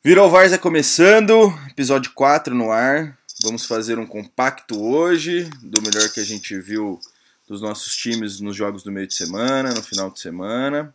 Virou 0.00 0.30
Varza 0.30 0.56
começando, 0.56 1.52
episódio 1.68 2.12
4 2.14 2.54
no 2.54 2.70
ar. 2.70 3.18
Vamos 3.42 3.66
fazer 3.66 3.98
um 3.98 4.06
compacto 4.06 4.80
hoje 4.80 5.50
do 5.60 5.82
melhor 5.82 6.08
que 6.10 6.20
a 6.20 6.24
gente 6.24 6.56
viu 6.60 7.00
dos 7.48 7.60
nossos 7.60 7.96
times 7.96 8.38
nos 8.38 8.54
jogos 8.54 8.84
do 8.84 8.92
meio 8.92 9.08
de 9.08 9.14
semana, 9.14 9.74
no 9.74 9.82
final 9.82 10.08
de 10.08 10.20
semana. 10.20 10.94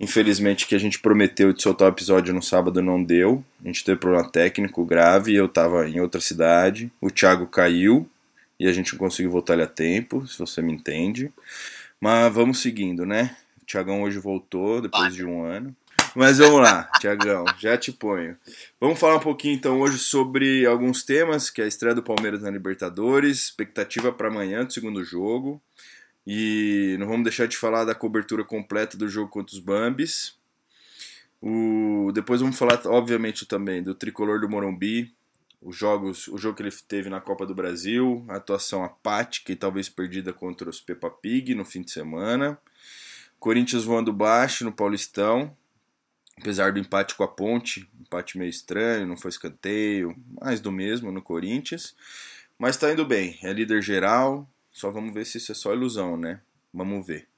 Infelizmente, 0.00 0.66
que 0.66 0.74
a 0.74 0.78
gente 0.78 0.98
prometeu 0.98 1.52
de 1.52 1.62
soltar 1.62 1.86
o 1.86 1.92
episódio 1.92 2.34
no 2.34 2.42
sábado 2.42 2.82
não 2.82 3.02
deu. 3.02 3.44
A 3.64 3.68
gente 3.68 3.84
teve 3.84 4.00
problema 4.00 4.28
técnico 4.28 4.84
grave, 4.84 5.32
eu 5.32 5.46
estava 5.46 5.88
em 5.88 6.00
outra 6.00 6.20
cidade. 6.20 6.90
O 7.00 7.12
Thiago 7.12 7.46
caiu 7.46 8.10
e 8.58 8.66
a 8.66 8.72
gente 8.72 8.92
não 8.92 8.98
conseguiu 8.98 9.30
voltar 9.30 9.54
ele 9.54 9.62
a 9.62 9.68
tempo, 9.68 10.26
se 10.26 10.36
você 10.36 10.60
me 10.60 10.72
entende. 10.72 11.32
Mas 12.00 12.34
vamos 12.34 12.58
seguindo, 12.58 13.06
né? 13.06 13.36
O 13.62 13.64
Thiagão 13.64 14.02
hoje 14.02 14.18
voltou 14.18 14.80
depois 14.80 15.14
de 15.14 15.24
um 15.24 15.44
ano. 15.44 15.76
Mas 16.14 16.38
vamos 16.38 16.60
lá, 16.60 16.90
Tiagão, 16.98 17.44
já 17.58 17.76
te 17.76 17.92
ponho. 17.92 18.36
Vamos 18.80 18.98
falar 18.98 19.16
um 19.16 19.20
pouquinho 19.20 19.54
então 19.54 19.80
hoje 19.80 19.98
sobre 19.98 20.66
alguns 20.66 21.04
temas, 21.04 21.50
que 21.50 21.60
é 21.60 21.64
a 21.64 21.68
estreia 21.68 21.94
do 21.94 22.02
Palmeiras 22.02 22.42
na 22.42 22.50
Libertadores, 22.50 23.44
expectativa 23.44 24.12
para 24.12 24.26
amanhã 24.26 24.64
do 24.64 24.72
segundo 24.72 25.04
jogo. 25.04 25.62
E 26.26 26.96
não 26.98 27.06
vamos 27.06 27.22
deixar 27.22 27.46
de 27.46 27.56
falar 27.56 27.84
da 27.84 27.94
cobertura 27.94 28.44
completa 28.44 28.96
do 28.96 29.08
jogo 29.08 29.30
contra 29.30 29.54
os 29.54 29.60
Bambis. 29.60 30.36
O, 31.40 32.10
depois 32.12 32.40
vamos 32.40 32.58
falar, 32.58 32.80
obviamente, 32.86 33.46
também 33.46 33.80
do 33.80 33.94
tricolor 33.94 34.40
do 34.40 34.48
Morumbi, 34.48 35.14
os 35.62 35.76
jogos, 35.76 36.26
o 36.26 36.36
jogo 36.36 36.56
que 36.56 36.62
ele 36.62 36.72
teve 36.88 37.08
na 37.08 37.20
Copa 37.20 37.46
do 37.46 37.54
Brasil, 37.54 38.24
a 38.28 38.36
atuação 38.36 38.82
apática 38.82 39.52
e 39.52 39.56
talvez 39.56 39.88
perdida 39.88 40.32
contra 40.32 40.68
os 40.68 40.80
Peppa 40.80 41.08
Pig 41.08 41.54
no 41.54 41.64
fim 41.64 41.82
de 41.82 41.92
semana. 41.92 42.58
Corinthians 43.38 43.84
voando 43.84 44.12
baixo 44.12 44.64
no 44.64 44.72
Paulistão, 44.72 45.56
apesar 46.40 46.72
do 46.72 46.78
empate 46.78 47.14
com 47.14 47.22
a 47.22 47.28
Ponte, 47.28 47.88
empate 48.00 48.38
meio 48.38 48.48
estranho, 48.48 49.06
não 49.06 49.16
foi 49.16 49.28
escanteio, 49.28 50.16
mais 50.40 50.60
do 50.60 50.72
mesmo 50.72 51.12
no 51.12 51.22
Corinthians. 51.22 51.94
Mas 52.58 52.76
tá 52.76 52.90
indo 52.90 53.04
bem, 53.04 53.38
é 53.42 53.52
líder 53.52 53.82
geral, 53.82 54.48
só 54.72 54.90
vamos 54.90 55.12
ver 55.12 55.26
se 55.26 55.38
isso 55.38 55.52
é 55.52 55.54
só 55.54 55.72
ilusão, 55.72 56.16
né? 56.16 56.40
Vamos 56.72 57.06
ver. 57.06 57.28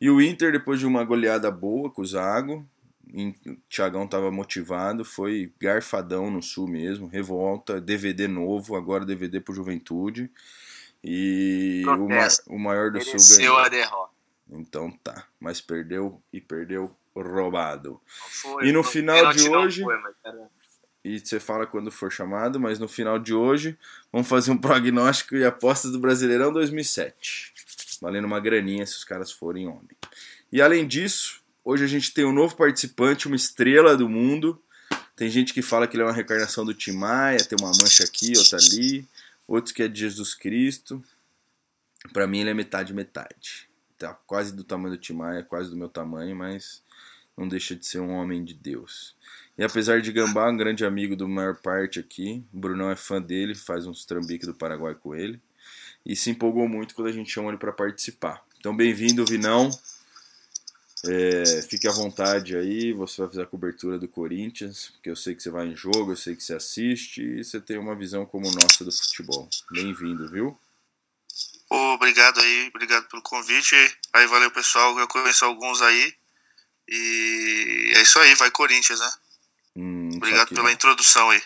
E 0.00 0.10
o 0.10 0.20
Inter, 0.20 0.52
depois 0.52 0.80
de 0.80 0.86
uma 0.86 1.04
goleada 1.04 1.50
boa 1.50 1.90
com 1.90 2.02
o 2.02 2.06
Zago, 2.06 2.66
o 3.12 3.56
Thiagão 3.68 4.04
estava 4.04 4.30
motivado, 4.30 5.04
foi 5.04 5.52
garfadão 5.60 6.30
no 6.30 6.42
Sul 6.42 6.66
mesmo, 6.66 7.06
revolta, 7.06 7.80
DVD 7.80 8.26
novo, 8.26 8.74
agora 8.74 9.04
DVD 9.04 9.40
pro 9.40 9.54
Juventude. 9.54 10.30
E 11.04 11.82
o, 11.86 12.08
ma 12.08 12.28
o, 12.48 12.58
maior 12.58 12.90
do 12.90 13.00
Sul 13.00 13.38
ganhou. 13.38 13.58
a 13.58 13.68
derrota. 13.68 14.12
Então 14.50 14.90
tá, 14.90 15.26
mas 15.38 15.60
perdeu 15.60 16.20
e 16.32 16.40
perdeu 16.40 16.94
roubado. 17.22 18.00
Foi, 18.06 18.68
e 18.68 18.72
no 18.72 18.82
final 18.82 19.32
de 19.32 19.48
hoje. 19.48 19.82
Foi, 19.82 19.96
e 21.06 21.20
você 21.20 21.38
fala 21.38 21.66
quando 21.68 21.88
for 21.92 22.10
chamado, 22.10 22.58
mas 22.58 22.80
no 22.80 22.88
final 22.88 23.16
de 23.16 23.32
hoje 23.32 23.78
vamos 24.12 24.26
fazer 24.26 24.50
um 24.50 24.58
prognóstico 24.58 25.36
e 25.36 25.44
apostas 25.44 25.92
do 25.92 26.00
Brasileirão 26.00 26.52
2007. 26.52 27.54
Valendo 28.02 28.24
uma 28.24 28.40
graninha 28.40 28.84
se 28.84 28.94
os 28.96 29.04
caras 29.04 29.30
forem 29.30 29.68
homem. 29.68 29.96
E 30.50 30.60
além 30.60 30.86
disso, 30.86 31.40
hoje 31.64 31.84
a 31.84 31.86
gente 31.86 32.12
tem 32.12 32.24
um 32.24 32.32
novo 32.32 32.56
participante, 32.56 33.28
uma 33.28 33.36
estrela 33.36 33.96
do 33.96 34.08
mundo. 34.08 34.60
Tem 35.14 35.30
gente 35.30 35.54
que 35.54 35.62
fala 35.62 35.86
que 35.86 35.96
ele 35.96 36.02
é 36.02 36.06
uma 36.06 36.12
reencarnação 36.12 36.64
do 36.64 36.74
Tim 36.74 36.92
Maia, 36.92 37.38
tem 37.38 37.56
uma 37.60 37.70
mancha 37.70 38.02
aqui, 38.02 38.32
outra 38.36 38.58
ali. 38.58 39.06
Outros 39.46 39.72
que 39.72 39.84
é 39.84 39.88
de 39.88 40.00
Jesus 40.00 40.34
Cristo. 40.34 41.02
Para 42.12 42.26
mim 42.26 42.40
ele 42.40 42.50
é 42.50 42.54
metade 42.54 42.92
metade. 42.92 43.68
Tá 43.96 44.12
quase 44.26 44.52
do 44.52 44.64
tamanho 44.64 44.96
do 44.96 45.00
Tim 45.00 45.14
Maia, 45.14 45.44
quase 45.44 45.70
do 45.70 45.76
meu 45.76 45.88
tamanho, 45.88 46.34
mas 46.34 46.82
não 47.36 47.46
deixa 47.48 47.76
de 47.76 47.86
ser 47.86 48.00
um 48.00 48.12
homem 48.12 48.44
de 48.44 48.54
Deus. 48.54 49.14
E 49.58 49.64
apesar 49.64 50.00
de 50.00 50.12
Gambá, 50.12 50.50
um 50.50 50.56
grande 50.56 50.84
amigo 50.84 51.16
do 51.16 51.28
maior 51.28 51.56
parte 51.56 51.98
aqui, 51.98 52.44
o 52.52 52.58
Brunão 52.58 52.90
é 52.90 52.96
fã 52.96 53.20
dele, 53.20 53.54
faz 53.54 53.86
uns 53.86 54.04
trambiques 54.04 54.46
do 54.46 54.54
Paraguai 54.54 54.94
com 54.94 55.14
ele. 55.14 55.40
E 56.04 56.14
se 56.14 56.30
empolgou 56.30 56.68
muito 56.68 56.94
quando 56.94 57.08
a 57.08 57.12
gente 57.12 57.30
chamou 57.30 57.50
ele 57.50 57.58
para 57.58 57.72
participar. 57.72 58.44
Então, 58.58 58.76
bem-vindo, 58.76 59.24
Vinão. 59.24 59.70
É, 61.04 61.62
fique 61.62 61.86
à 61.86 61.92
vontade 61.92 62.56
aí, 62.56 62.92
você 62.92 63.20
vai 63.20 63.28
fazer 63.28 63.42
a 63.42 63.46
cobertura 63.46 63.98
do 63.98 64.08
Corinthians, 64.08 64.90
porque 64.92 65.10
eu 65.10 65.16
sei 65.16 65.34
que 65.34 65.42
você 65.42 65.50
vai 65.50 65.66
em 65.66 65.76
jogo, 65.76 66.12
eu 66.12 66.16
sei 66.16 66.34
que 66.34 66.42
você 66.42 66.54
assiste 66.54 67.22
e 67.22 67.44
você 67.44 67.60
tem 67.60 67.78
uma 67.78 67.94
visão 67.94 68.26
como 68.26 68.50
nossa 68.50 68.84
do 68.84 68.90
futebol. 68.90 69.48
Bem-vindo, 69.70 70.28
viu? 70.28 70.58
Obrigado 71.68 72.40
aí, 72.40 72.68
obrigado 72.74 73.08
pelo 73.08 73.22
convite. 73.22 73.74
Aí 74.12 74.26
valeu 74.26 74.50
pessoal, 74.50 74.98
eu 74.98 75.06
conheço 75.06 75.44
alguns 75.44 75.80
aí. 75.82 76.14
E 76.88 77.92
é 77.96 78.02
isso 78.02 78.18
aí, 78.18 78.34
vai 78.34 78.50
Corinthians, 78.50 79.00
né? 79.00 79.10
Hum, 79.76 80.10
Obrigado 80.16 80.54
pela 80.54 80.72
introdução 80.72 81.30
aí. 81.30 81.42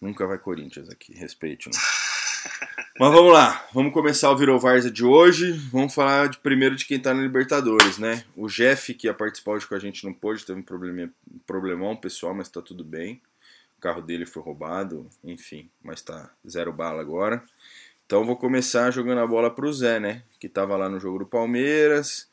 Nunca 0.00 0.26
vai 0.26 0.38
Corinthians 0.38 0.88
aqui, 0.88 1.14
respeite. 1.14 1.68
Né? 1.68 1.78
Mas 2.98 3.12
vamos 3.12 3.32
lá, 3.32 3.66
vamos 3.72 3.92
começar 3.92 4.30
o 4.30 4.36
Virou 4.36 4.58
Varza 4.58 4.90
de 4.90 5.04
hoje. 5.04 5.52
Vamos 5.70 5.94
falar 5.94 6.28
de, 6.28 6.38
primeiro 6.38 6.74
de 6.74 6.84
quem 6.84 6.98
tá 6.98 7.12
na 7.12 7.22
Libertadores, 7.22 7.98
né? 7.98 8.24
O 8.34 8.48
Jeff, 8.48 8.94
que 8.94 9.06
ia 9.06 9.14
participar 9.14 9.52
hoje 9.52 9.66
com 9.66 9.74
a 9.74 9.78
gente, 9.78 10.04
não 10.04 10.12
pôde, 10.12 10.44
teve 10.44 10.58
um, 10.58 10.62
probleminha, 10.62 11.12
um 11.32 11.38
problemão 11.40 11.94
pessoal, 11.96 12.34
mas 12.34 12.48
tá 12.48 12.62
tudo 12.62 12.84
bem. 12.84 13.20
O 13.76 13.80
carro 13.80 14.00
dele 14.00 14.24
foi 14.24 14.42
roubado, 14.42 15.08
enfim, 15.22 15.68
mas 15.82 16.00
tá 16.00 16.30
zero 16.48 16.72
bala 16.72 17.00
agora. 17.00 17.44
Então 18.06 18.24
vou 18.24 18.36
começar 18.36 18.90
jogando 18.90 19.20
a 19.20 19.26
bola 19.26 19.50
pro 19.50 19.72
Zé, 19.72 20.00
né? 20.00 20.22
Que 20.40 20.48
tava 20.48 20.76
lá 20.76 20.88
no 20.88 20.98
jogo 20.98 21.18
do 21.18 21.26
Palmeiras, 21.26 22.28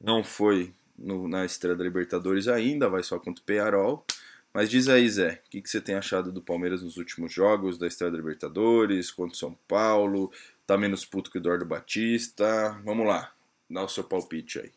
não 0.00 0.24
foi 0.24 0.72
no, 0.98 1.28
na 1.28 1.44
estreia 1.44 1.76
da 1.76 1.84
Libertadores 1.84 2.48
ainda, 2.48 2.88
vai 2.88 3.02
só 3.02 3.18
contra 3.18 3.40
o 3.40 3.46
Pearol. 3.46 4.04
Mas 4.52 4.68
diz 4.68 4.88
aí, 4.88 5.08
Zé, 5.08 5.42
o 5.46 5.50
que, 5.50 5.62
que 5.62 5.70
você 5.70 5.80
tem 5.80 5.94
achado 5.94 6.32
do 6.32 6.42
Palmeiras 6.42 6.82
nos 6.82 6.96
últimos 6.96 7.32
jogos 7.32 7.78
da 7.78 7.86
estreia 7.86 8.10
da 8.10 8.16
Libertadores, 8.16 9.10
contra 9.10 9.34
o 9.34 9.38
São 9.38 9.54
Paulo? 9.68 10.32
Tá 10.66 10.76
menos 10.76 11.04
puto 11.04 11.30
que 11.30 11.38
o 11.38 11.40
Eduardo 11.40 11.64
Batista? 11.64 12.80
Vamos 12.84 13.06
lá, 13.06 13.32
dá 13.70 13.84
o 13.84 13.88
seu 13.88 14.04
palpite 14.04 14.58
aí. 14.58 14.72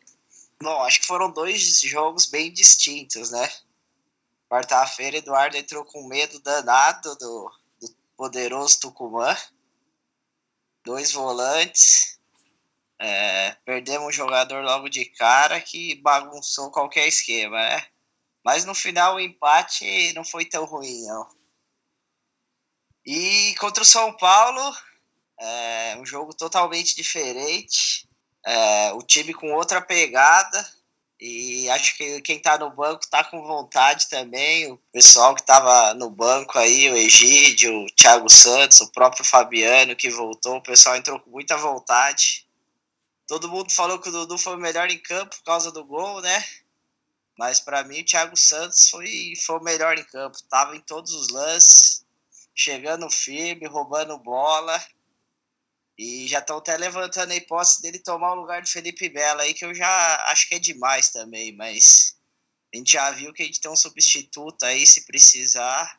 Bom, 0.62 0.82
acho 0.82 1.00
que 1.00 1.06
foram 1.06 1.32
dois 1.32 1.80
jogos 1.80 2.26
bem 2.26 2.52
distintos, 2.52 3.32
né? 3.32 3.50
Quarta-feira, 4.48 5.16
Eduardo 5.16 5.56
entrou 5.56 5.84
com 5.84 6.06
medo 6.06 6.38
danado 6.38 7.16
do, 7.16 7.50
do 7.80 7.94
poderoso 8.16 8.78
Tucumã. 8.80 9.36
Dois 10.84 11.12
volantes, 11.12 12.20
é, 13.02 13.56
perdemos 13.64 14.06
um 14.06 14.12
jogador 14.12 14.62
logo 14.62 14.88
de 14.88 15.04
cara 15.04 15.60
que 15.60 15.96
bagunçou 15.96 16.70
qualquer 16.70 17.08
esquema, 17.08 17.56
né? 17.56 17.84
Mas 18.44 18.64
no 18.64 18.74
final 18.74 19.16
o 19.16 19.20
empate 19.20 20.12
não 20.14 20.24
foi 20.24 20.44
tão 20.44 20.64
ruim, 20.64 21.02
não. 21.06 21.28
E 23.04 23.56
contra 23.58 23.82
o 23.82 23.86
São 23.86 24.16
Paulo, 24.16 24.76
é 25.40 25.96
um 25.98 26.06
jogo 26.06 26.32
totalmente 26.32 26.94
diferente. 26.94 28.06
É, 28.46 28.92
o 28.92 29.02
time 29.02 29.34
com 29.34 29.52
outra 29.52 29.82
pegada. 29.82 30.64
E 31.20 31.68
acho 31.70 31.96
que 31.96 32.20
quem 32.20 32.40
tá 32.40 32.56
no 32.56 32.70
banco 32.70 33.08
tá 33.10 33.24
com 33.24 33.42
vontade 33.42 34.08
também. 34.08 34.70
O 34.70 34.76
pessoal 34.92 35.34
que 35.34 35.42
tava 35.42 35.94
no 35.94 36.08
banco 36.08 36.56
aí, 36.56 36.88
o 36.88 36.96
Egídio, 36.96 37.84
o 37.84 37.86
Thiago 37.96 38.28
Santos, 38.28 38.80
o 38.80 38.92
próprio 38.92 39.24
Fabiano 39.24 39.96
que 39.96 40.08
voltou, 40.08 40.56
o 40.56 40.62
pessoal 40.62 40.94
entrou 40.94 41.18
com 41.18 41.30
muita 41.30 41.56
vontade. 41.56 42.46
Todo 43.32 43.48
mundo 43.48 43.72
falou 43.72 43.98
que 43.98 44.10
o 44.10 44.12
Dudu 44.12 44.36
foi 44.36 44.56
o 44.56 44.60
melhor 44.60 44.90
em 44.90 44.98
campo 44.98 45.34
por 45.34 45.44
causa 45.44 45.72
do 45.72 45.82
gol, 45.82 46.20
né? 46.20 46.44
Mas 47.38 47.60
para 47.60 47.82
mim 47.82 48.02
o 48.02 48.04
Thiago 48.04 48.36
Santos 48.36 48.90
foi, 48.90 49.32
foi 49.46 49.56
o 49.58 49.62
melhor 49.62 49.96
em 49.96 50.04
campo. 50.04 50.36
Tava 50.50 50.76
em 50.76 50.80
todos 50.82 51.14
os 51.14 51.28
lances, 51.28 52.04
chegando 52.54 53.08
firme, 53.08 53.66
roubando 53.66 54.18
bola. 54.18 54.78
E 55.96 56.28
já 56.28 56.40
estão 56.40 56.58
até 56.58 56.76
levantando 56.76 57.32
a 57.32 57.34
hipótese 57.34 57.80
dele 57.80 57.98
tomar 58.00 58.32
o 58.32 58.40
lugar 58.42 58.60
do 58.60 58.68
Felipe 58.68 59.08
Melo 59.08 59.40
aí, 59.40 59.54
que 59.54 59.64
eu 59.64 59.74
já 59.74 60.26
acho 60.26 60.46
que 60.46 60.56
é 60.56 60.58
demais 60.58 61.08
também, 61.08 61.56
mas 61.56 62.14
a 62.70 62.76
gente 62.76 62.92
já 62.92 63.10
viu 63.12 63.32
que 63.32 63.42
a 63.42 63.46
gente 63.46 63.62
tem 63.62 63.70
um 63.70 63.76
substituto 63.76 64.62
aí 64.64 64.86
se 64.86 65.06
precisar. 65.06 65.98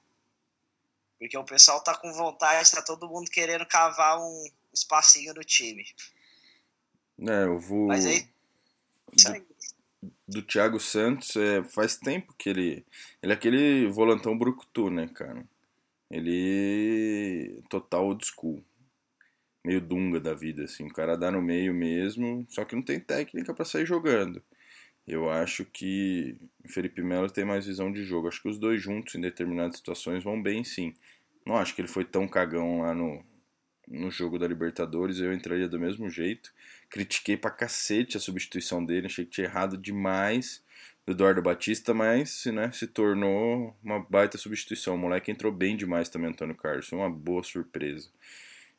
Porque 1.18 1.36
o 1.36 1.44
pessoal 1.44 1.84
tá 1.84 1.98
com 1.98 2.14
vontade, 2.14 2.70
tá 2.70 2.84
todo 2.84 3.10
mundo 3.10 3.32
querendo 3.32 3.66
cavar 3.66 4.20
um 4.20 4.46
espacinho 4.72 5.34
no 5.34 5.44
time. 5.44 5.84
É, 7.28 7.46
eu 7.46 7.58
vou. 7.58 7.88
Mas 7.88 8.06
aí. 8.06 8.28
Do, 10.02 10.12
do 10.28 10.42
Thiago 10.42 10.80
Santos, 10.80 11.36
é, 11.36 11.64
faz 11.64 11.98
tempo 11.98 12.34
que 12.38 12.50
ele. 12.50 12.86
Ele 13.22 13.32
é 13.32 13.36
aquele 13.36 13.88
volantão 13.88 14.38
brucutu, 14.38 14.90
né, 14.90 15.08
cara? 15.08 15.46
Ele. 16.12 17.62
Total 17.70 18.06
old 18.06 18.26
school. 18.26 18.64
Meio 19.66 19.80
dunga 19.80 20.20
da 20.20 20.34
vida, 20.34 20.64
assim. 20.64 20.86
O 20.86 20.94
cara 20.94 21.18
dá 21.18 21.32
no 21.32 21.42
meio 21.42 21.74
mesmo, 21.74 22.46
só 22.50 22.66
que 22.66 22.76
não 22.76 22.82
tem 22.82 23.00
técnica 23.00 23.54
para 23.54 23.64
sair 23.64 23.86
jogando. 23.86 24.44
Eu 25.08 25.30
acho 25.30 25.66
que 25.66 26.38
o 26.64 26.70
Felipe 26.70 27.02
Melo 27.02 27.30
tem 27.30 27.46
mais 27.46 27.66
visão 27.66 27.92
de 27.92 28.04
jogo. 28.04 28.28
Acho 28.28 28.42
que 28.42 28.50
os 28.50 28.60
dois 28.60 28.82
juntos, 28.82 29.16
em 29.16 29.22
determinadas 29.22 29.78
situações, 29.78 30.24
vão 30.24 30.42
bem 30.42 30.64
sim. 30.64 30.94
Não 31.46 31.58
acho 31.58 31.76
que 31.76 31.82
ele 31.82 31.88
foi 31.88 32.06
tão 32.06 32.28
cagão 32.28 32.82
lá 32.82 32.94
no, 32.94 33.24
no 33.88 34.10
jogo 34.10 34.40
da 34.40 34.48
Libertadores, 34.48 35.20
eu 35.20 35.34
entraria 35.34 35.68
do 35.68 35.80
mesmo 35.80 36.10
jeito. 36.10 36.54
Critiquei 36.94 37.36
pra 37.36 37.50
cacete 37.50 38.18
a 38.18 38.20
substituição 38.20 38.86
dele, 38.86 39.08
achei 39.08 39.26
que 39.26 39.32
tinha 39.32 39.48
errado 39.48 39.76
demais. 39.76 40.64
do 41.08 41.14
Eduardo 41.14 41.42
Batista, 41.42 41.92
mas 41.92 42.46
né, 42.46 42.72
se 42.72 42.86
tornou 42.86 43.76
uma 43.84 44.00
baita 44.08 44.38
substituição. 44.38 44.94
O 44.94 44.98
moleque 45.00 45.32
entrou 45.32 45.52
bem 45.52 45.76
demais 45.76 46.08
também, 46.08 46.30
Antônio 46.30 46.54
Carlos. 46.54 46.88
Foi 46.88 47.00
uma 47.00 47.10
boa 47.10 47.42
surpresa. 47.42 48.10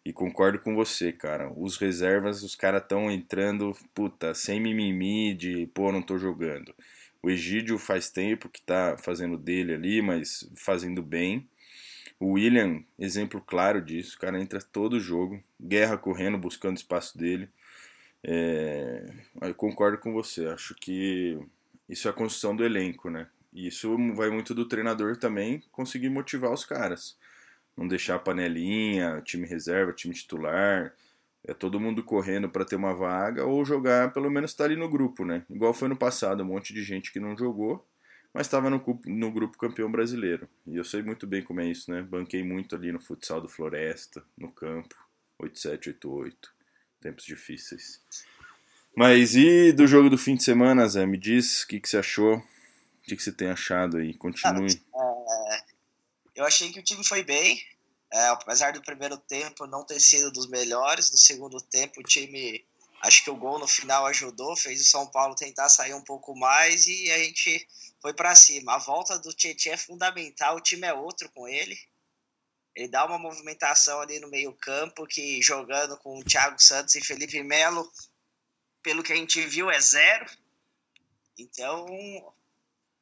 E 0.05 0.13
concordo 0.13 0.61
com 0.61 0.77
você, 0.77 1.11
cara. 1.13 1.53
Os 1.57 1.77
reservas, 1.77 2.45
os 2.45 2.55
caras 2.55 2.83
estão 2.83 3.11
entrando, 3.11 3.77
puta, 3.93 4.33
sem 4.33 4.61
mimimi 4.61 5.35
de, 5.35 5.67
pô, 5.75 5.91
não 5.91 6.01
tô 6.01 6.17
jogando. 6.17 6.73
O 7.21 7.29
Egídio 7.29 7.79
faz 7.79 8.11
tempo 8.11 8.49
que 8.49 8.63
tá 8.63 8.97
fazendo 8.97 9.37
dele 9.37 9.75
ali, 9.75 10.01
mas 10.01 10.49
fazendo 10.55 11.03
bem. 11.03 11.49
O 12.21 12.35
William, 12.35 12.85
exemplo 12.97 13.43
claro 13.45 13.83
disso, 13.83 14.17
o 14.17 14.21
cara 14.21 14.41
entra 14.41 14.63
todo 14.63 15.01
jogo, 15.01 15.43
guerra 15.61 15.99
correndo, 15.99 16.39
buscando 16.39 16.77
espaço 16.77 17.19
dele. 17.19 17.49
É, 18.26 19.05
eu 19.43 19.55
concordo 19.55 19.99
com 19.99 20.12
você, 20.12 20.47
acho 20.47 20.75
que 20.75 21.38
isso 21.88 22.09
é 22.09 22.11
a 22.11 22.15
construção 22.15 22.56
do 22.56 22.65
elenco, 22.65 23.11
né? 23.11 23.29
E 23.53 23.69
isso 23.69 23.97
vai 24.15 24.31
muito 24.31 24.55
do 24.55 24.67
treinador 24.67 25.17
também 25.17 25.62
conseguir 25.71 26.09
motivar 26.09 26.53
os 26.53 26.65
caras. 26.65 27.17
Não 27.76 27.87
deixar 27.87 28.19
panelinha, 28.19 29.21
time 29.23 29.47
reserva, 29.47 29.93
time 29.93 30.15
titular, 30.15 30.94
é 31.47 31.53
todo 31.53 31.79
mundo 31.79 32.03
correndo 32.03 32.49
para 32.49 32.65
ter 32.65 32.76
uma 32.76 32.94
vaga 32.94 33.44
ou 33.44 33.65
jogar, 33.65 34.12
pelo 34.12 34.31
menos 34.31 34.53
estar 34.53 34.65
tá 34.65 34.70
ali 34.70 34.77
no 34.77 34.88
grupo, 34.88 35.25
né? 35.25 35.44
Igual 35.50 35.75
foi 35.75 35.88
no 35.88 35.97
passado, 35.97 36.43
um 36.43 36.47
monte 36.47 36.73
de 36.73 36.82
gente 36.82 37.12
que 37.12 37.20
não 37.20 37.37
jogou, 37.37 37.87
mas 38.32 38.47
estava 38.47 38.70
no, 38.70 38.82
no 39.06 39.31
grupo 39.31 39.59
campeão 39.59 39.91
brasileiro. 39.91 40.49
E 40.67 40.77
eu 40.77 40.85
sei 40.85 41.03
muito 41.03 41.27
bem 41.27 41.43
como 41.43 41.61
é 41.61 41.67
isso, 41.67 41.91
né? 41.91 42.03
Banquei 42.03 42.43
muito 42.43 42.75
ali 42.75 42.91
no 42.91 43.00
futsal 43.00 43.41
do 43.41 43.49
Floresta, 43.49 44.25
no 44.38 44.50
campo, 44.50 44.97
8788, 45.38 46.54
tempos 47.05 47.27
difíceis. 47.27 48.01
Mas 48.97 49.35
e 49.35 49.73
do 49.73 49.87
jogo 49.87 50.09
do 50.09 50.17
fim 50.17 50.35
de 50.35 50.43
semana, 50.43 50.89
Zé? 50.89 51.05
Me 51.05 51.19
diz 51.19 51.62
o 51.62 51.67
que, 51.67 51.79
que 51.79 51.89
você 51.89 51.99
achou, 51.99 52.37
o 52.37 52.43
que, 53.03 53.15
que 53.15 53.23
você 53.23 53.33
tem 53.33 53.49
achado 53.49 53.99
aí. 53.99 54.15
Continue. 54.15 54.73
É, 54.73 55.65
eu 56.37 56.47
achei 56.47 56.73
que 56.73 56.81
o 56.81 56.83
time 56.83 57.05
foi 57.05 57.23
bem, 57.23 57.61
é, 58.11 58.29
apesar 58.29 58.73
do 58.73 58.81
primeiro 58.81 59.19
tempo 59.19 59.67
não 59.67 59.85
ter 59.85 60.01
sido 60.01 60.33
dos 60.33 60.49
melhores. 60.49 61.11
No 61.11 61.19
segundo 61.19 61.61
tempo, 61.61 62.01
o 62.01 62.05
time, 62.05 62.65
acho 63.03 63.23
que 63.23 63.31
o 63.31 63.37
gol 63.37 63.59
no 63.59 63.69
final 63.69 64.06
ajudou, 64.06 64.56
fez 64.56 64.81
o 64.81 64.85
São 64.85 65.06
Paulo 65.09 65.35
tentar 65.35 65.69
sair 65.69 65.93
um 65.93 66.05
pouco 66.05 66.35
mais 66.35 66.87
e 66.87 67.11
a 67.11 67.19
gente 67.19 67.67
foi 68.01 68.15
para 68.15 68.35
cima. 68.35 68.77
A 68.77 68.79
volta 68.79 69.19
do 69.19 69.35
Tietchan 69.35 69.73
é 69.73 69.77
fundamental, 69.77 70.56
o 70.56 70.61
time 70.61 70.87
é 70.87 70.95
outro 70.95 71.29
com 71.35 71.47
ele. 71.47 71.77
Ele 72.75 72.88
dá 72.88 73.05
uma 73.05 73.19
movimentação 73.19 74.00
ali 74.00 74.19
no 74.19 74.29
meio-campo 74.29 75.06
que 75.06 75.41
jogando 75.41 75.97
com 75.99 76.19
o 76.19 76.25
Thiago 76.25 76.61
Santos 76.61 76.94
e 76.94 77.05
Felipe 77.05 77.43
Melo 77.43 77.91
pelo 78.82 79.03
que 79.03 79.12
a 79.12 79.17
gente 79.17 79.41
viu, 79.47 79.71
é 79.71 79.81
zero. 79.81 80.26
Então, 81.38 81.87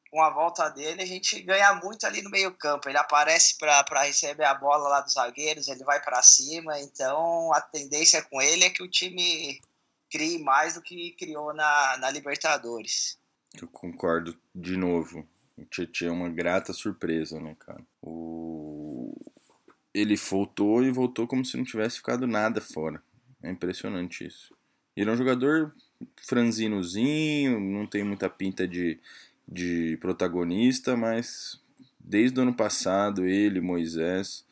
com 0.09 0.21
a 0.21 0.29
volta 0.29 0.69
dele, 0.69 1.01
a 1.01 1.05
gente 1.05 1.41
ganha 1.41 1.73
muito 1.75 2.05
ali 2.05 2.21
no 2.21 2.29
meio-campo. 2.29 2.87
Ele 2.87 2.97
aparece 2.97 3.57
para 3.57 4.03
receber 4.03 4.45
a 4.45 4.53
bola 4.53 4.87
lá 4.87 5.01
dos 5.01 5.13
zagueiros, 5.13 5.67
ele 5.67 5.83
vai 5.83 6.01
para 6.01 6.21
cima. 6.21 6.79
Então, 6.79 7.51
a 7.51 7.59
tendência 7.59 8.21
com 8.21 8.41
ele 8.41 8.63
é 8.63 8.69
que 8.69 8.83
o 8.83 8.87
time 8.87 9.59
crie 10.09 10.37
mais 10.37 10.75
do 10.75 10.83
que 10.83 11.11
criou 11.13 11.51
na, 11.53 11.97
na 11.97 12.11
Libertadores. 12.11 13.17
Eu 13.59 13.67
concordo 13.67 14.39
de 14.53 14.77
novo. 14.77 15.27
O 15.57 15.65
Tietchan 15.65 16.07
é 16.07 16.11
uma 16.11 16.29
grata 16.29 16.73
surpresa, 16.73 17.39
né, 17.39 17.55
cara? 17.59 17.83
O... 18.01 18.62
Ele 19.93 20.15
voltou 20.15 20.83
e 20.83 20.91
voltou 20.91 21.27
como 21.27 21.45
se 21.45 21.55
não 21.57 21.63
tivesse 21.63 21.97
ficado 21.97 22.25
nada 22.25 22.59
fora. 22.59 23.01
É 23.41 23.51
impressionante 23.51 24.25
isso. 24.25 24.55
Ele 24.95 25.09
é 25.09 25.13
um 25.13 25.17
jogador 25.17 25.73
franzinozinho, 26.17 27.59
não 27.59 27.85
tem 27.85 28.03
muita 28.03 28.29
pinta 28.29 28.67
de, 28.67 28.99
de 29.47 29.97
protagonista, 30.01 30.95
mas 30.95 31.61
desde 31.99 32.39
o 32.39 32.43
ano 32.43 32.53
passado 32.53 33.25
ele, 33.25 33.61
Moisés, 33.61 34.45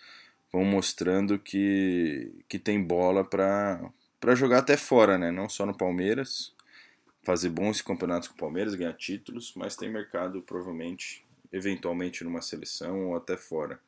vão 0.51 0.65
mostrando 0.65 1.39
que, 1.39 2.31
que 2.47 2.59
tem 2.59 2.81
bola 2.81 3.23
para 3.23 4.35
jogar 4.35 4.59
até 4.59 4.75
fora, 4.75 5.17
né? 5.17 5.31
Não 5.31 5.47
só 5.47 5.65
no 5.65 5.75
Palmeiras, 5.75 6.53
fazer 7.23 7.49
bons 7.49 7.81
campeonatos 7.81 8.27
com 8.27 8.35
o 8.35 8.37
Palmeiras, 8.37 8.75
ganhar 8.75 8.93
títulos, 8.93 9.53
mas 9.55 9.75
tem 9.75 9.89
mercado 9.89 10.41
provavelmente, 10.41 11.25
eventualmente 11.51 12.23
numa 12.23 12.41
seleção 12.41 13.07
ou 13.07 13.15
até 13.15 13.37
fora. 13.37 13.79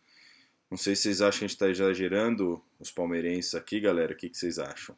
Não 0.74 0.78
sei 0.78 0.96
se 0.96 1.04
vocês 1.04 1.22
acham 1.22 1.38
que 1.38 1.46
a 1.46 1.48
gente 1.48 1.56
está 1.56 1.70
exagerando 1.70 2.60
os 2.80 2.90
palmeirenses 2.90 3.54
aqui, 3.54 3.80
galera. 3.80 4.12
O 4.12 4.16
que, 4.16 4.28
que 4.28 4.36
vocês 4.36 4.58
acham? 4.58 4.96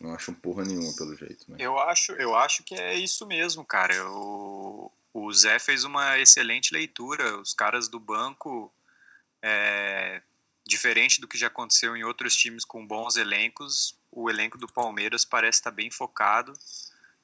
Não 0.00 0.12
acham 0.12 0.34
porra 0.34 0.64
nenhuma, 0.64 0.92
pelo 0.96 1.14
jeito, 1.16 1.48
né? 1.48 1.56
Eu 1.60 1.78
acho, 1.78 2.10
eu 2.14 2.34
acho 2.34 2.64
que 2.64 2.74
é 2.74 2.94
isso 2.94 3.24
mesmo, 3.24 3.64
cara. 3.64 3.94
O, 4.10 4.90
o 5.12 5.32
Zé 5.32 5.60
fez 5.60 5.84
uma 5.84 6.18
excelente 6.18 6.74
leitura. 6.74 7.38
Os 7.38 7.54
caras 7.54 7.86
do 7.86 8.00
banco, 8.00 8.74
é, 9.40 10.20
diferente 10.66 11.20
do 11.20 11.28
que 11.28 11.38
já 11.38 11.46
aconteceu 11.46 11.96
em 11.96 12.02
outros 12.02 12.34
times 12.34 12.64
com 12.64 12.84
bons 12.84 13.14
elencos, 13.14 13.96
o 14.10 14.28
elenco 14.28 14.58
do 14.58 14.66
Palmeiras 14.66 15.24
parece 15.24 15.60
estar 15.60 15.70
bem 15.70 15.92
focado 15.92 16.52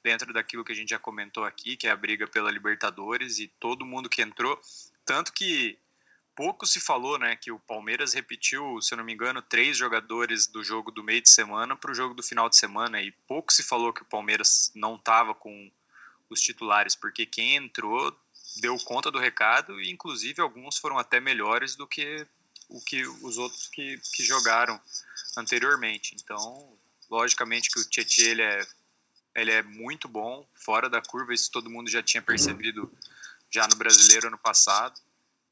dentro 0.01 0.31
daquilo 0.31 0.63
que 0.63 0.71
a 0.71 0.75
gente 0.75 0.91
já 0.91 0.97
comentou 0.97 1.43
aqui, 1.43 1.75
que 1.75 1.87
é 1.87 1.91
a 1.91 1.95
briga 1.97 2.25
pela 2.25 2.51
Libertadores 2.51 3.37
e 3.37 3.49
todo 3.59 3.85
mundo 3.85 4.07
que 4.07 4.21
entrou. 4.21 4.57
Tanto 5.03 5.33
que 5.33 5.77
pouco 6.41 6.65
se 6.65 6.79
falou, 6.79 7.19
né, 7.19 7.35
que 7.35 7.51
o 7.51 7.59
Palmeiras 7.59 8.13
repetiu, 8.13 8.81
se 8.81 8.95
eu 8.95 8.97
não 8.97 9.05
me 9.05 9.13
engano, 9.13 9.43
três 9.43 9.77
jogadores 9.77 10.47
do 10.47 10.63
jogo 10.63 10.89
do 10.89 11.03
meio 11.03 11.21
de 11.21 11.29
semana 11.29 11.75
para 11.75 11.91
o 11.91 11.93
jogo 11.93 12.15
do 12.15 12.23
final 12.23 12.49
de 12.49 12.57
semana 12.57 12.99
e 12.99 13.11
pouco 13.27 13.53
se 13.53 13.61
falou 13.61 13.93
que 13.93 14.01
o 14.01 14.05
Palmeiras 14.05 14.71
não 14.73 14.95
estava 14.95 15.35
com 15.35 15.71
os 16.31 16.41
titulares, 16.41 16.95
porque 16.95 17.27
quem 17.27 17.57
entrou 17.57 18.11
deu 18.59 18.75
conta 18.79 19.11
do 19.11 19.19
recado 19.19 19.79
e 19.79 19.91
inclusive 19.91 20.41
alguns 20.41 20.79
foram 20.79 20.97
até 20.97 21.19
melhores 21.19 21.75
do 21.75 21.85
que 21.85 22.25
o 22.67 22.81
que 22.81 23.05
os 23.05 23.37
outros 23.37 23.67
que, 23.67 24.01
que 24.11 24.23
jogaram 24.23 24.81
anteriormente. 25.37 26.15
Então, 26.23 26.75
logicamente 27.07 27.69
que 27.69 27.79
o 27.79 27.87
Tietchan 27.87 28.23
ele 28.23 28.41
é 28.41 28.67
ele 29.35 29.51
é 29.51 29.61
muito 29.61 30.07
bom, 30.07 30.43
fora 30.55 30.89
da 30.89 31.03
curva, 31.03 31.35
isso 31.35 31.51
todo 31.51 31.69
mundo 31.69 31.87
já 31.87 32.01
tinha 32.01 32.21
percebido 32.23 32.91
já 33.51 33.67
no 33.67 33.75
Brasileiro 33.75 34.27
ano 34.27 34.39
passado. 34.39 34.99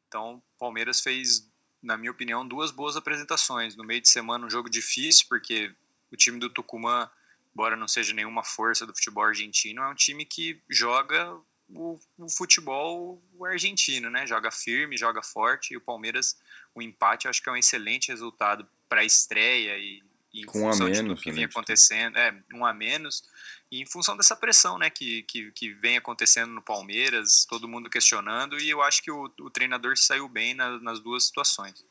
Então, 0.09 0.37
o 0.37 0.59
Palmeiras 0.59 0.99
fez, 0.99 1.47
na 1.81 1.95
minha 1.95 2.11
opinião, 2.11 2.45
duas 2.45 2.71
boas 2.71 2.97
apresentações. 2.97 3.75
No 3.75 3.85
meio 3.85 4.01
de 4.01 4.09
semana, 4.09 4.45
um 4.45 4.49
jogo 4.49 4.69
difícil, 4.69 5.27
porque 5.29 5.73
o 6.11 6.17
time 6.17 6.39
do 6.39 6.49
Tucumã, 6.49 7.09
embora 7.53 7.75
não 7.75 7.87
seja 7.87 8.11
nenhuma 8.11 8.43
força 8.43 8.87
do 8.87 8.95
futebol 8.95 9.23
argentino, 9.23 9.83
é 9.83 9.87
um 9.87 9.95
time 9.95 10.25
que 10.25 10.59
joga 10.67 11.39
o, 11.69 11.99
o 12.17 12.27
futebol 12.27 13.21
argentino, 13.45 14.09
né? 14.09 14.25
Joga 14.25 14.49
firme, 14.49 14.97
joga 14.97 15.21
forte. 15.21 15.75
E 15.75 15.77
o 15.77 15.81
Palmeiras, 15.81 16.35
o 16.73 16.81
empate, 16.81 17.27
acho 17.27 17.41
que 17.41 17.47
é 17.47 17.51
um 17.51 17.57
excelente 17.57 18.07
resultado 18.07 18.67
para 18.89 19.01
a 19.01 19.05
estreia 19.05 19.77
e, 19.77 20.03
e 20.33 20.43
com 20.45 20.61
um 20.61 20.71
a 20.71 20.75
menos, 20.75 21.21
que 21.21 21.31
vinha 21.31 21.47
acontecendo, 21.47 22.17
é, 22.17 22.33
um 22.53 22.65
a 22.65 22.73
menos. 22.73 23.23
E 23.71 23.81
em 23.81 23.85
função 23.85 24.15
dessa 24.15 24.35
pressão 24.35 24.77
né, 24.77 24.89
que, 24.89 25.23
que, 25.23 25.51
que 25.51 25.73
vem 25.73 25.97
acontecendo 25.97 26.51
no 26.51 26.61
Palmeiras, 26.61 27.45
todo 27.47 27.67
mundo 27.67 27.89
questionando, 27.89 28.59
e 28.59 28.69
eu 28.69 28.81
acho 28.81 29.01
que 29.01 29.11
o, 29.11 29.31
o 29.39 29.49
treinador 29.49 29.97
saiu 29.97 30.27
bem 30.27 30.53
na, 30.53 30.79
nas 30.79 30.99
duas 30.99 31.25
situações. 31.25 31.83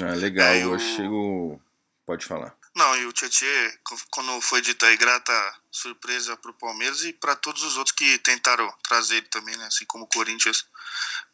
Ah, 0.00 0.14
legal, 0.14 0.48
é, 0.48 0.64
eu... 0.64 0.72
eu 0.72 0.78
chego. 0.78 1.62
Pode 2.06 2.24
falar. 2.24 2.56
Não, 2.74 2.96
e 2.96 3.06
o 3.06 3.12
Tietchan, 3.12 3.46
quando 4.10 4.40
foi 4.40 4.60
dito 4.60 4.84
aí, 4.84 4.96
grata 4.96 5.32
surpresa 5.70 6.36
para 6.36 6.50
o 6.50 6.54
Palmeiras 6.54 7.02
e 7.04 7.12
para 7.12 7.36
todos 7.36 7.62
os 7.62 7.76
outros 7.76 7.94
que 7.94 8.18
tentaram 8.18 8.72
trazer 8.88 9.16
ele 9.16 9.28
também, 9.28 9.56
né? 9.56 9.66
Assim 9.66 9.84
como 9.86 10.04
o 10.04 10.08
Corinthians 10.08 10.66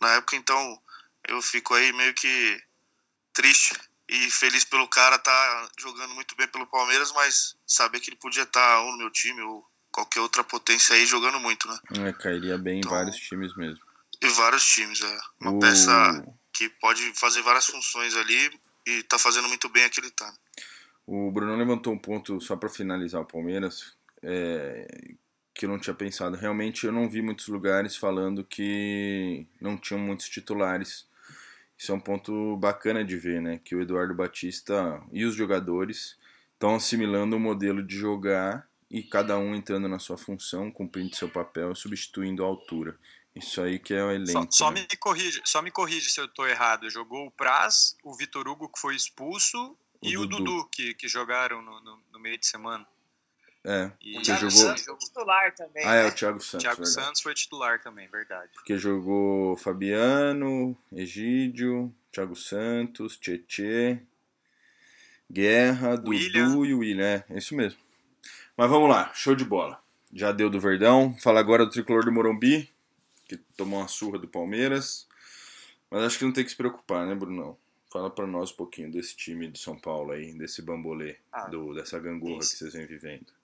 na 0.00 0.14
época, 0.14 0.36
então 0.36 0.82
eu 1.28 1.40
fico 1.42 1.74
aí 1.74 1.92
meio 1.92 2.14
que 2.14 2.62
triste 3.32 3.74
e 4.08 4.30
feliz 4.30 4.64
pelo 4.64 4.88
cara 4.88 5.18
tá 5.18 5.68
jogando 5.78 6.14
muito 6.14 6.36
bem 6.36 6.46
pelo 6.48 6.66
Palmeiras, 6.66 7.12
mas 7.12 7.56
saber 7.66 8.00
que 8.00 8.10
ele 8.10 8.16
podia 8.16 8.44
estar 8.44 8.60
tá 8.60 8.80
ou 8.80 8.92
no 8.92 8.98
meu 8.98 9.10
time 9.10 9.40
ou 9.42 9.66
qualquer 9.90 10.20
outra 10.20 10.44
potência 10.44 10.94
aí 10.94 11.06
jogando 11.06 11.40
muito, 11.40 11.66
né? 11.68 11.78
É, 12.08 12.12
cairia 12.12 12.56
bem 12.58 12.78
então, 12.78 12.92
em 12.92 12.94
vários 12.94 13.16
times 13.16 13.56
mesmo. 13.56 13.84
Em 14.22 14.28
vários 14.28 14.64
times, 14.64 15.00
é. 15.02 15.18
Uma 15.40 15.52
o... 15.52 15.58
peça 15.58 15.92
que 16.52 16.68
pode 16.68 17.02
fazer 17.14 17.42
várias 17.42 17.66
funções 17.66 18.14
ali 18.16 18.50
e 18.86 19.02
tá 19.02 19.18
fazendo 19.18 19.48
muito 19.48 19.68
bem 19.68 19.84
aquele 19.84 20.10
tá. 20.10 20.32
O 21.06 21.30
Bruno 21.30 21.56
levantou 21.56 21.92
um 21.92 21.98
ponto 21.98 22.40
só 22.40 22.56
para 22.56 22.68
finalizar 22.68 23.20
o 23.20 23.26
Palmeiras, 23.26 23.96
é, 24.22 25.14
que 25.54 25.64
eu 25.64 25.70
não 25.70 25.78
tinha 25.78 25.94
pensado. 25.94 26.36
Realmente 26.36 26.86
eu 26.86 26.92
não 26.92 27.08
vi 27.08 27.22
muitos 27.22 27.48
lugares 27.48 27.96
falando 27.96 28.44
que 28.44 29.46
não 29.60 29.76
tinham 29.76 30.00
muitos 30.00 30.28
titulares 30.28 31.06
isso 31.78 31.92
é 31.92 31.94
um 31.94 32.00
ponto 32.00 32.56
bacana 32.56 33.04
de 33.04 33.16
ver, 33.16 33.40
né? 33.40 33.60
Que 33.62 33.74
o 33.74 33.82
Eduardo 33.82 34.14
Batista 34.14 35.02
e 35.12 35.24
os 35.24 35.34
jogadores 35.34 36.16
estão 36.54 36.74
assimilando 36.74 37.36
o 37.36 37.40
modelo 37.40 37.82
de 37.82 37.96
jogar 37.96 38.66
e 38.90 39.02
cada 39.02 39.38
um 39.38 39.54
entrando 39.54 39.88
na 39.88 39.98
sua 39.98 40.16
função, 40.16 40.70
cumprindo 40.70 41.14
seu 41.14 41.28
papel, 41.28 41.74
substituindo 41.74 42.42
a 42.44 42.46
altura. 42.46 42.98
Isso 43.34 43.60
aí 43.60 43.78
que 43.78 43.92
é 43.92 44.02
o 44.02 44.10
elenco. 44.10 44.46
Só, 44.50 44.66
só 44.66 44.70
né? 44.70 44.86
me 44.90 44.96
corrige, 44.96 45.42
só 45.44 45.60
me 45.60 45.70
corrige 45.70 46.10
se 46.10 46.18
eu 46.18 46.24
estou 46.24 46.48
errado. 46.48 46.88
Jogou 46.88 47.26
o 47.26 47.30
Praz, 47.30 47.94
o 48.02 48.14
Vitor 48.14 48.48
Hugo 48.48 48.70
que 48.70 48.80
foi 48.80 48.96
expulso 48.96 49.76
o 50.00 50.08
e 50.08 50.14
Dudu. 50.14 50.36
o 50.36 50.38
Dudu 50.38 50.68
que, 50.70 50.94
que 50.94 51.06
jogaram 51.06 51.60
no, 51.60 51.80
no, 51.82 52.02
no, 52.12 52.18
meio 52.18 52.38
de 52.38 52.46
semana. 52.46 52.86
É. 53.68 53.90
E 54.00 54.16
o 54.16 54.22
Thiago 54.22 54.48
jogou... 54.48 54.68
Santos 54.68 54.84
foi 54.84 54.96
titular 54.96 55.54
também. 55.56 55.84
Ah, 55.84 55.94
é, 55.94 56.02
né? 56.04 56.08
o 56.08 56.14
Thiago 56.14 56.40
Santos. 56.40 56.62
Thiago 56.62 56.84
verdade. 56.84 57.06
Santos 57.06 57.20
foi 57.20 57.34
titular 57.34 57.82
também, 57.82 58.08
verdade. 58.08 58.50
Porque 58.54 58.78
jogou 58.78 59.56
Fabiano, 59.56 60.78
Egídio, 60.92 61.92
Thiago 62.12 62.36
Santos, 62.36 63.16
Tietê, 63.16 64.00
Guerra, 65.28 66.00
William. 66.06 66.48
Dudu 66.48 66.64
e 66.64 66.74
o 66.74 66.78
William. 66.78 67.04
É, 67.04 67.24
é 67.28 67.38
isso 67.38 67.56
mesmo. 67.56 67.80
Mas 68.56 68.70
vamos 68.70 68.88
lá, 68.88 69.12
show 69.12 69.34
de 69.34 69.44
bola. 69.44 69.82
Já 70.12 70.30
deu 70.30 70.48
do 70.48 70.60
Verdão. 70.60 71.16
Fala 71.18 71.40
agora 71.40 71.64
do 71.66 71.72
tricolor 71.72 72.04
do 72.04 72.12
Morumbi, 72.12 72.72
que 73.24 73.36
tomou 73.56 73.80
uma 73.80 73.88
surra 73.88 74.16
do 74.16 74.28
Palmeiras. 74.28 75.08
Mas 75.90 76.04
acho 76.04 76.18
que 76.18 76.24
não 76.24 76.32
tem 76.32 76.44
que 76.44 76.50
se 76.50 76.56
preocupar, 76.56 77.04
né, 77.04 77.16
Brunão? 77.16 77.58
Fala 77.92 78.10
para 78.10 78.26
nós 78.28 78.52
um 78.52 78.56
pouquinho 78.56 78.92
desse 78.92 79.16
time 79.16 79.48
de 79.48 79.58
São 79.58 79.76
Paulo 79.76 80.12
aí, 80.12 80.32
desse 80.38 80.62
bambolê, 80.62 81.16
ah, 81.32 81.48
do, 81.48 81.74
dessa 81.74 81.98
gangorra 81.98 82.38
isso. 82.38 82.52
que 82.52 82.58
vocês 82.58 82.72
vêm 82.72 82.86
vivendo. 82.86 83.35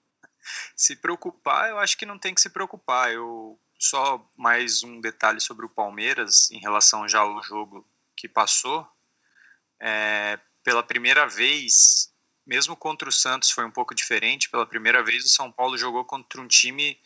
Se 0.75 0.95
preocupar, 0.95 1.69
eu 1.69 1.79
acho 1.79 1.97
que 1.97 2.05
não 2.05 2.17
tem 2.17 2.33
que 2.33 2.41
se 2.41 2.49
preocupar. 2.49 3.11
Eu 3.11 3.59
só 3.79 4.25
mais 4.35 4.83
um 4.83 5.01
detalhe 5.01 5.39
sobre 5.39 5.65
o 5.65 5.69
Palmeiras 5.69 6.49
em 6.51 6.59
relação 6.59 7.07
já 7.07 7.19
ao 7.19 7.41
jogo 7.43 7.87
que 8.15 8.27
passou. 8.27 8.87
É, 9.79 10.39
pela 10.63 10.81
primeira 10.81 11.27
vez, 11.27 12.13
mesmo 12.45 12.75
contra 12.75 13.09
o 13.09 13.11
Santos 13.11 13.51
foi 13.51 13.65
um 13.65 13.71
pouco 13.71 13.93
diferente. 13.93 14.49
Pela 14.49 14.65
primeira 14.65 15.03
vez, 15.03 15.25
o 15.25 15.29
São 15.29 15.51
Paulo 15.51 15.77
jogou 15.77 16.05
contra 16.05 16.39
um 16.39 16.47
time 16.47 16.99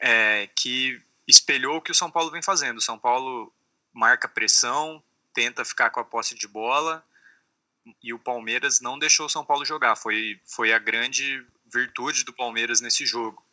é, 0.00 0.48
que 0.56 1.00
espelhou 1.26 1.76
o 1.76 1.82
que 1.82 1.92
o 1.92 1.94
São 1.94 2.10
Paulo 2.10 2.30
vem 2.30 2.42
fazendo. 2.42 2.78
O 2.78 2.82
São 2.82 2.98
Paulo 2.98 3.52
marca 3.92 4.28
pressão, 4.28 5.02
tenta 5.32 5.64
ficar 5.64 5.90
com 5.90 6.00
a 6.00 6.04
posse 6.04 6.34
de 6.34 6.48
bola 6.48 7.04
e 8.02 8.12
o 8.12 8.18
Palmeiras 8.18 8.80
não 8.80 8.98
deixou 8.98 9.26
o 9.26 9.30
São 9.30 9.44
Paulo 9.44 9.64
jogar. 9.64 9.96
Foi, 9.96 10.40
foi 10.44 10.72
a 10.72 10.78
grande 10.78 11.44
virtude 11.74 12.24
do 12.24 12.32
Palmeiras 12.32 12.80
nesse 12.80 13.04
jogo. 13.04 13.44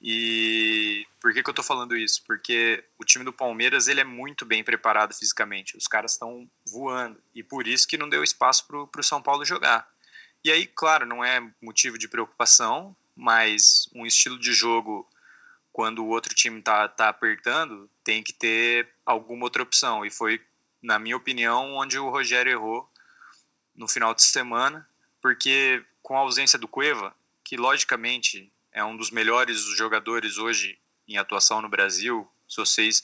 E 0.00 1.06
por 1.18 1.32
que, 1.32 1.42
que 1.42 1.48
eu 1.48 1.52
estou 1.52 1.64
falando 1.64 1.96
isso? 1.96 2.22
Porque 2.26 2.84
o 2.98 3.04
time 3.04 3.24
do 3.24 3.32
Palmeiras 3.32 3.88
ele 3.88 4.00
é 4.00 4.04
muito 4.04 4.44
bem 4.44 4.62
preparado 4.62 5.14
fisicamente. 5.14 5.76
Os 5.76 5.86
caras 5.86 6.12
estão 6.12 6.48
voando. 6.68 7.18
E 7.34 7.42
por 7.42 7.66
isso 7.66 7.88
que 7.88 7.96
não 7.96 8.08
deu 8.08 8.22
espaço 8.22 8.66
para 8.66 9.00
o 9.00 9.04
São 9.04 9.22
Paulo 9.22 9.44
jogar. 9.44 9.88
E 10.44 10.50
aí, 10.52 10.66
claro, 10.66 11.06
não 11.06 11.24
é 11.24 11.40
motivo 11.62 11.96
de 11.96 12.06
preocupação, 12.06 12.94
mas 13.16 13.88
um 13.94 14.04
estilo 14.04 14.38
de 14.38 14.52
jogo, 14.52 15.08
quando 15.72 16.04
o 16.04 16.08
outro 16.08 16.34
time 16.34 16.58
está 16.58 16.86
tá 16.86 17.08
apertando, 17.08 17.88
tem 18.04 18.22
que 18.22 18.34
ter 18.34 18.86
alguma 19.06 19.44
outra 19.44 19.62
opção. 19.62 20.04
E 20.04 20.10
foi 20.10 20.38
na 20.82 20.98
minha 20.98 21.16
opinião, 21.16 21.72
onde 21.72 21.98
o 21.98 22.10
Rogério 22.10 22.52
errou 22.52 22.86
no 23.74 23.88
final 23.88 24.14
de 24.14 24.22
semana, 24.22 24.86
porque 25.20 25.82
com 26.02 26.14
a 26.14 26.20
ausência 26.20 26.58
do 26.58 26.68
Cueva, 26.68 27.16
que 27.44 27.56
logicamente 27.56 28.52
é 28.72 28.82
um 28.82 28.96
dos 28.96 29.10
melhores 29.10 29.60
jogadores 29.76 30.38
hoje 30.38 30.78
em 31.06 31.18
atuação 31.18 31.60
no 31.60 31.68
Brasil, 31.68 32.28
se 32.48 32.56
vocês, 32.56 33.02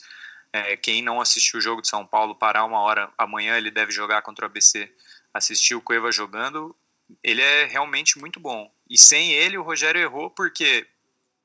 é, 0.51 0.75
quem 0.75 1.01
não 1.01 1.21
assistiu 1.21 1.59
o 1.59 1.61
jogo 1.61 1.81
de 1.81 1.87
São 1.87 2.05
Paulo, 2.05 2.35
parar 2.35 2.65
uma 2.65 2.79
hora, 2.79 3.11
amanhã 3.17 3.57
ele 3.57 3.69
deve 3.69 3.91
jogar 3.91 4.21
contra 4.21 4.45
o 4.45 4.49
ABC, 4.49 4.91
assistir 5.33 5.75
o 5.75 5.81
Cueva 5.81 6.11
jogando, 6.11 6.75
ele 7.23 7.41
é 7.41 7.65
realmente 7.65 8.17
muito 8.19 8.39
bom. 8.39 8.73
E 8.89 8.97
sem 8.97 9.31
ele, 9.31 9.57
o 9.57 9.63
Rogério 9.63 10.01
errou 10.01 10.29
porque 10.29 10.87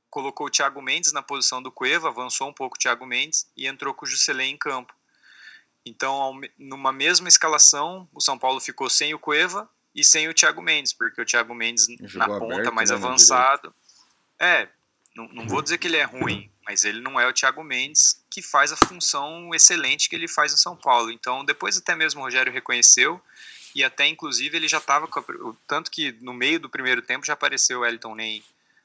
colocou 0.08 0.46
o 0.46 0.50
Thiago 0.50 0.80
Mendes 0.80 1.12
na 1.12 1.22
posição 1.22 1.62
do 1.62 1.70
Cueva, 1.70 2.08
avançou 2.08 2.48
um 2.48 2.52
pouco 2.52 2.76
o 2.76 2.78
Thiago 2.78 3.04
Mendes 3.04 3.50
e 3.56 3.66
entrou 3.66 3.92
com 3.92 4.06
o 4.06 4.08
Juscelin 4.08 4.50
em 4.50 4.56
campo. 4.56 4.94
Então, 5.84 6.40
numa 6.58 6.92
mesma 6.92 7.28
escalação, 7.28 8.08
o 8.12 8.20
São 8.20 8.38
Paulo 8.38 8.60
ficou 8.60 8.88
sem 8.88 9.14
o 9.14 9.18
Cueva 9.18 9.70
e 9.96 10.04
sem 10.04 10.28
o 10.28 10.34
Thiago 10.34 10.60
Mendes, 10.60 10.92
porque 10.92 11.20
o 11.22 11.24
Thiago 11.24 11.54
Mendes 11.54 11.86
Jogou 12.02 12.18
na 12.18 12.38
ponta, 12.38 12.54
aberto, 12.54 12.74
mais 12.74 12.90
né, 12.90 12.96
avançado. 12.96 13.74
É, 14.38 14.68
não, 15.16 15.26
não 15.28 15.48
vou 15.48 15.62
dizer 15.62 15.78
que 15.78 15.86
ele 15.86 15.96
é 15.96 16.04
ruim, 16.04 16.50
mas 16.66 16.84
ele 16.84 17.00
não 17.00 17.18
é 17.18 17.26
o 17.26 17.32
Thiago 17.32 17.64
Mendes 17.64 18.22
que 18.30 18.42
faz 18.42 18.70
a 18.70 18.76
função 18.76 19.54
excelente 19.54 20.10
que 20.10 20.14
ele 20.14 20.28
faz 20.28 20.52
no 20.52 20.58
São 20.58 20.76
Paulo. 20.76 21.10
Então, 21.10 21.42
depois 21.42 21.78
até 21.78 21.96
mesmo 21.96 22.20
o 22.20 22.24
Rogério 22.24 22.52
reconheceu 22.52 23.20
e 23.74 23.82
até 23.82 24.06
inclusive 24.06 24.54
ele 24.56 24.68
já 24.68 24.78
estava 24.78 25.08
tanto 25.66 25.90
que 25.90 26.12
no 26.20 26.34
meio 26.34 26.60
do 26.60 26.68
primeiro 26.68 27.00
tempo 27.00 27.24
já 27.24 27.32
apareceu 27.32 27.80
o 27.80 27.86
Elton 27.86 28.14
Ney 28.14 28.44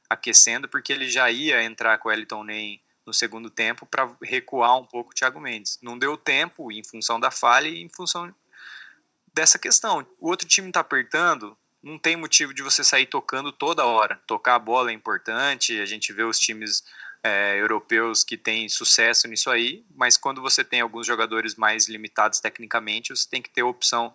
aquecendo 0.10 0.68
porque 0.70 0.94
ele 0.94 1.10
já 1.10 1.30
ia 1.30 1.63
entrar 1.63 1.98
com 1.98 2.08
o 2.08 2.12
Elton 2.12 2.46
Ney 2.46 2.82
no 3.06 3.13
segundo 3.13 3.50
tempo 3.50 3.86
para 3.86 4.10
recuar 4.22 4.77
um 4.77 4.86
pouco 4.86 5.12
o 5.12 5.13
Thiago 5.13 5.41
Mendes. 5.41 5.77
Não 5.82 5.98
deu 5.98 6.15
tempo 6.15 6.72
em 6.72 6.84
função 6.84 7.20
da 7.20 7.32
falha 7.32 7.68
e 7.68 7.82
em 7.82 7.89
função 7.89 8.34
dessa 9.34 9.58
questão. 9.60 10.06
O 10.20 10.30
outro 10.30 10.48
time 10.48 10.68
está 10.68 10.80
apertando, 10.80 11.58
não 11.82 11.98
tem 11.98 12.16
motivo 12.16 12.54
de 12.54 12.62
você 12.62 12.84
sair 12.84 13.06
tocando 13.06 13.52
toda 13.52 13.86
hora. 13.86 14.22
Tocar 14.28 14.56
a 14.56 14.60
bola 14.60 14.92
é 14.92 14.94
importante, 14.94 15.80
a 15.80 15.86
gente 15.86 16.14
vê 16.14 16.24
os 16.24 16.40
times 16.40 16.84
é, 17.24 17.60
europeus 17.60 18.24
que 18.24 18.38
têm 18.38 18.68
sucesso 18.70 19.28
nisso 19.28 19.50
aí, 19.50 19.86
mas 19.96 20.18
quando 20.18 20.42
você 20.42 20.64
tem 20.64 20.82
alguns 20.82 21.06
jogadores 21.06 21.56
mais 21.56 21.88
limitados 21.88 22.40
tecnicamente, 22.40 23.16
você 23.16 23.28
tem 23.30 23.42
que 23.42 23.50
ter 23.50 23.62
a 23.62 23.68
opção 23.68 24.14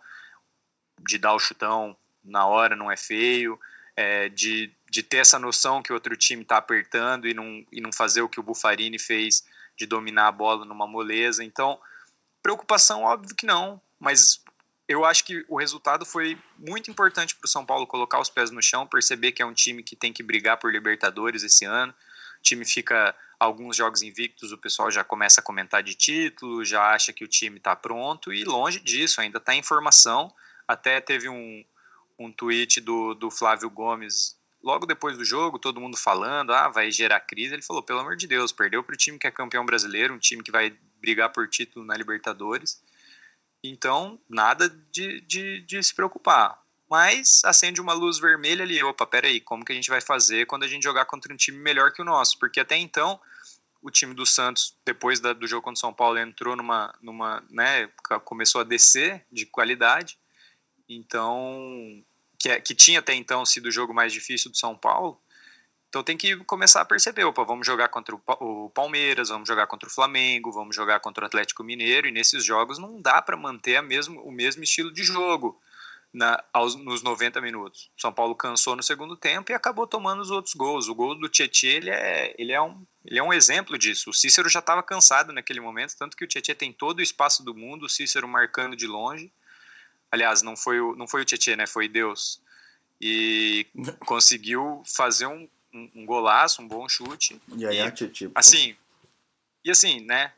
de 1.00 1.18
dar 1.18 1.34
o 1.34 1.38
chutão 1.38 1.96
na 2.24 2.46
hora, 2.46 2.74
não 2.74 2.90
é 2.90 2.96
feio, 2.96 3.58
é, 3.96 4.28
de 4.28 4.72
de 4.96 5.02
ter 5.02 5.18
essa 5.18 5.38
noção 5.38 5.82
que 5.82 5.92
o 5.92 5.94
outro 5.94 6.16
time 6.16 6.42
está 6.42 6.56
apertando 6.56 7.26
e 7.26 7.34
não, 7.34 7.64
e 7.70 7.80
não 7.80 7.92
fazer 7.92 8.22
o 8.22 8.28
que 8.28 8.40
o 8.40 8.42
Bufarini 8.42 8.98
fez 8.98 9.44
de 9.76 9.84
dominar 9.84 10.28
a 10.28 10.32
bola 10.32 10.64
numa 10.64 10.86
moleza. 10.86 11.44
Então, 11.44 11.78
preocupação, 12.42 13.02
óbvio 13.02 13.34
que 13.34 13.44
não, 13.44 13.80
mas 13.98 14.42
eu 14.88 15.04
acho 15.04 15.24
que 15.24 15.44
o 15.48 15.58
resultado 15.58 16.06
foi 16.06 16.38
muito 16.56 16.90
importante 16.90 17.34
para 17.34 17.46
o 17.46 17.48
São 17.48 17.66
Paulo 17.66 17.86
colocar 17.86 18.20
os 18.20 18.30
pés 18.30 18.50
no 18.50 18.62
chão, 18.62 18.86
perceber 18.86 19.32
que 19.32 19.42
é 19.42 19.46
um 19.46 19.52
time 19.52 19.82
que 19.82 19.96
tem 19.96 20.12
que 20.12 20.22
brigar 20.22 20.58
por 20.58 20.72
Libertadores 20.72 21.42
esse 21.42 21.64
ano. 21.64 21.92
O 22.38 22.42
time 22.42 22.64
fica 22.64 23.14
alguns 23.38 23.76
jogos 23.76 24.02
invictos, 24.02 24.52
o 24.52 24.58
pessoal 24.58 24.90
já 24.90 25.02
começa 25.02 25.40
a 25.40 25.44
comentar 25.44 25.82
de 25.82 25.94
título, 25.94 26.64
já 26.64 26.92
acha 26.92 27.12
que 27.12 27.24
o 27.24 27.28
time 27.28 27.58
está 27.58 27.74
pronto 27.74 28.32
e 28.32 28.44
longe 28.44 28.78
disso, 28.78 29.20
ainda 29.20 29.38
está 29.38 29.54
em 29.54 29.62
formação. 29.62 30.32
Até 30.68 31.00
teve 31.00 31.28
um, 31.28 31.64
um 32.16 32.30
tweet 32.30 32.80
do, 32.80 33.14
do 33.14 33.30
Flávio 33.30 33.68
Gomes 33.68 34.36
logo 34.62 34.86
depois 34.86 35.18
do 35.18 35.24
jogo, 35.24 35.58
todo 35.58 35.80
mundo 35.80 35.96
falando, 35.96 36.52
ah, 36.52 36.68
vai 36.68 36.90
gerar 36.90 37.20
crise, 37.20 37.54
ele 37.54 37.62
falou, 37.62 37.82
pelo 37.82 38.00
amor 38.00 38.16
de 38.16 38.26
Deus, 38.26 38.50
perdeu 38.50 38.82
para 38.82 38.94
o 38.94 38.96
time 38.96 39.18
que 39.18 39.26
é 39.26 39.30
campeão 39.30 39.64
brasileiro, 39.64 40.14
um 40.14 40.18
time 40.18 40.42
que 40.42 40.50
vai 40.50 40.76
brigar 41.00 41.32
por 41.32 41.48
título 41.48 41.84
na 41.84 41.96
Libertadores. 41.96 42.82
Então, 43.68 44.18
nada 44.28 44.68
de, 44.90 45.20
de, 45.22 45.60
de 45.60 45.82
se 45.82 45.94
preocupar. 45.94 46.60
Mas 46.88 47.42
acende 47.44 47.80
uma 47.80 47.92
luz 47.92 48.18
vermelha 48.18 48.62
ali, 48.62 48.82
opa, 48.82 49.06
peraí, 49.06 49.40
como 49.40 49.64
que 49.64 49.72
a 49.72 49.74
gente 49.74 49.90
vai 49.90 50.00
fazer 50.00 50.46
quando 50.46 50.62
a 50.62 50.68
gente 50.68 50.84
jogar 50.84 51.04
contra 51.04 51.32
um 51.32 51.36
time 51.36 51.58
melhor 51.58 51.92
que 51.92 52.00
o 52.00 52.04
nosso? 52.04 52.38
Porque 52.38 52.60
até 52.60 52.76
então, 52.76 53.20
o 53.82 53.90
time 53.90 54.14
do 54.14 54.24
Santos, 54.24 54.76
depois 54.84 55.18
da, 55.18 55.32
do 55.32 55.46
jogo 55.46 55.62
contra 55.62 55.78
o 55.78 55.80
São 55.80 55.92
Paulo, 55.92 56.18
entrou 56.18 56.54
numa, 56.54 56.94
numa, 57.00 57.42
né, 57.50 57.88
começou 58.24 58.60
a 58.60 58.64
descer 58.64 59.26
de 59.32 59.46
qualidade. 59.46 60.16
Então, 60.88 62.04
que, 62.38 62.48
é, 62.48 62.60
que 62.60 62.74
tinha 62.74 63.00
até 63.00 63.14
então 63.14 63.44
sido 63.44 63.66
o 63.66 63.72
jogo 63.72 63.92
mais 63.92 64.12
difícil 64.12 64.50
do 64.50 64.56
São 64.56 64.76
Paulo. 64.76 65.20
Então 65.96 66.04
tem 66.04 66.16
que 66.18 66.36
começar 66.44 66.82
a 66.82 66.84
perceber, 66.84 67.24
opa, 67.24 67.42
vamos 67.42 67.66
jogar 67.66 67.88
contra 67.88 68.14
o 68.14 68.68
Palmeiras, 68.68 69.30
vamos 69.30 69.48
jogar 69.48 69.66
contra 69.66 69.88
o 69.88 69.90
Flamengo, 69.92 70.52
vamos 70.52 70.76
jogar 70.76 71.00
contra 71.00 71.24
o 71.24 71.26
Atlético 71.26 71.64
Mineiro, 71.64 72.06
e 72.06 72.12
nesses 72.12 72.44
jogos 72.44 72.78
não 72.78 73.00
dá 73.00 73.22
para 73.22 73.34
manter 73.34 73.76
a 73.76 73.82
mesmo, 73.82 74.20
o 74.20 74.30
mesmo 74.30 74.62
estilo 74.62 74.92
de 74.92 75.02
jogo 75.02 75.58
na, 76.12 76.44
aos, 76.52 76.74
nos 76.74 77.02
90 77.02 77.40
minutos. 77.40 77.90
São 77.96 78.12
Paulo 78.12 78.34
cansou 78.34 78.76
no 78.76 78.82
segundo 78.82 79.16
tempo 79.16 79.50
e 79.50 79.54
acabou 79.54 79.86
tomando 79.86 80.20
os 80.20 80.30
outros 80.30 80.52
gols. 80.52 80.86
O 80.86 80.94
gol 80.94 81.14
do 81.14 81.30
Tietchan, 81.30 81.68
ele 81.68 81.88
é, 81.88 82.34
ele 82.36 82.52
é, 82.52 82.60
um, 82.60 82.84
ele 83.02 83.18
é 83.18 83.22
um 83.22 83.32
exemplo 83.32 83.78
disso. 83.78 84.10
O 84.10 84.12
Cícero 84.12 84.50
já 84.50 84.58
estava 84.58 84.82
cansado 84.82 85.32
naquele 85.32 85.60
momento, 85.60 85.96
tanto 85.96 86.14
que 86.14 86.24
o 86.26 86.28
Tietchan 86.28 86.56
tem 86.56 86.74
todo 86.74 86.98
o 86.98 87.02
espaço 87.02 87.42
do 87.42 87.54
mundo, 87.54 87.86
o 87.86 87.88
Cícero 87.88 88.28
marcando 88.28 88.76
de 88.76 88.86
longe, 88.86 89.32
Aliás, 90.12 90.42
não 90.42 90.56
foi 90.56 90.78
o, 90.78 90.94
não 90.94 91.08
foi 91.08 91.22
o 91.22 91.24
Tietchan, 91.24 91.56
né? 91.56 91.66
Foi 91.66 91.88
Deus. 91.88 92.38
E 93.00 93.66
conseguiu 94.06 94.82
fazer 94.84 95.26
um, 95.26 95.48
um, 95.76 95.90
um 95.94 96.06
golaço, 96.06 96.62
um 96.62 96.68
bom 96.68 96.88
chute. 96.88 97.40
E 97.54 97.66
aí, 97.66 97.80
e, 97.80 97.90
Tietchan. 97.90 98.30
Assim, 98.34 98.76
e 99.64 99.70
assim, 99.70 100.00
né? 100.00 100.32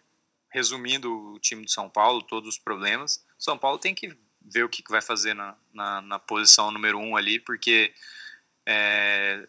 Resumindo 0.50 1.34
o 1.34 1.38
time 1.38 1.64
de 1.64 1.72
São 1.72 1.88
Paulo, 1.88 2.22
todos 2.22 2.48
os 2.48 2.58
problemas, 2.58 3.24
São 3.38 3.56
Paulo 3.56 3.78
tem 3.78 3.94
que 3.94 4.16
ver 4.40 4.64
o 4.64 4.68
que, 4.68 4.82
que 4.82 4.90
vai 4.90 5.02
fazer 5.02 5.34
na, 5.34 5.54
na, 5.72 6.00
na, 6.00 6.18
posição 6.18 6.70
número 6.70 6.98
um 6.98 7.16
ali, 7.16 7.38
porque 7.38 7.92
é, 8.64 9.46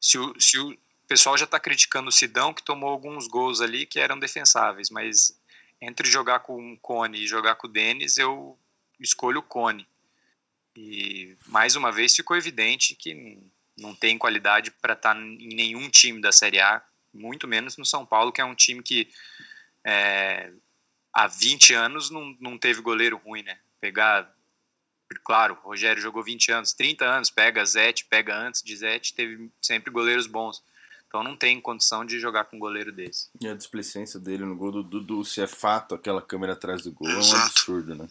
se, 0.00 0.18
o, 0.18 0.38
se 0.40 0.58
o 0.58 0.76
pessoal 1.06 1.38
já 1.38 1.44
está 1.44 1.60
criticando 1.60 2.08
o 2.08 2.12
Sidão, 2.12 2.52
que 2.52 2.64
tomou 2.64 2.90
alguns 2.90 3.28
gols 3.28 3.60
ali 3.60 3.86
que 3.86 4.00
eram 4.00 4.18
defensáveis, 4.18 4.90
mas 4.90 5.40
entre 5.80 6.10
jogar 6.10 6.40
com 6.40 6.72
o 6.72 6.78
Cone 6.78 7.22
e 7.22 7.28
jogar 7.28 7.54
com 7.54 7.68
o 7.68 7.70
Denis, 7.70 8.18
eu 8.18 8.58
escolho 8.98 9.38
o 9.38 9.42
Cone. 9.42 9.86
E 10.76 11.36
mais 11.46 11.76
uma 11.76 11.92
vez 11.92 12.14
ficou 12.14 12.36
evidente 12.36 12.96
que 12.96 13.38
não 13.78 13.94
tem 13.94 14.18
qualidade 14.18 14.70
para 14.70 14.94
estar 14.94 15.14
tá 15.14 15.20
em 15.20 15.54
nenhum 15.54 15.88
time 15.88 16.20
da 16.20 16.32
Série 16.32 16.60
A, 16.60 16.82
muito 17.12 17.46
menos 17.46 17.76
no 17.76 17.84
São 17.84 18.04
Paulo, 18.04 18.32
que 18.32 18.40
é 18.40 18.44
um 18.44 18.54
time 18.54 18.82
que 18.82 19.08
é, 19.84 20.50
há 21.12 21.26
20 21.26 21.74
anos 21.74 22.10
não, 22.10 22.36
não 22.40 22.58
teve 22.58 22.80
goleiro 22.80 23.16
ruim, 23.16 23.42
né? 23.42 23.58
Pegar 23.80 24.34
Claro, 25.24 25.58
o 25.64 25.68
Rogério 25.68 26.02
jogou 26.02 26.22
20 26.22 26.52
anos, 26.52 26.72
30 26.74 27.04
anos, 27.04 27.30
pega 27.30 27.64
Zete, 27.64 28.04
pega 28.04 28.36
antes 28.36 28.62
de 28.62 28.76
Zete, 28.76 29.14
teve 29.14 29.50
sempre 29.60 29.90
goleiros 29.90 30.26
bons. 30.26 30.62
Então 31.06 31.22
não 31.22 31.34
tem 31.34 31.58
condição 31.58 32.04
de 32.04 32.18
jogar 32.20 32.44
com 32.44 32.56
um 32.56 32.60
goleiro 32.60 32.92
desse. 32.92 33.28
E 33.40 33.48
a 33.48 33.54
displicência 33.54 34.20
dele 34.20 34.44
no 34.44 34.54
gol 34.54 34.70
do 34.70 34.82
Dudu, 34.82 35.24
se 35.24 35.40
é 35.40 35.46
fato 35.46 35.94
aquela 35.94 36.20
câmera 36.20 36.52
atrás 36.52 36.82
do 36.82 36.92
gol, 36.92 37.08
Exato. 37.08 37.34
é 37.34 37.38
um 37.38 37.42
absurdo, 37.46 37.94
né? 37.94 38.08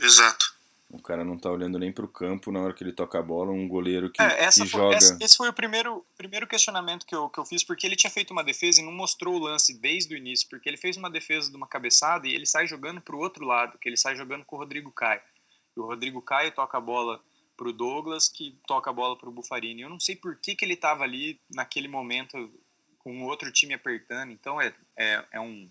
Exato. 0.00 0.53
O 0.90 1.02
cara 1.02 1.24
não 1.24 1.36
tá 1.36 1.50
olhando 1.50 1.78
nem 1.78 1.92
pro 1.92 2.06
campo 2.06 2.52
na 2.52 2.60
hora 2.60 2.72
que 2.72 2.84
ele 2.84 2.92
toca 2.92 3.18
a 3.18 3.22
bola, 3.22 3.50
um 3.50 3.66
goleiro 3.66 4.10
que, 4.10 4.22
é, 4.22 4.46
que 4.48 4.60
foi, 4.60 4.66
joga. 4.66 4.96
Essa, 4.96 5.18
esse 5.20 5.36
foi 5.36 5.48
o 5.48 5.52
primeiro, 5.52 6.06
primeiro 6.16 6.46
questionamento 6.46 7.04
que 7.04 7.14
eu, 7.14 7.28
que 7.28 7.38
eu 7.38 7.44
fiz, 7.44 7.64
porque 7.64 7.86
ele 7.86 7.96
tinha 7.96 8.10
feito 8.10 8.30
uma 8.30 8.44
defesa 8.44 8.80
e 8.80 8.84
não 8.84 8.92
mostrou 8.92 9.34
o 9.34 9.38
lance 9.38 9.76
desde 9.78 10.14
o 10.14 10.16
início, 10.16 10.48
porque 10.48 10.68
ele 10.68 10.76
fez 10.76 10.96
uma 10.96 11.10
defesa 11.10 11.50
de 11.50 11.56
uma 11.56 11.66
cabeçada 11.66 12.28
e 12.28 12.34
ele 12.34 12.46
sai 12.46 12.66
jogando 12.66 13.00
pro 13.00 13.18
outro 13.18 13.44
lado, 13.44 13.78
que 13.78 13.88
ele 13.88 13.96
sai 13.96 14.14
jogando 14.14 14.44
com 14.44 14.56
o 14.56 14.58
Rodrigo 14.58 14.92
Caio. 14.92 15.20
E 15.76 15.80
o 15.80 15.86
Rodrigo 15.86 16.22
Caio 16.22 16.52
toca 16.52 16.78
a 16.78 16.80
bola 16.80 17.20
pro 17.56 17.72
Douglas, 17.72 18.28
que 18.28 18.58
toca 18.66 18.90
a 18.90 18.92
bola 18.92 19.16
pro 19.16 19.32
Bufarini. 19.32 19.82
Eu 19.82 19.90
não 19.90 20.00
sei 20.00 20.16
por 20.16 20.36
que, 20.36 20.54
que 20.54 20.64
ele 20.64 20.76
tava 20.76 21.04
ali 21.04 21.40
naquele 21.50 21.88
momento 21.88 22.50
com 22.98 23.22
outro 23.24 23.52
time 23.52 23.74
apertando, 23.74 24.32
então 24.32 24.60
é, 24.60 24.72
é, 24.96 25.24
é, 25.32 25.40
um, 25.40 25.70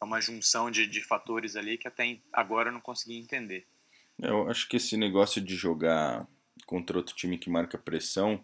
é 0.00 0.04
uma 0.04 0.20
junção 0.20 0.70
de, 0.70 0.86
de 0.86 1.02
fatores 1.02 1.56
ali 1.56 1.76
que 1.76 1.86
até 1.86 2.18
agora 2.32 2.70
eu 2.70 2.72
não 2.72 2.80
consegui 2.80 3.18
entender. 3.18 3.66
Eu 4.18 4.48
acho 4.48 4.68
que 4.68 4.76
esse 4.76 4.96
negócio 4.96 5.40
de 5.40 5.54
jogar 5.54 6.26
contra 6.66 6.96
outro 6.96 7.14
time 7.14 7.38
que 7.38 7.50
marca 7.50 7.76
pressão 7.76 8.40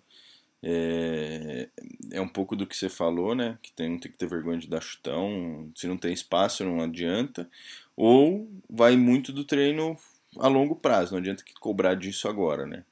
é, 0.62 1.68
é 2.12 2.20
um 2.20 2.28
pouco 2.28 2.54
do 2.54 2.66
que 2.66 2.76
você 2.76 2.88
falou, 2.88 3.34
né? 3.34 3.58
Que 3.62 3.72
tem, 3.72 3.98
tem 3.98 4.12
que 4.12 4.18
ter 4.18 4.26
vergonha 4.26 4.58
de 4.58 4.68
dar 4.68 4.80
chutão. 4.80 5.70
Se 5.74 5.86
não 5.86 5.96
tem 5.96 6.12
espaço, 6.12 6.64
não 6.64 6.80
adianta. 6.80 7.48
Ou 7.96 8.48
vai 8.68 8.96
muito 8.96 9.32
do 9.32 9.44
treino 9.44 9.96
a 10.38 10.48
longo 10.48 10.76
prazo, 10.76 11.12
não 11.12 11.18
adianta 11.18 11.42
que 11.42 11.54
cobrar 11.54 11.94
disso 11.94 12.28
agora, 12.28 12.66
né? 12.66 12.84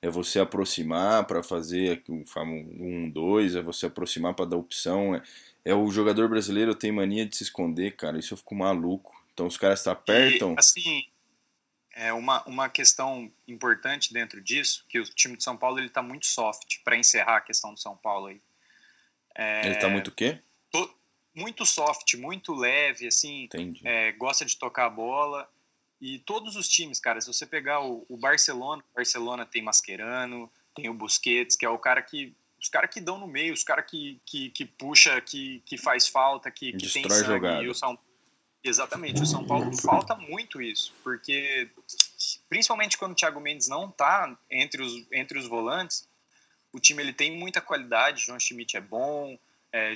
É 0.00 0.08
você 0.08 0.38
aproximar 0.38 1.26
para 1.26 1.42
fazer 1.42 2.02
o 2.08 2.22
um, 2.38 3.10
dois, 3.10 3.56
é 3.56 3.62
você 3.62 3.86
aproximar 3.86 4.34
para 4.34 4.46
dar 4.46 4.56
opção. 4.56 5.14
É, 5.14 5.22
é, 5.64 5.74
o 5.74 5.90
jogador 5.90 6.28
brasileiro 6.28 6.74
tem 6.74 6.92
mania 6.92 7.26
de 7.26 7.36
se 7.36 7.42
esconder, 7.42 7.96
cara. 7.96 8.18
Isso 8.18 8.34
eu 8.34 8.38
fico 8.38 8.54
maluco. 8.54 9.14
Então 9.32 9.46
os 9.46 9.56
caras 9.56 9.86
apertam. 9.86 10.52
E, 10.52 10.58
assim, 10.58 11.04
é 11.96 12.12
uma, 12.12 12.44
uma 12.44 12.68
questão 12.68 13.32
importante 13.48 14.12
dentro 14.12 14.40
disso, 14.40 14.84
que 14.86 15.00
o 15.00 15.04
time 15.04 15.34
de 15.34 15.42
São 15.42 15.56
Paulo 15.56 15.78
ele 15.78 15.86
está 15.86 16.02
muito 16.02 16.26
soft, 16.26 16.78
para 16.84 16.94
encerrar 16.94 17.38
a 17.38 17.40
questão 17.40 17.72
do 17.72 17.80
São 17.80 17.96
Paulo 17.96 18.26
aí. 18.26 18.40
É, 19.34 19.64
ele 19.64 19.74
está 19.74 19.88
muito 19.88 20.08
o 20.08 20.12
quê? 20.12 20.38
Muito 21.34 21.66
soft, 21.66 22.14
muito 22.14 22.54
leve, 22.54 23.06
assim, 23.06 23.48
é, 23.84 24.12
gosta 24.12 24.44
de 24.44 24.56
tocar 24.56 24.86
a 24.86 24.90
bola. 24.90 25.48
E 26.00 26.18
todos 26.20 26.56
os 26.56 26.68
times, 26.68 27.00
cara, 27.00 27.20
se 27.20 27.26
você 27.26 27.46
pegar 27.46 27.80
o, 27.80 28.06
o 28.08 28.16
Barcelona, 28.16 28.82
o 28.92 28.96
Barcelona 28.96 29.44
tem 29.44 29.62
Mascherano, 29.62 30.50
tem 30.74 30.88
o 30.88 30.94
Busquets, 30.94 31.56
que 31.56 31.64
é 31.64 31.68
o 31.68 31.78
cara 31.78 32.02
que 32.02 32.34
os 32.58 32.68
caras 32.70 32.90
que 32.90 33.00
dão 33.00 33.18
no 33.18 33.26
meio, 33.26 33.52
os 33.52 33.62
caras 33.62 33.84
que, 33.86 34.20
que, 34.24 34.50
que 34.50 34.64
puxa, 34.64 35.20
que, 35.20 35.62
que 35.66 35.76
faz 35.76 36.08
falta, 36.08 36.50
que, 36.50 36.72
que 36.72 36.90
tem 36.90 37.08
sangue. 37.08 37.26
Jogada. 37.26 37.62
E 37.62 37.68
o 37.68 37.74
São 37.74 37.98
Exatamente, 38.68 39.22
o 39.22 39.26
São 39.26 39.46
Paulo 39.46 39.70
falta 39.76 40.16
muito 40.16 40.60
isso, 40.60 40.92
porque 41.04 41.70
principalmente 42.48 42.98
quando 42.98 43.12
o 43.12 43.14
Thiago 43.14 43.40
Mendes 43.40 43.68
não 43.68 43.88
está 43.88 44.36
entre 44.50 44.82
os, 44.82 45.06
entre 45.12 45.38
os 45.38 45.46
volantes, 45.46 46.08
o 46.72 46.80
time 46.80 47.00
ele 47.00 47.12
tem 47.12 47.38
muita 47.38 47.60
qualidade, 47.60 48.26
João 48.26 48.40
Schmidt 48.40 48.76
é 48.76 48.80
bom, 48.80 49.38
é, 49.72 49.92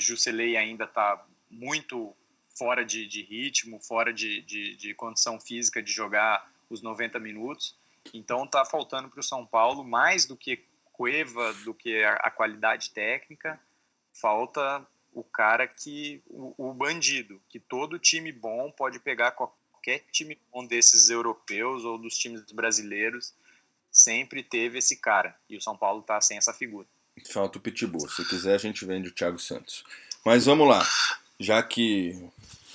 ainda 0.57 0.85
está 0.85 1.27
muito 1.51 2.15
fora 2.57 2.85
de, 2.85 3.07
de 3.07 3.23
ritmo, 3.23 3.81
fora 3.81 4.13
de, 4.13 4.41
de, 4.43 4.77
de, 4.77 4.95
condição 4.95 5.41
física 5.41 5.83
de 5.83 5.91
jogar 5.91 6.49
os 6.69 6.81
90 6.81 7.19
minutos, 7.19 7.75
então 8.15 8.45
está 8.45 8.65
faltando 8.65 9.09
para 9.09 9.21
o 9.21 9.25
São 9.25 9.45
Paulo 9.45 9.83
mais 9.83 10.27
do 10.27 10.37
que 10.37 10.65
Cueva, 10.93 11.53
do 11.65 11.75
que 11.75 12.05
a, 12.05 12.13
a 12.15 12.31
qualidade 12.31 12.91
técnica, 12.91 13.59
falta 14.13 14.87
o 15.13 15.23
cara 15.23 15.67
que. 15.67 16.23
O, 16.29 16.71
o, 16.71 16.75
bandido, 16.75 17.41
que 17.49 17.59
todo 17.59 17.99
time 17.99 18.33
bom 18.33 18.71
pode 18.71 18.99
pegar 18.99 19.33
qualquer 19.33 20.05
time 20.13 20.39
bom 20.53 20.65
desses 20.65 21.11
europeus 21.11 21.85
ou 21.85 21.99
dos 21.99 22.17
times 22.17 22.43
brasileiros, 22.53 23.35
sempre 23.91 24.43
teve 24.43 24.79
esse 24.79 24.97
cara. 24.97 25.35
E 25.49 25.57
o 25.57 25.61
São 25.61 25.77
Paulo 25.77 26.03
tá 26.03 26.21
sem 26.21 26.37
essa 26.37 26.53
figura. 26.53 26.87
Falta 27.31 27.59
o 27.59 27.61
Pitbull. 27.61 28.09
Se 28.09 28.27
quiser, 28.29 28.55
a 28.55 28.59
gente 28.59 28.85
vende 28.85 29.09
o 29.09 29.15
Thiago 29.15 29.39
Santos. 29.39 29.85
Mas 30.25 30.47
vamos 30.47 30.69
lá. 30.69 30.87
Já 31.39 31.63
que 31.63 32.15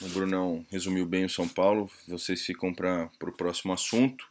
o 0.01 0.09
Brunão 0.09 0.65
resumiu 0.69 1.05
bem 1.05 1.25
o 1.25 1.29
São 1.29 1.47
Paulo, 1.47 1.89
vocês 2.07 2.41
ficam 2.41 2.73
para 2.73 3.09
o 3.21 3.31
próximo 3.31 3.73
assunto. 3.73 4.27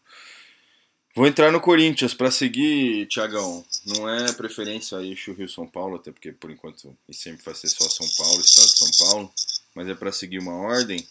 Vou 1.15 1.29
entrar 1.29 1.53
no 1.53 1.61
Corinthians 1.61 2.13
para 2.13 2.29
seguir, 2.29 3.07
Tiagão. 3.07 3.65
Não 3.87 4.09
é 4.09 4.33
preferência 4.33 4.99
aí 4.99 5.17
o 5.29 5.33
Rio 5.33 5.49
São 5.49 5.65
Paulo, 5.65 5.95
até 5.95 6.11
porque 6.11 6.33
por 6.33 6.51
enquanto 6.51 6.97
e 7.09 7.15
sempre 7.15 7.45
vai 7.45 7.55
ser 7.55 7.69
só 7.69 7.89
São 7.89 8.09
Paulo, 8.17 8.41
Estado 8.41 8.67
de 8.67 8.79
São 8.79 9.07
Paulo, 9.07 9.33
mas 9.77 9.89
é 9.89 9.95
para 9.95 10.11
seguir 10.11 10.41
uma 10.41 10.57
ordem. 10.57 11.07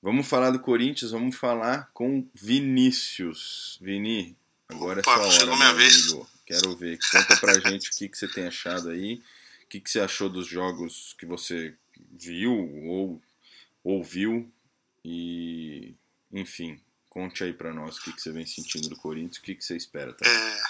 Vamos 0.00 0.26
falar 0.26 0.52
do 0.52 0.58
Corinthians, 0.60 1.10
vamos 1.10 1.36
falar 1.36 1.90
com 1.92 2.26
Vinícius. 2.32 3.78
Vini, 3.78 4.34
agora 4.70 5.00
Opa, 5.00 5.10
é 5.10 5.14
sua 5.14 5.26
hora, 5.26 5.38
chegou 5.38 5.56
minha 5.56 5.74
vez. 5.74 6.04
amigo. 6.04 6.30
Quero 6.46 6.74
ver. 6.74 6.98
Conta 7.12 7.36
pra 7.36 7.60
gente 7.68 7.90
o 7.90 7.92
que, 7.94 8.08
que 8.08 8.16
você 8.16 8.28
tem 8.28 8.46
achado 8.46 8.88
aí, 8.88 9.20
o 9.64 9.68
que, 9.68 9.80
que 9.80 9.90
você 9.90 10.00
achou 10.00 10.30
dos 10.30 10.46
jogos 10.46 11.14
que 11.18 11.26
você 11.26 11.74
viu 12.10 12.54
ou 12.86 13.20
ouviu 13.84 14.50
e 15.04 15.94
enfim, 16.32 16.80
Conte 17.16 17.44
aí 17.44 17.54
para 17.54 17.72
nós 17.72 17.96
o 17.96 18.02
que, 18.02 18.12
que 18.12 18.20
você 18.20 18.30
vem 18.30 18.44
sentindo 18.44 18.90
do 18.90 18.96
Corinthians, 18.96 19.38
o 19.38 19.40
que, 19.40 19.54
que 19.54 19.64
você 19.64 19.74
espera 19.74 20.12
também. 20.12 20.34
É, 20.34 20.62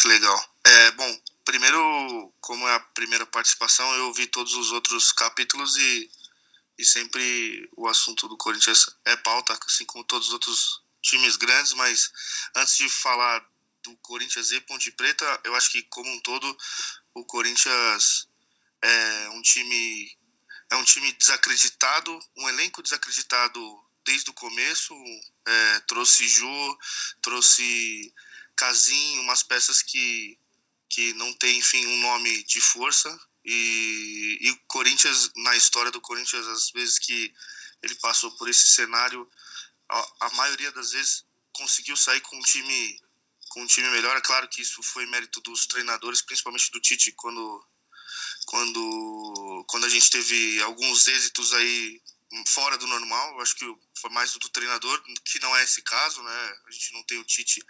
que 0.00 0.08
legal. 0.08 0.56
É, 0.64 0.90
bom, 0.92 1.22
primeiro, 1.44 2.32
como 2.40 2.66
é 2.66 2.76
a 2.76 2.80
primeira 2.80 3.26
participação, 3.26 3.94
eu 3.96 4.10
vi 4.14 4.26
todos 4.26 4.54
os 4.54 4.72
outros 4.72 5.12
capítulos 5.12 5.76
e, 5.76 6.10
e 6.78 6.84
sempre 6.86 7.68
o 7.76 7.86
assunto 7.86 8.26
do 8.26 8.38
Corinthians 8.38 8.86
é 9.04 9.14
pauta, 9.18 9.54
assim 9.66 9.84
como 9.84 10.02
todos 10.02 10.28
os 10.28 10.32
outros 10.32 10.82
times 11.02 11.36
grandes, 11.36 11.74
mas 11.74 12.10
antes 12.56 12.78
de 12.78 12.88
falar 12.88 13.46
do 13.82 13.94
Corinthians 13.98 14.52
e 14.52 14.62
Ponte 14.62 14.90
Preta, 14.92 15.40
eu 15.44 15.54
acho 15.54 15.70
que 15.72 15.82
como 15.82 16.10
um 16.10 16.20
todo 16.20 16.56
o 17.12 17.22
Corinthians 17.26 18.26
é 18.80 19.28
um 19.34 19.42
time 19.42 20.18
é 20.70 20.76
um 20.76 20.84
time 20.84 21.12
desacreditado, 21.12 22.18
um 22.38 22.48
elenco 22.48 22.82
desacreditado 22.82 23.89
desde 24.10 24.30
o 24.30 24.34
começo. 24.34 24.94
É, 25.46 25.80
trouxe 25.80 26.28
Jô, 26.28 26.78
trouxe 27.22 28.12
Casim, 28.56 29.18
umas 29.20 29.42
peças 29.42 29.82
que, 29.82 30.38
que 30.88 31.12
não 31.14 31.32
tem, 31.34 31.58
enfim, 31.58 31.86
um 31.86 32.00
nome 32.00 32.42
de 32.44 32.60
força. 32.60 33.08
E, 33.44 34.38
e 34.40 34.54
Corinthians, 34.66 35.30
na 35.36 35.56
história 35.56 35.90
do 35.90 36.00
Corinthians, 36.00 36.46
às 36.48 36.70
vezes 36.70 36.98
que 36.98 37.32
ele 37.82 37.94
passou 37.96 38.30
por 38.32 38.48
esse 38.48 38.68
cenário, 38.70 39.30
a, 39.88 40.12
a 40.26 40.30
maioria 40.34 40.72
das 40.72 40.92
vezes 40.92 41.24
conseguiu 41.52 41.96
sair 41.96 42.20
com 42.20 42.36
um 42.36 42.42
time 42.42 43.00
com 43.48 43.62
um 43.62 43.66
time 43.66 43.88
melhor. 43.90 44.16
É 44.16 44.20
claro 44.20 44.48
que 44.48 44.62
isso 44.62 44.80
foi 44.82 45.06
mérito 45.06 45.40
dos 45.40 45.66
treinadores, 45.66 46.22
principalmente 46.22 46.70
do 46.70 46.80
Tite, 46.80 47.12
quando 47.12 47.64
quando 48.46 49.64
quando 49.68 49.86
a 49.86 49.88
gente 49.88 50.10
teve 50.10 50.62
alguns 50.62 51.08
êxitos 51.08 51.52
aí 51.54 52.00
fora 52.46 52.78
do 52.78 52.86
normal. 52.86 53.34
Eu 53.34 53.40
acho 53.40 53.56
que 53.56 53.64
foi 54.00 54.10
mais 54.10 54.32
do 54.32 54.48
treinador, 54.50 55.02
que 55.24 55.40
não 55.40 55.54
é 55.56 55.64
esse 55.64 55.82
caso, 55.82 56.22
né? 56.22 56.54
A 56.66 56.70
gente 56.70 56.92
não 56.92 57.02
tem 57.04 57.18
o 57.18 57.24
Tite 57.24 57.62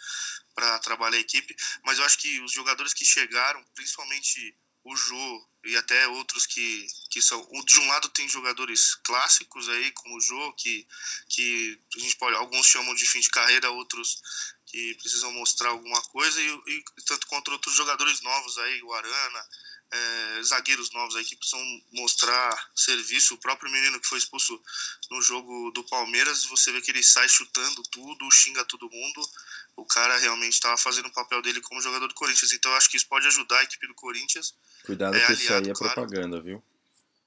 para 0.55 0.79
trabalhar 0.81 1.17
a 1.17 1.21
equipe, 1.21 1.55
mas 1.85 1.99
eu 1.99 2.05
acho 2.05 2.19
que 2.19 2.41
os 2.41 2.53
jogadores 2.53 2.93
que 2.93 3.05
chegaram, 3.05 3.65
principalmente 3.75 4.57
o 4.85 4.97
Jô 4.97 5.49
e 5.65 5.77
até 5.77 6.09
outros 6.09 6.47
que, 6.47 6.87
que 7.11 7.21
são. 7.21 7.47
De 7.65 7.81
um 7.81 7.87
lado 7.89 8.09
tem 8.11 8.29
jogadores 8.29 8.95
clássicos 9.05 9.69
aí, 9.69 9.91
como 9.93 10.17
o 10.17 10.21
Jô, 10.21 10.53
que, 10.55 10.87
que 11.29 11.79
a 11.97 11.99
gente 11.99 12.17
pode. 12.17 12.37
Alguns 12.37 12.67
chamam 12.67 12.95
de 12.95 13.07
fim 13.07 13.21
de 13.21 13.29
carreira, 13.29 13.71
outros 13.71 14.21
que 14.67 14.95
precisam 14.95 15.33
mostrar 15.33 15.71
alguma 15.71 16.01
coisa, 16.03 16.41
e, 16.41 16.63
e 16.67 16.85
tanto 17.07 17.27
contra 17.27 17.53
outros 17.53 17.75
jogadores 17.75 18.21
novos 18.23 18.57
aí, 18.59 18.83
o 18.83 18.93
Arana, 18.93 19.49
é, 19.93 20.43
zagueiros 20.43 20.91
novos 20.93 21.17
aí 21.17 21.25
que 21.25 21.37
precisam 21.37 21.83
mostrar 21.93 22.71
serviço. 22.75 23.35
O 23.35 23.39
próprio 23.39 23.71
menino 23.71 24.01
que 24.01 24.07
foi 24.07 24.19
expulso 24.19 24.61
no 25.11 25.21
jogo 25.21 25.71
do 25.73 25.83
Palmeiras, 25.85 26.45
você 26.45 26.71
vê 26.71 26.81
que 26.81 26.91
ele 26.91 27.03
sai 27.03 27.29
chutando 27.29 27.83
tudo, 27.91 28.31
xinga 28.31 28.65
todo 28.65 28.91
mundo. 28.91 29.21
O 29.77 29.85
cara 29.85 30.17
realmente 30.19 30.55
estava 30.55 30.77
fazendo 30.77 31.07
o 31.07 31.13
papel 31.13 31.43
dele 31.43 31.61
como 31.61 31.81
jogador 31.81 32.07
do 32.07 32.15
Corinthians. 32.15 32.53
Então 32.53 32.71
eu 32.71 32.77
acho 32.77 32.89
que 32.89 32.97
isso 32.97 33.09
pode 33.09 33.27
ajudar 33.27 33.59
a 33.59 33.65
equipe 33.65 33.87
do 33.87 33.95
Corinthians. 33.95 34.55
Cuidado 34.85 35.17
é, 35.17 35.19
que 35.19 35.25
aliado, 35.25 35.43
isso 35.43 35.53
aí 35.53 35.71
é 35.71 35.75
claro, 35.75 35.95
propaganda, 35.95 36.41
viu? 36.41 36.63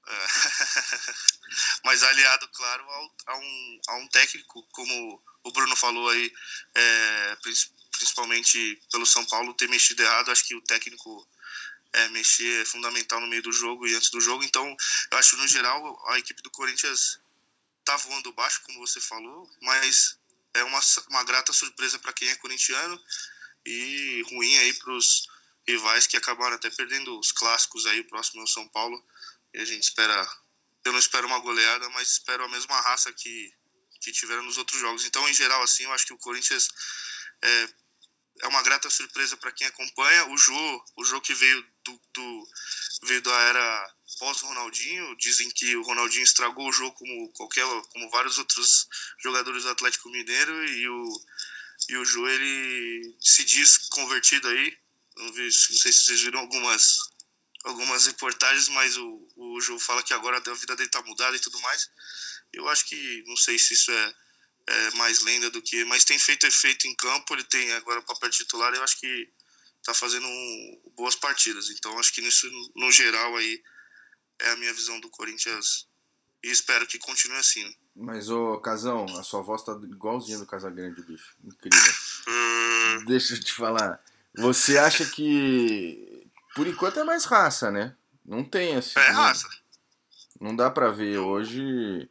É, 0.06 0.26
mas 1.84 2.02
aliado, 2.02 2.48
claro, 2.48 2.82
ao, 2.82 3.16
a, 3.26 3.36
um, 3.36 3.80
a 3.88 3.96
um 3.96 4.08
técnico, 4.08 4.62
como 4.72 5.22
o 5.42 5.52
Bruno 5.52 5.76
falou 5.76 6.08
aí, 6.08 6.32
é, 6.74 7.36
principalmente 7.92 8.80
pelo 8.90 9.04
São 9.04 9.24
Paulo 9.26 9.54
ter 9.54 9.68
mexido 9.68 10.02
errado. 10.02 10.30
Acho 10.30 10.46
que 10.46 10.54
o 10.54 10.62
técnico 10.62 11.26
é, 11.94 12.08
mexer 12.08 12.62
é 12.62 12.64
fundamental 12.64 13.20
no 13.20 13.26
meio 13.26 13.42
do 13.42 13.52
jogo 13.52 13.86
e 13.86 13.94
antes 13.94 14.10
do 14.10 14.20
jogo. 14.20 14.44
Então, 14.44 14.76
eu 15.10 15.18
acho 15.18 15.36
no 15.36 15.48
geral 15.48 16.04
a 16.10 16.18
equipe 16.18 16.42
do 16.42 16.50
Corinthians 16.50 17.20
tá 17.84 17.96
voando 17.96 18.32
baixo, 18.32 18.62
como 18.64 18.86
você 18.86 19.00
falou, 19.00 19.48
mas 19.60 20.18
é 20.54 20.64
uma, 20.64 20.80
uma 21.10 21.24
grata 21.24 21.52
surpresa 21.52 21.98
para 21.98 22.12
quem 22.12 22.28
é 22.28 22.36
corintiano 22.36 23.00
e 23.66 24.22
ruim 24.30 24.56
aí 24.58 24.72
para 24.74 24.92
os 24.92 25.28
rivais 25.66 26.06
que 26.06 26.16
acabaram 26.16 26.56
até 26.56 26.70
perdendo 26.70 27.18
os 27.18 27.32
clássicos 27.32 27.86
aí, 27.86 28.00
o 28.00 28.08
próximo 28.08 28.40
é 28.40 28.44
o 28.44 28.48
São 28.48 28.66
Paulo. 28.68 29.02
E 29.52 29.60
a 29.60 29.64
gente 29.64 29.82
espera, 29.82 30.28
eu 30.84 30.92
não 30.92 30.98
espero 30.98 31.26
uma 31.26 31.38
goleada, 31.38 31.88
mas 31.90 32.12
espero 32.12 32.44
a 32.44 32.48
mesma 32.48 32.80
raça 32.80 33.12
que, 33.12 33.52
que 34.00 34.12
tiveram 34.12 34.42
nos 34.42 34.58
outros 34.58 34.80
jogos. 34.80 35.04
Então, 35.04 35.28
em 35.28 35.34
geral, 35.34 35.62
assim, 35.62 35.84
eu 35.84 35.92
acho 35.92 36.06
que 36.06 36.12
o 36.12 36.18
Corinthians 36.18 36.68
é, 37.42 37.68
é 38.40 38.48
uma 38.48 38.62
grata 38.62 38.90
surpresa 38.90 39.36
para 39.36 39.52
quem 39.52 39.66
acompanha. 39.66 40.26
O 40.28 40.36
Jô, 40.36 40.84
o 40.96 41.04
Jô 41.04 41.20
que 41.20 41.34
veio 41.34 41.66
do, 41.84 42.00
do 42.12 42.48
veio 43.04 43.22
da 43.22 43.34
era 43.42 43.94
pós-Ronaldinho, 44.18 45.16
dizem 45.16 45.50
que 45.50 45.76
o 45.76 45.82
Ronaldinho 45.82 46.24
estragou 46.24 46.68
o 46.68 46.72
jogo 46.72 46.96
como 46.96 47.32
qualquer, 47.32 47.64
como 47.92 48.10
vários 48.10 48.38
outros 48.38 48.88
jogadores 49.22 49.64
do 49.64 49.70
Atlético 49.70 50.10
Mineiro 50.10 50.64
e 50.64 50.88
o 50.88 51.20
e 51.88 51.96
o 51.96 52.04
Jô 52.04 52.26
ele 52.28 53.14
se 53.20 53.44
diz 53.44 53.76
convertido 53.88 54.48
aí. 54.48 54.76
Não, 55.16 55.32
vi, 55.32 55.44
não 55.44 55.50
sei 55.50 55.92
se 55.92 56.06
vocês 56.06 56.20
viram 56.22 56.40
algumas 56.40 56.98
algumas 57.64 58.06
reportagens, 58.06 58.68
mas 58.68 58.96
o, 58.96 59.28
o 59.36 59.60
Jô 59.60 59.78
fala 59.78 60.02
que 60.02 60.12
agora 60.12 60.38
a 60.38 60.54
vida 60.54 60.76
dele 60.76 60.90
tá 60.90 61.02
mudada 61.02 61.36
e 61.36 61.40
tudo 61.40 61.60
mais. 61.60 61.90
Eu 62.52 62.68
acho 62.68 62.84
que 62.84 63.24
não 63.26 63.36
sei 63.36 63.58
se 63.58 63.74
isso 63.74 63.90
é 63.90 64.14
é, 64.66 64.90
mais 64.92 65.22
lenda 65.22 65.50
do 65.50 65.62
que. 65.62 65.84
Mas 65.84 66.04
tem 66.04 66.18
feito 66.18 66.46
efeito 66.46 66.86
em 66.86 66.94
campo, 66.94 67.34
ele 67.34 67.44
tem 67.44 67.72
agora 67.72 68.00
o 68.00 68.04
papel 68.04 68.30
titular, 68.30 68.72
eu 68.74 68.82
acho 68.82 68.98
que 68.98 69.28
tá 69.82 69.92
fazendo 69.92 70.26
um, 70.26 70.82
boas 70.96 71.14
partidas. 71.14 71.70
Então 71.70 71.98
acho 71.98 72.12
que 72.12 72.22
nisso, 72.22 72.50
no 72.74 72.90
geral, 72.90 73.36
aí 73.36 73.62
é 74.40 74.50
a 74.50 74.56
minha 74.56 74.72
visão 74.72 74.98
do 75.00 75.10
Corinthians 75.10 75.86
e 76.42 76.50
espero 76.50 76.86
que 76.86 76.98
continue 76.98 77.38
assim. 77.38 77.74
Mas, 77.96 78.28
ô 78.28 78.58
Casão, 78.58 79.06
a 79.18 79.22
sua 79.22 79.42
voz 79.42 79.62
tá 79.62 79.72
igualzinha 79.84 80.38
do 80.38 80.46
Casagrande, 80.46 81.02
bicho. 81.02 81.34
Incrível. 81.44 81.94
Hum. 82.26 83.04
Deixa 83.06 83.34
eu 83.34 83.40
te 83.40 83.52
falar. 83.52 84.02
Você 84.36 84.76
acha 84.78 85.06
que. 85.06 86.26
Por 86.54 86.66
enquanto 86.66 86.98
é 86.98 87.04
mais 87.04 87.24
raça, 87.24 87.70
né? 87.70 87.94
Não 88.24 88.44
tem 88.44 88.76
assim. 88.76 88.98
É 88.98 89.10
raça. 89.10 89.48
Não, 90.40 90.48
não 90.48 90.56
dá 90.56 90.70
pra 90.70 90.90
ver 90.90 91.18
hoje 91.18 92.08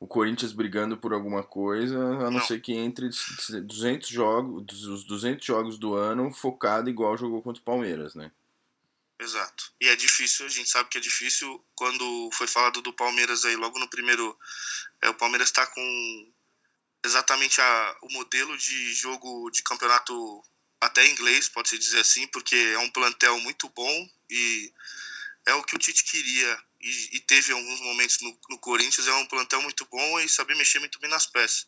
o 0.00 0.06
Corinthians 0.06 0.52
brigando 0.52 0.96
por 0.96 1.12
alguma 1.12 1.42
coisa, 1.42 1.96
a 1.96 2.24
não, 2.24 2.32
não. 2.32 2.46
ser 2.46 2.60
que 2.60 2.72
entre 2.72 3.08
200 3.08 4.08
jogos, 4.08 4.86
os 4.86 5.04
200 5.04 5.44
jogos 5.44 5.78
do 5.78 5.94
ano 5.94 6.32
focado 6.32 6.90
igual 6.90 7.16
jogou 7.16 7.42
contra 7.42 7.60
o 7.60 7.64
Palmeiras, 7.64 8.14
né? 8.14 8.30
Exato. 9.18 9.72
E 9.80 9.88
é 9.88 9.96
difícil, 9.96 10.44
a 10.44 10.48
gente 10.48 10.68
sabe 10.68 10.88
que 10.90 10.98
é 10.98 11.00
difícil. 11.00 11.64
Quando 11.74 12.30
foi 12.32 12.46
falado 12.46 12.82
do 12.82 12.92
Palmeiras 12.92 13.44
aí, 13.44 13.56
logo 13.56 13.78
no 13.78 13.88
primeiro, 13.88 14.36
é, 15.00 15.08
o 15.08 15.14
Palmeiras 15.14 15.48
está 15.48 15.66
com 15.66 16.32
exatamente 17.04 17.60
a, 17.60 17.96
o 18.02 18.12
modelo 18.12 18.56
de 18.56 18.92
jogo 18.94 19.50
de 19.50 19.62
campeonato 19.62 20.42
até 20.80 21.06
inglês, 21.06 21.48
pode-se 21.48 21.78
dizer 21.78 22.00
assim, 22.00 22.26
porque 22.26 22.56
é 22.56 22.78
um 22.78 22.90
plantel 22.90 23.38
muito 23.40 23.68
bom 23.70 24.10
e 24.28 24.72
é 25.46 25.54
o 25.54 25.62
que 25.62 25.76
o 25.76 25.78
Tite 25.78 26.04
queria 26.04 26.62
e, 26.84 27.16
e 27.16 27.20
teve 27.20 27.52
alguns 27.52 27.80
momentos 27.80 28.20
no, 28.20 28.38
no, 28.50 28.58
Corinthians, 28.58 29.06
é 29.06 29.14
um 29.14 29.26
plantel 29.26 29.62
muito 29.62 29.86
bom 29.86 30.20
e 30.20 30.28
saber 30.28 30.54
mexer 30.54 30.78
muito 30.78 31.00
bem 31.00 31.08
nas 31.08 31.26
peças. 31.26 31.66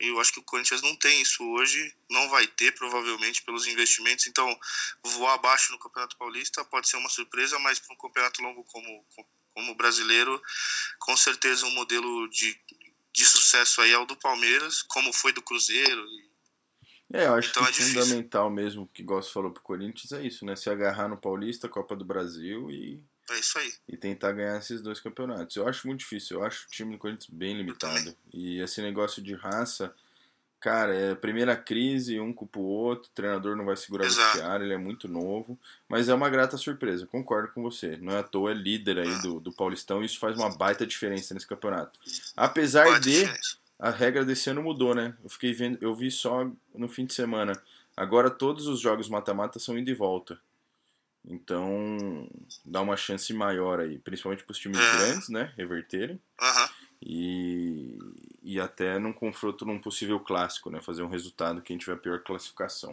E 0.00 0.08
eu 0.08 0.20
acho 0.20 0.32
que 0.32 0.40
o 0.40 0.44
Corinthians 0.44 0.82
não 0.82 0.96
tem 0.96 1.20
isso 1.20 1.44
hoje, 1.44 1.94
não 2.08 2.28
vai 2.28 2.46
ter 2.46 2.72
provavelmente 2.72 3.42
pelos 3.42 3.66
investimentos. 3.66 4.26
Então, 4.26 4.56
voar 5.02 5.34
abaixo 5.34 5.72
no 5.72 5.78
Campeonato 5.78 6.16
Paulista 6.16 6.64
pode 6.64 6.88
ser 6.88 6.96
uma 6.96 7.08
surpresa, 7.08 7.58
mas 7.58 7.78
para 7.78 7.94
um 7.94 7.98
campeonato 7.98 8.42
longo 8.42 8.64
como 8.64 9.04
como 9.54 9.74
brasileiro, 9.74 10.40
com 10.98 11.14
certeza 11.14 11.66
um 11.66 11.74
modelo 11.74 12.28
de, 12.30 12.58
de 13.12 13.24
sucesso 13.24 13.82
aí 13.82 13.92
é 13.92 13.98
o 13.98 14.06
do 14.06 14.16
Palmeiras, 14.16 14.82
como 14.82 15.12
foi 15.12 15.32
do 15.32 15.42
Cruzeiro. 15.42 16.06
É, 17.12 17.26
eu 17.26 17.34
acho 17.34 17.50
então 17.50 17.62
que 17.64 17.82
é 17.82 17.84
fundamental 17.84 18.50
mesmo, 18.50 18.88
que 18.88 19.02
gosto 19.02 19.32
falou 19.32 19.50
pro 19.50 19.62
Corinthians 19.62 20.12
é 20.12 20.26
isso, 20.26 20.46
né? 20.46 20.56
Se 20.56 20.70
agarrar 20.70 21.08
no 21.08 21.18
Paulista, 21.18 21.68
Copa 21.68 21.94
do 21.94 22.04
Brasil 22.04 22.70
e 22.70 23.02
é 23.30 23.38
isso 23.38 23.58
aí. 23.58 23.72
E 23.88 23.96
tentar 23.96 24.32
ganhar 24.32 24.58
esses 24.58 24.80
dois 24.80 25.00
campeonatos. 25.00 25.56
Eu 25.56 25.68
acho 25.68 25.86
muito 25.86 26.00
difícil. 26.00 26.38
Eu 26.38 26.44
acho 26.44 26.66
o 26.66 26.70
time 26.70 26.92
do 26.92 26.98
Corinthians 26.98 27.30
bem 27.30 27.56
limitado. 27.56 28.14
E 28.32 28.60
esse 28.60 28.82
negócio 28.82 29.22
de 29.22 29.34
raça, 29.34 29.94
cara, 30.60 30.94
é 30.94 31.12
a 31.12 31.16
primeira 31.16 31.56
crise, 31.56 32.18
um 32.20 32.32
culpa 32.32 32.58
o 32.58 32.64
outro, 32.64 33.08
o 33.10 33.14
treinador 33.14 33.56
não 33.56 33.64
vai 33.64 33.76
segurar 33.76 34.06
Exato. 34.06 34.20
o 34.20 34.32
vestiário, 34.32 34.66
ele 34.66 34.74
é 34.74 34.78
muito 34.78 35.08
novo. 35.08 35.58
Mas 35.88 36.08
é 36.08 36.14
uma 36.14 36.28
grata 36.28 36.56
surpresa, 36.56 37.06
concordo 37.06 37.52
com 37.52 37.62
você. 37.62 37.96
Não 37.96 38.12
é 38.12 38.18
à 38.18 38.22
toa, 38.22 38.50
é 38.50 38.54
líder 38.54 38.98
aí 38.98 39.22
do, 39.22 39.40
do 39.40 39.52
Paulistão 39.52 40.02
e 40.02 40.06
isso 40.06 40.18
faz 40.18 40.36
uma 40.36 40.50
baita 40.56 40.86
diferença 40.86 41.32
nesse 41.32 41.46
campeonato. 41.46 41.98
Apesar 42.36 43.00
de. 43.00 43.24
A 43.78 43.90
regra 43.90 44.24
desse 44.24 44.48
ano 44.48 44.62
mudou, 44.62 44.94
né? 44.94 45.12
Eu 45.24 45.28
fiquei 45.28 45.52
vendo, 45.52 45.76
eu 45.80 45.92
vi 45.92 46.08
só 46.08 46.48
no 46.72 46.88
fim 46.88 47.04
de 47.04 47.12
semana. 47.14 47.52
Agora 47.96 48.30
todos 48.30 48.68
os 48.68 48.78
jogos 48.78 49.08
mata-mata 49.08 49.58
são 49.58 49.76
indo 49.76 49.90
e 49.90 49.94
volta. 49.94 50.38
Então, 51.24 52.28
dá 52.64 52.80
uma 52.80 52.96
chance 52.96 53.32
maior 53.32 53.80
aí, 53.80 53.98
principalmente 53.98 54.42
para 54.44 54.52
os 54.52 54.58
times 54.58 54.78
é. 54.78 54.96
grandes, 54.96 55.28
né? 55.28 55.52
Reverterem. 55.56 56.20
Uhum. 56.40 56.68
E, 57.00 57.98
e 58.42 58.60
até 58.60 58.98
num 58.98 59.12
confronto 59.12 59.64
num 59.64 59.78
possível 59.78 60.18
clássico, 60.20 60.70
né? 60.70 60.80
Fazer 60.80 61.02
um 61.02 61.08
resultado 61.08 61.62
quem 61.62 61.78
tiver 61.78 61.94
a 61.94 61.96
pior 61.96 62.22
classificação. 62.22 62.90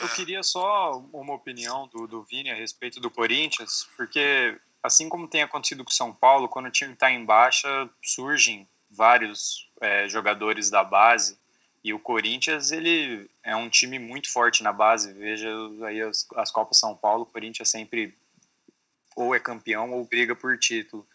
Eu 0.00 0.08
queria 0.08 0.42
só 0.42 0.98
uma 1.12 1.34
opinião 1.34 1.88
do, 1.88 2.06
do 2.06 2.22
Vini 2.22 2.50
a 2.50 2.54
respeito 2.54 3.00
do 3.00 3.10
Corinthians, 3.10 3.88
porque 3.96 4.58
assim 4.82 5.08
como 5.08 5.28
tem 5.28 5.42
acontecido 5.42 5.84
com 5.84 5.90
o 5.90 5.94
São 5.94 6.12
Paulo, 6.12 6.48
quando 6.48 6.66
o 6.66 6.70
time 6.70 6.94
está 6.94 7.10
em 7.10 7.24
baixa, 7.24 7.88
surgem 8.02 8.66
vários 8.90 9.68
é, 9.80 10.08
jogadores 10.08 10.70
da 10.70 10.82
base 10.82 11.38
e 11.82 11.94
o 11.94 11.98
Corinthians, 11.98 12.70
ele 12.70 13.28
é 13.42 13.56
um 13.56 13.68
time 13.70 13.98
muito 13.98 14.30
forte 14.30 14.62
na 14.62 14.72
base. 14.72 15.12
Veja 15.14 15.48
aí 15.86 16.02
as, 16.02 16.26
as 16.36 16.50
Copas 16.50 16.78
São 16.78 16.94
Paulo, 16.94 17.22
o 17.22 17.26
Corinthians 17.26 17.70
sempre 17.70 18.14
ou 19.16 19.34
é 19.34 19.40
campeão 19.40 19.90
ou 19.92 20.04
briga 20.04 20.36
por 20.36 20.58
título. 20.58 21.06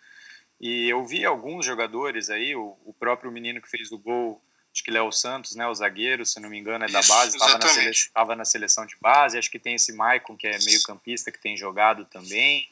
E 0.60 0.90
eu 0.90 1.06
vi 1.06 1.24
alguns 1.24 1.66
jogadores 1.66 2.30
aí, 2.30 2.56
o, 2.56 2.76
o 2.84 2.94
próprio 2.94 3.32
menino 3.32 3.62
que 3.62 3.70
fez 3.70 3.92
o 3.92 3.98
gol, 3.98 4.42
acho 4.74 4.84
que 4.84 4.90
Léo 4.90 5.12
Santos, 5.12 5.56
né, 5.56 5.68
o 5.68 5.76
zagueiro, 5.76 6.26
se 6.26 6.40
não 6.40 6.50
me 6.50 6.58
engano, 6.58 6.86
é 6.86 6.88
da 6.88 7.02
base, 7.04 7.38
estava 7.38 7.58
na, 7.60 7.68
sele, 7.68 7.92
na 8.38 8.46
seleção 8.46 8.86
de 8.86 8.96
base. 9.00 9.38
Acho 9.38 9.52
que 9.52 9.60
tem 9.60 9.76
esse 9.76 9.94
Maicon, 9.94 10.36
que 10.36 10.48
é 10.48 10.58
meio 10.66 10.82
campista, 10.84 11.32
que 11.32 11.42
tem 11.42 11.56
jogado 11.56 12.06
também. 12.06 12.68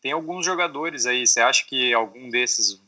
Tem 0.00 0.12
alguns 0.12 0.46
jogadores 0.46 1.04
aí, 1.06 1.26
você 1.26 1.40
acha 1.40 1.66
que 1.66 1.92
algum 1.92 2.30
desses 2.30 2.80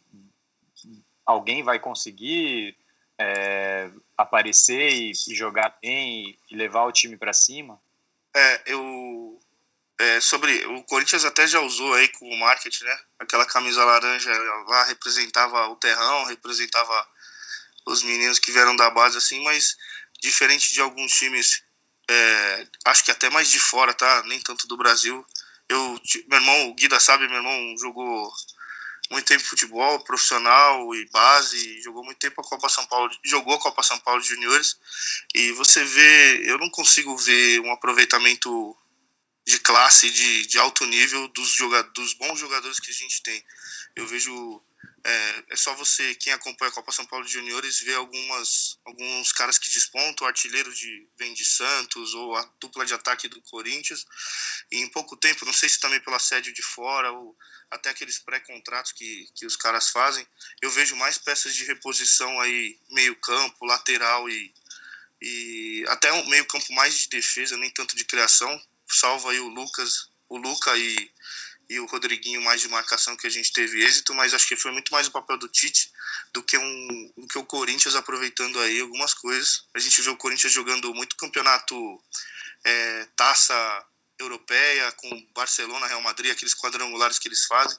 alguém 1.26 1.62
vai 1.62 1.78
conseguir 1.78 2.76
é, 3.18 3.90
aparecer 4.22 4.90
e, 4.90 5.12
e, 5.28 5.34
jogar 5.34 5.76
bem 5.82 6.38
e, 6.50 6.56
levar 6.56 6.84
o 6.84 6.92
time 6.92 7.16
para 7.16 7.32
cima? 7.32 7.80
É, 8.34 8.62
eu 8.66 9.40
é, 9.98 10.20
sobre 10.20 10.64
o 10.66 10.82
Corinthians 10.84 11.24
até 11.24 11.46
já 11.46 11.60
usou 11.60 11.92
aí 11.94 12.08
com 12.08 12.26
o 12.26 12.38
marketing, 12.38 12.84
né? 12.84 12.98
Aquela 13.18 13.44
camisa 13.44 13.84
laranja 13.84 14.32
lá 14.66 14.84
representava 14.84 15.68
o 15.68 15.76
terrão, 15.76 16.24
representava 16.24 17.08
os 17.86 18.02
meninos 18.02 18.38
que 18.38 18.52
vieram 18.52 18.74
da 18.76 18.90
base 18.90 19.18
assim, 19.18 19.42
mas 19.42 19.76
diferente 20.20 20.72
de 20.72 20.80
alguns 20.80 21.12
times, 21.12 21.62
é, 22.08 22.66
acho 22.86 23.04
que 23.04 23.10
até 23.10 23.28
mais 23.30 23.50
de 23.50 23.58
fora, 23.58 23.92
tá? 23.92 24.22
Nem 24.24 24.40
tanto 24.40 24.66
do 24.66 24.76
Brasil. 24.76 25.24
Eu, 25.68 26.00
meu 26.28 26.38
irmão, 26.38 26.68
o 26.68 26.74
Guida 26.74 26.98
sabe, 26.98 27.28
meu 27.28 27.36
irmão 27.36 27.76
jogou 27.78 28.32
muito 29.10 29.26
tempo 29.26 29.42
futebol 29.42 29.98
profissional 30.04 30.94
e 30.94 31.04
base, 31.10 31.82
jogou 31.82 32.04
muito 32.04 32.18
tempo 32.18 32.40
a 32.40 32.44
Copa 32.44 32.68
São 32.68 32.86
Paulo, 32.86 33.10
jogou 33.24 33.54
a 33.54 33.58
Copa 33.58 33.82
São 33.82 33.98
Paulo 33.98 34.22
de 34.22 34.28
Juniores, 34.28 34.76
e 35.34 35.50
você 35.52 35.84
vê, 35.84 36.50
eu 36.50 36.58
não 36.58 36.70
consigo 36.70 37.16
ver 37.16 37.60
um 37.60 37.72
aproveitamento 37.72 38.76
de 39.44 39.58
classe, 39.58 40.10
de, 40.10 40.46
de 40.46 40.58
alto 40.58 40.86
nível 40.86 41.26
dos, 41.28 41.48
jogadores, 41.50 41.92
dos 41.94 42.14
bons 42.14 42.38
jogadores 42.38 42.78
que 42.78 42.90
a 42.90 42.94
gente 42.94 43.22
tem. 43.22 43.42
Eu 43.96 44.06
vejo 44.06 44.62
é, 45.02 45.44
é, 45.50 45.56
só 45.56 45.74
você, 45.74 46.14
quem 46.14 46.32
acompanha 46.32 46.70
a 46.70 46.74
Copa 46.74 46.92
São 46.92 47.06
Paulo 47.06 47.24
de 47.24 47.32
Juniores, 47.32 47.80
ver 47.80 47.94
algumas, 47.94 48.78
alguns 48.84 49.32
caras 49.32 49.58
que 49.58 49.70
despontam, 49.70 50.26
o 50.26 50.28
artilheiro 50.28 50.72
de, 50.74 51.08
vem 51.18 51.32
de 51.32 51.44
Santos, 51.44 52.14
ou 52.14 52.36
a 52.36 52.42
dupla 52.60 52.84
de 52.84 52.92
ataque 52.92 53.28
do 53.28 53.40
Corinthians, 53.42 54.04
e 54.70 54.78
em 54.78 54.88
pouco 54.88 55.16
tempo, 55.16 55.46
não 55.46 55.52
sei 55.52 55.68
se 55.68 55.80
também 55.80 56.00
pela 56.00 56.18
sede 56.18 56.52
de 56.52 56.62
fora, 56.62 57.10
ou 57.12 57.36
até 57.70 57.88
aqueles 57.90 58.18
pré-contratos 58.18 58.92
que, 58.92 59.28
que 59.34 59.46
os 59.46 59.56
caras 59.56 59.88
fazem, 59.88 60.26
eu 60.60 60.70
vejo 60.70 60.96
mais 60.96 61.16
peças 61.16 61.54
de 61.54 61.64
reposição 61.64 62.40
aí, 62.40 62.78
meio 62.90 63.16
campo, 63.16 63.64
lateral 63.64 64.28
e, 64.28 64.52
e 65.22 65.84
até 65.88 66.12
um 66.12 66.26
meio 66.28 66.44
campo 66.46 66.72
mais 66.74 66.94
de 66.98 67.08
defesa, 67.08 67.56
nem 67.56 67.70
tanto 67.70 67.96
de 67.96 68.04
criação, 68.04 68.60
salva 68.86 69.30
aí 69.30 69.40
o 69.40 69.48
Lucas, 69.48 70.10
o 70.28 70.36
Luca 70.36 70.76
e 70.76 71.10
e 71.70 71.78
o 71.78 71.86
Rodriguinho 71.86 72.42
mais 72.42 72.60
de 72.60 72.68
marcação 72.68 73.16
que 73.16 73.28
a 73.28 73.30
gente 73.30 73.52
teve 73.52 73.84
êxito, 73.84 74.12
mas 74.12 74.34
acho 74.34 74.48
que 74.48 74.56
foi 74.56 74.72
muito 74.72 74.92
mais 74.92 75.06
o 75.06 75.12
papel 75.12 75.38
do 75.38 75.48
Tite 75.48 75.92
do 76.32 76.42
que, 76.42 76.58
um, 76.58 77.12
do 77.16 77.28
que 77.28 77.38
o 77.38 77.44
Corinthians 77.44 77.94
aproveitando 77.94 78.58
aí 78.58 78.80
algumas 78.80 79.14
coisas. 79.14 79.64
A 79.72 79.78
gente 79.78 80.02
vê 80.02 80.10
o 80.10 80.16
Corinthians 80.16 80.52
jogando 80.52 80.92
muito 80.92 81.14
campeonato 81.14 81.76
é, 82.64 83.06
taça 83.14 83.86
europeia 84.18 84.90
com 84.92 85.26
Barcelona, 85.32 85.86
Real 85.86 86.02
Madrid, 86.02 86.32
aqueles 86.32 86.56
quadrangulares 86.56 87.20
que 87.20 87.28
eles 87.28 87.46
fazem. 87.46 87.78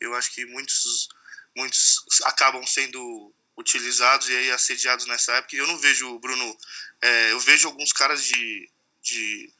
Eu 0.00 0.14
acho 0.14 0.32
que 0.32 0.46
muitos, 0.46 1.06
muitos 1.54 2.04
acabam 2.24 2.66
sendo 2.66 3.34
utilizados 3.54 4.30
e 4.30 4.36
aí 4.36 4.50
assediados 4.50 5.04
nessa 5.04 5.32
época. 5.34 5.56
Eu 5.56 5.66
não 5.66 5.76
vejo, 5.76 6.18
Bruno, 6.20 6.58
é, 7.02 7.32
eu 7.32 7.40
vejo 7.40 7.68
alguns 7.68 7.92
caras 7.92 8.24
de, 8.24 8.70
de, 9.02 9.52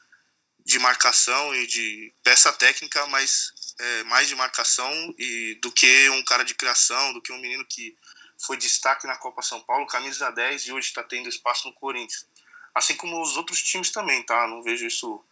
de 0.67 0.79
marcação 0.79 1.55
e 1.55 1.65
de 1.65 2.13
peça 2.21 2.51
técnica, 2.51 3.07
mas 3.07 3.53
é, 3.79 4.03
mais 4.03 4.27
de 4.27 4.35
marcação 4.35 4.91
e 5.17 5.57
do 5.61 5.71
que 5.71 6.09
um 6.09 6.21
cara 6.25 6.43
de 6.43 6.53
criação, 6.53 7.13
do 7.13 7.21
que 7.21 7.31
um 7.31 7.39
menino 7.39 7.65
que 7.65 7.97
foi 8.37 8.57
destaque 8.57 9.07
na 9.07 9.15
Copa 9.15 9.41
São 9.41 9.61
Paulo, 9.61 9.87
camisa 9.87 10.29
10 10.29 10.67
e 10.67 10.73
hoje 10.73 10.89
está 10.89 11.01
tendo 11.01 11.29
espaço 11.29 11.69
no 11.69 11.73
Corinthians. 11.73 12.27
Assim 12.75 12.97
como 12.97 13.21
os 13.21 13.37
outros 13.37 13.63
times 13.63 13.91
também, 13.91 14.21
tá? 14.23 14.45
Não 14.45 14.61
vejo 14.61 14.85
isso. 14.85 15.23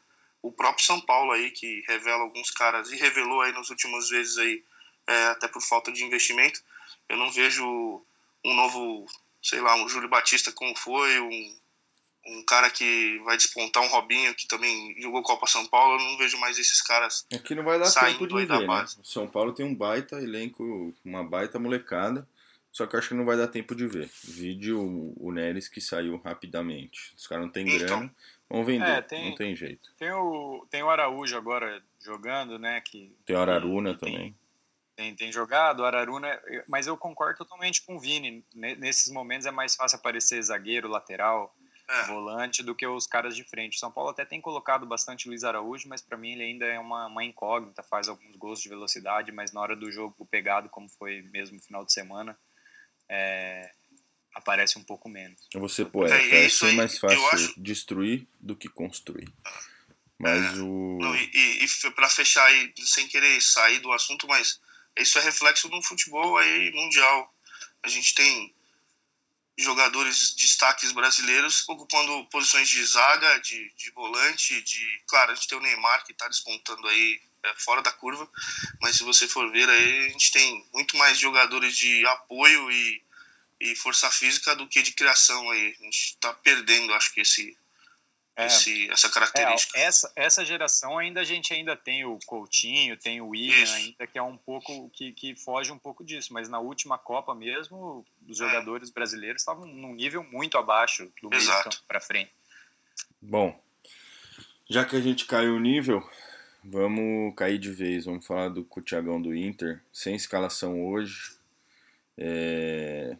O 0.41 0.53
próprio 0.53 0.85
São 0.85 1.01
Paulo 1.01 1.33
aí, 1.33 1.51
que 1.51 1.83
revela 1.85 2.23
alguns 2.23 2.49
caras 2.49 2.89
e 2.93 2.95
revelou 2.95 3.41
aí 3.41 3.51
nas 3.51 3.69
últimas 3.69 4.07
vezes 4.07 4.37
aí, 4.37 4.63
é, 5.05 5.25
até 5.25 5.49
por 5.49 5.61
falta 5.61 5.91
de 5.91 6.05
investimento. 6.05 6.61
Eu 7.09 7.17
não 7.17 7.29
vejo 7.29 8.01
um 8.45 8.53
novo, 8.53 9.05
sei 9.43 9.59
lá, 9.59 9.75
um 9.75 9.89
Júlio 9.89 10.07
Batista 10.07 10.53
como 10.53 10.73
foi, 10.77 11.19
um, 11.19 11.59
um 12.25 12.43
cara 12.43 12.69
que 12.69 13.19
vai 13.19 13.37
despontar 13.37 13.83
um 13.83 13.87
Robinho 13.87 14.33
que 14.33 14.47
também 14.47 14.95
jogou 14.99 15.21
Copa 15.21 15.45
São 15.47 15.65
Paulo, 15.65 15.99
eu 15.99 16.05
não 16.05 16.17
vejo 16.17 16.37
mais 16.39 16.57
esses 16.57 16.81
caras. 16.81 17.25
Aqui 17.33 17.53
é 17.53 17.55
não 17.55 17.63
vai 17.63 17.79
dar 17.79 17.91
tempo 17.91 18.27
de 18.27 18.45
ver, 18.45 18.67
né? 18.67 18.85
São 19.03 19.27
Paulo 19.27 19.53
tem 19.53 19.65
um 19.65 19.75
baita 19.75 20.17
elenco, 20.17 20.93
uma 21.03 21.23
baita 21.23 21.59
molecada, 21.59 22.27
só 22.71 22.85
que 22.85 22.95
eu 22.95 22.99
acho 22.99 23.09
que 23.09 23.15
não 23.15 23.25
vai 23.25 23.37
dar 23.37 23.47
tempo 23.47 23.75
de 23.75 23.87
ver. 23.87 24.09
Vídeo 24.23 25.13
o, 25.17 25.31
Neres 25.31 25.67
que 25.67 25.79
saiu 25.79 26.17
rapidamente. 26.17 27.13
Os 27.15 27.27
caras 27.27 27.45
não 27.45 27.51
têm 27.51 27.67
então, 27.67 27.99
grana, 27.99 28.15
vão 28.49 28.65
vender, 28.65 28.89
é, 28.89 29.01
tem, 29.01 29.29
não 29.29 29.35
tem 29.35 29.55
jeito. 29.55 29.91
Tem 29.97 30.11
o, 30.11 30.65
tem 30.69 30.83
o 30.83 30.89
Araújo 30.89 31.37
agora 31.37 31.81
jogando, 31.99 32.57
né? 32.57 32.81
Que, 32.81 33.15
tem 33.25 33.35
o 33.35 33.39
Araruna 33.39 33.95
também 33.97 34.35
tem, 34.95 35.13
tem 35.13 35.31
jogado, 35.31 35.83
Araruna, 35.83 36.41
mas 36.67 36.87
eu 36.87 36.95
concordo 36.95 37.37
totalmente 37.39 37.81
com 37.81 37.97
o 37.97 37.99
Vini. 37.99 38.43
Nesses 38.53 39.11
momentos 39.11 39.45
é 39.45 39.51
mais 39.51 39.75
fácil 39.75 39.97
aparecer 39.97 40.41
zagueiro, 40.41 40.87
lateral, 40.87 41.53
é. 41.89 42.03
volante 42.07 42.63
do 42.63 42.75
que 42.75 42.85
os 42.85 43.07
caras 43.07 43.35
de 43.35 43.43
frente. 43.43 43.79
São 43.79 43.91
Paulo 43.91 44.09
até 44.09 44.25
tem 44.25 44.41
colocado 44.41 44.85
bastante 44.85 45.27
Luiz 45.27 45.43
Araújo, 45.43 45.87
mas 45.87 46.01
para 46.01 46.17
mim 46.17 46.31
ele 46.33 46.43
ainda 46.43 46.65
é 46.65 46.79
uma, 46.79 47.07
uma, 47.07 47.23
incógnita, 47.23 47.83
faz 47.83 48.07
alguns 48.07 48.35
gols 48.35 48.61
de 48.61 48.69
velocidade, 48.69 49.31
mas 49.31 49.51
na 49.51 49.61
hora 49.61 49.75
do 49.75 49.91
jogo 49.91 50.25
pegado, 50.25 50.69
como 50.69 50.89
foi 50.89 51.21
mesmo 51.21 51.57
no 51.57 51.61
final 51.61 51.85
de 51.85 51.93
semana, 51.93 52.37
é, 53.09 53.71
aparece 54.33 54.77
um 54.77 54.83
pouco 54.83 55.07
menos. 55.07 55.47
Eu 55.53 55.59
vou 55.59 55.69
ser 55.69 55.85
poeta, 55.85 56.15
é, 56.15 56.45
é 56.45 56.49
sempre 56.49 56.75
mais 56.75 56.97
fácil 56.97 57.27
acho... 57.27 57.61
destruir 57.61 58.27
do 58.39 58.55
que 58.55 58.67
construir. 58.67 59.31
Mas 60.17 60.57
é. 60.57 60.61
o. 60.61 60.97
Não, 60.99 61.15
e, 61.15 61.29
e, 61.33 61.65
e 61.65 61.91
para 61.91 62.09
fechar 62.09 62.45
aí, 62.45 62.73
sem 62.77 63.07
querer 63.07 63.41
sair 63.41 63.79
do 63.79 63.91
assunto, 63.91 64.27
mas 64.27 64.59
isso 64.97 65.19
é 65.19 65.21
reflexo 65.21 65.67
do 65.69 65.81
futebol 65.81 66.37
aí 66.37 66.71
mundial. 66.71 67.33
A 67.83 67.87
gente 67.89 68.15
tem 68.15 68.55
jogadores 69.57 70.33
destaques 70.35 70.91
brasileiros 70.91 71.67
ocupando 71.67 72.25
posições 72.25 72.67
de 72.67 72.83
zaga, 72.85 73.39
de, 73.39 73.71
de 73.75 73.91
volante, 73.91 74.61
de 74.61 75.03
claro, 75.07 75.31
a 75.31 75.35
gente 75.35 75.47
tem 75.47 75.57
o 75.57 75.61
Neymar 75.61 76.03
que 76.05 76.11
está 76.11 76.27
despontando 76.27 76.87
aí 76.87 77.21
é, 77.43 77.53
fora 77.57 77.81
da 77.81 77.91
curva, 77.91 78.29
mas 78.81 78.97
se 78.97 79.03
você 79.03 79.27
for 79.27 79.49
ver 79.51 79.69
aí 79.69 80.07
a 80.07 80.09
gente 80.09 80.31
tem 80.31 80.67
muito 80.73 80.97
mais 80.97 81.17
jogadores 81.17 81.75
de 81.75 82.05
apoio 82.07 82.69
e, 82.69 83.01
e 83.59 83.75
força 83.75 84.09
física 84.09 84.55
do 84.55 84.67
que 84.67 84.81
de 84.81 84.91
criação 84.91 85.49
aí. 85.51 85.75
A 85.79 85.83
gente 85.83 85.99
está 86.05 86.33
perdendo, 86.33 86.93
acho 86.93 87.13
que 87.13 87.21
esse 87.21 87.57
é, 88.35 88.47
esse, 88.47 88.89
essa 88.91 89.09
característica. 89.09 89.77
É, 89.79 89.83
essa, 89.83 90.11
essa 90.15 90.45
geração 90.45 90.97
ainda 90.97 91.21
a 91.21 91.23
gente 91.23 91.53
ainda 91.53 91.75
tem 91.75 92.03
o 92.05 92.19
Coutinho, 92.25 92.97
tem 92.97 93.21
o 93.21 93.29
William 93.29 93.73
ainda 93.73 94.05
que 94.05 94.17
é 94.17 94.21
um 94.21 94.37
pouco 94.37 94.89
que, 94.89 95.13
que 95.13 95.35
foge 95.35 95.71
um 95.71 95.79
pouco 95.79 96.03
disso, 96.03 96.33
mas 96.33 96.49
na 96.49 96.59
última 96.59 96.97
Copa 96.97 97.33
mesmo 97.33 98.05
os 98.27 98.39
é. 98.39 98.45
jogadores 98.45 98.89
brasileiros 98.89 99.41
estavam 99.41 99.65
num 99.65 99.93
nível 99.93 100.23
muito 100.23 100.57
abaixo 100.57 101.11
do 101.21 101.29
meio 101.29 101.49
para 101.87 102.01
frente. 102.01 102.31
Bom, 103.21 103.57
já 104.69 104.83
que 104.83 104.95
a 104.95 105.01
gente 105.01 105.25
caiu 105.25 105.55
o 105.55 105.59
nível, 105.59 106.07
vamos 106.63 107.33
cair 107.35 107.57
de 107.57 107.71
vez. 107.71 108.05
Vamos 108.05 108.25
falar 108.25 108.49
do 108.49 108.63
Thiagão 108.83 109.21
do 109.21 109.35
Inter, 109.35 109.81
sem 109.93 110.15
escalação 110.15 110.85
hoje. 110.85 111.37
É... 112.17 113.17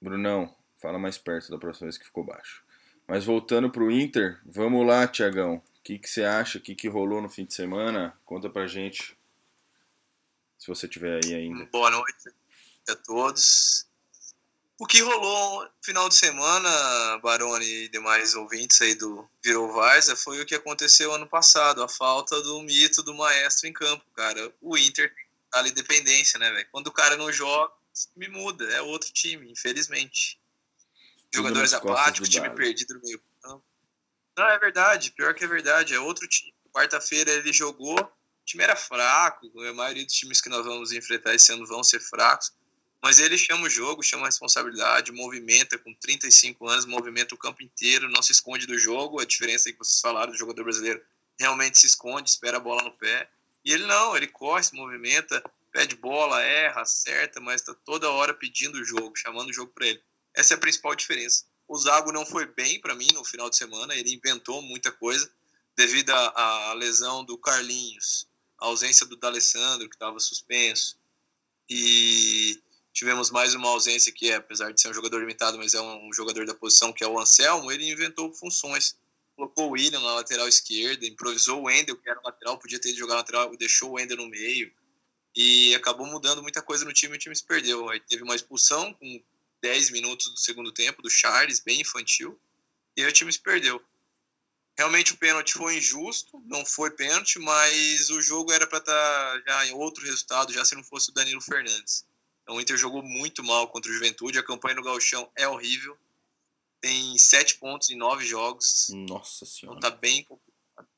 Brunão, 0.00 0.54
fala 0.78 0.98
mais 0.98 1.16
perto 1.16 1.50
da 1.50 1.58
próxima 1.58 1.86
vez 1.86 1.96
que 1.96 2.04
ficou 2.04 2.24
baixo. 2.24 2.61
Mas 3.12 3.26
voltando 3.26 3.68
para 3.68 3.82
o 3.82 3.90
Inter, 3.90 4.40
vamos 4.42 4.86
lá, 4.86 5.06
Tiagão. 5.06 5.56
O 5.56 5.82
que, 5.84 6.00
você 6.02 6.24
acha? 6.24 6.56
O 6.56 6.60
que, 6.62 6.74
que 6.74 6.88
rolou 6.88 7.20
no 7.20 7.28
fim 7.28 7.44
de 7.44 7.52
semana? 7.52 8.18
Conta 8.24 8.48
pra 8.48 8.66
gente. 8.66 9.14
Se 10.58 10.66
você 10.66 10.88
tiver 10.88 11.20
aí 11.22 11.34
ainda. 11.34 11.66
Boa 11.66 11.90
noite 11.90 12.30
a 12.88 12.96
todos. 12.96 13.86
O 14.80 14.86
que 14.86 15.02
rolou 15.02 15.62
no 15.62 15.70
final 15.82 16.08
de 16.08 16.14
semana, 16.14 17.18
Barone 17.18 17.66
e 17.66 17.88
demais 17.90 18.34
ouvintes 18.34 18.80
aí 18.80 18.94
do 18.94 19.28
Virou 19.44 19.70
Varsa, 19.70 20.16
foi 20.16 20.40
o 20.40 20.46
que 20.46 20.54
aconteceu 20.54 21.12
ano 21.12 21.26
passado, 21.26 21.82
a 21.82 21.88
falta 21.88 22.40
do 22.40 22.62
mito 22.62 23.02
do 23.02 23.12
maestro 23.12 23.68
em 23.68 23.74
campo, 23.74 24.06
cara. 24.16 24.50
O 24.58 24.74
Inter 24.74 25.14
tá 25.50 25.58
ali 25.58 25.70
dependência, 25.70 26.38
né, 26.38 26.50
velho? 26.50 26.68
Quando 26.72 26.86
o 26.86 26.92
cara 26.92 27.14
não 27.18 27.30
joga, 27.30 27.74
me 28.16 28.28
muda, 28.28 28.64
é 28.72 28.80
outro 28.80 29.12
time, 29.12 29.52
infelizmente 29.52 30.40
jogadores 31.34 31.72
apáticos, 31.72 32.28
time 32.28 32.50
perdido 32.50 32.94
no 32.94 33.00
meio 33.02 33.22
campo. 33.42 33.64
Não, 34.36 34.46
é 34.46 34.58
verdade, 34.58 35.12
pior 35.12 35.34
que 35.34 35.44
é 35.44 35.46
verdade, 35.46 35.94
é 35.94 36.00
outro 36.00 36.26
time. 36.28 36.52
Quarta-feira 36.72 37.30
ele 37.30 37.52
jogou, 37.52 37.98
o 37.98 38.44
time 38.44 38.64
era 38.64 38.76
fraco, 38.76 39.50
a 39.60 39.72
maioria 39.72 40.04
dos 40.04 40.14
times 40.14 40.40
que 40.40 40.48
nós 40.48 40.64
vamos 40.64 40.92
enfrentar 40.92 41.34
esse 41.34 41.52
ano 41.52 41.66
vão 41.66 41.84
ser 41.84 42.00
fracos, 42.00 42.52
mas 43.02 43.18
ele 43.18 43.36
chama 43.36 43.66
o 43.66 43.70
jogo, 43.70 44.02
chama 44.02 44.24
a 44.24 44.28
responsabilidade, 44.28 45.12
movimenta 45.12 45.76
com 45.76 45.92
35 45.94 46.68
anos, 46.68 46.86
movimenta 46.86 47.34
o 47.34 47.38
campo 47.38 47.62
inteiro, 47.62 48.08
não 48.08 48.22
se 48.22 48.32
esconde 48.32 48.66
do 48.66 48.78
jogo, 48.78 49.20
a 49.20 49.24
diferença 49.24 49.68
é 49.68 49.72
que 49.72 49.78
vocês 49.78 50.00
falaram 50.00 50.32
do 50.32 50.38
jogador 50.38 50.62
brasileiro 50.62 51.02
realmente 51.38 51.78
se 51.78 51.86
esconde, 51.86 52.30
espera 52.30 52.58
a 52.58 52.60
bola 52.60 52.82
no 52.82 52.92
pé, 52.92 53.28
e 53.64 53.72
ele 53.72 53.86
não, 53.86 54.16
ele 54.16 54.28
corre, 54.28 54.62
se 54.62 54.74
movimenta, 54.74 55.42
pede 55.72 55.96
bola, 55.96 56.42
erra, 56.42 56.82
acerta, 56.82 57.40
mas 57.40 57.60
está 57.60 57.74
toda 57.84 58.10
hora 58.10 58.32
pedindo 58.34 58.78
o 58.78 58.84
jogo, 58.84 59.16
chamando 59.16 59.48
o 59.48 59.52
jogo 59.52 59.72
para 59.72 59.86
ele. 59.86 60.02
Essa 60.34 60.54
é 60.54 60.56
a 60.56 60.60
principal 60.60 60.94
diferença. 60.94 61.44
O 61.68 61.76
Zago 61.76 62.12
não 62.12 62.26
foi 62.26 62.46
bem 62.46 62.80
para 62.80 62.94
mim 62.94 63.08
no 63.14 63.24
final 63.24 63.48
de 63.48 63.56
semana, 63.56 63.94
ele 63.94 64.14
inventou 64.14 64.60
muita 64.62 64.90
coisa 64.90 65.30
devido 65.76 66.10
à 66.10 66.74
lesão 66.74 67.24
do 67.24 67.38
Carlinhos, 67.38 68.28
a 68.58 68.66
ausência 68.66 69.06
do 69.06 69.16
D'Alessandro, 69.16 69.88
que 69.88 69.96
estava 69.96 70.20
suspenso, 70.20 70.96
e 71.68 72.60
tivemos 72.92 73.30
mais 73.30 73.54
uma 73.54 73.70
ausência 73.70 74.12
que, 74.12 74.30
é, 74.30 74.34
apesar 74.34 74.72
de 74.72 74.80
ser 74.80 74.88
um 74.88 74.94
jogador 74.94 75.18
limitado, 75.18 75.56
mas 75.56 75.74
é 75.74 75.80
um 75.80 76.12
jogador 76.12 76.44
da 76.44 76.54
posição, 76.54 76.92
que 76.92 77.02
é 77.02 77.06
o 77.06 77.18
Anselmo, 77.18 77.72
ele 77.72 77.90
inventou 77.90 78.32
funções. 78.32 78.96
Colocou 79.34 79.68
o 79.68 79.70
William 79.70 80.00
na 80.00 80.14
lateral 80.16 80.46
esquerda, 80.46 81.06
improvisou 81.06 81.62
o 81.62 81.64
Wendel, 81.64 81.96
que 81.96 82.08
era 82.08 82.20
lateral, 82.22 82.58
podia 82.58 82.78
ter 82.78 82.90
ido 82.90 82.98
jogar 82.98 83.14
lateral, 83.14 83.56
deixou 83.56 83.90
o 83.90 83.92
Wendel 83.94 84.18
no 84.18 84.28
meio, 84.28 84.70
e 85.34 85.74
acabou 85.74 86.06
mudando 86.06 86.42
muita 86.42 86.60
coisa 86.60 86.84
no 86.84 86.92
time 86.92 87.16
o 87.16 87.18
time 87.18 87.34
se 87.34 87.42
perdeu. 87.42 87.88
Aí 87.88 87.98
teve 88.00 88.22
uma 88.22 88.36
expulsão 88.36 88.92
com 88.92 89.22
10 89.62 89.90
minutos 89.90 90.28
do 90.28 90.38
segundo 90.38 90.72
tempo 90.72 91.00
do 91.00 91.08
Charles, 91.08 91.60
bem 91.60 91.80
infantil, 91.80 92.38
e 92.96 93.02
aí 93.02 93.08
o 93.08 93.12
time 93.12 93.32
se 93.32 93.40
perdeu. 93.40 93.82
Realmente 94.76 95.12
o 95.12 95.16
pênalti 95.16 95.52
foi 95.52 95.76
injusto, 95.76 96.42
não 96.46 96.64
foi 96.66 96.90
pênalti, 96.90 97.38
mas 97.38 98.10
o 98.10 98.20
jogo 98.20 98.52
era 98.52 98.66
para 98.66 98.78
estar 98.78 98.92
tá 98.92 99.42
já 99.46 99.66
em 99.66 99.72
outro 99.72 100.04
resultado, 100.04 100.52
já 100.52 100.64
se 100.64 100.74
não 100.74 100.82
fosse 100.82 101.10
o 101.10 101.14
Danilo 101.14 101.40
Fernandes. 101.40 102.04
Então 102.42 102.56
o 102.56 102.60
Inter 102.60 102.76
jogou 102.76 103.02
muito 103.02 103.44
mal 103.44 103.68
contra 103.68 103.90
o 103.90 103.94
Juventude, 103.94 104.38
a 104.38 104.42
campanha 104.42 104.74
no 104.74 104.82
Gauchão 104.82 105.30
é 105.36 105.46
horrível. 105.46 105.96
Tem 106.80 107.16
sete 107.16 107.58
pontos 107.58 107.90
em 107.90 107.96
nove 107.96 108.24
jogos. 108.26 108.88
Nossa 108.90 109.46
Senhora. 109.46 109.78
Então 109.78 109.90
tá 109.90 109.96
bem 109.96 110.24
complicado. 110.24 110.88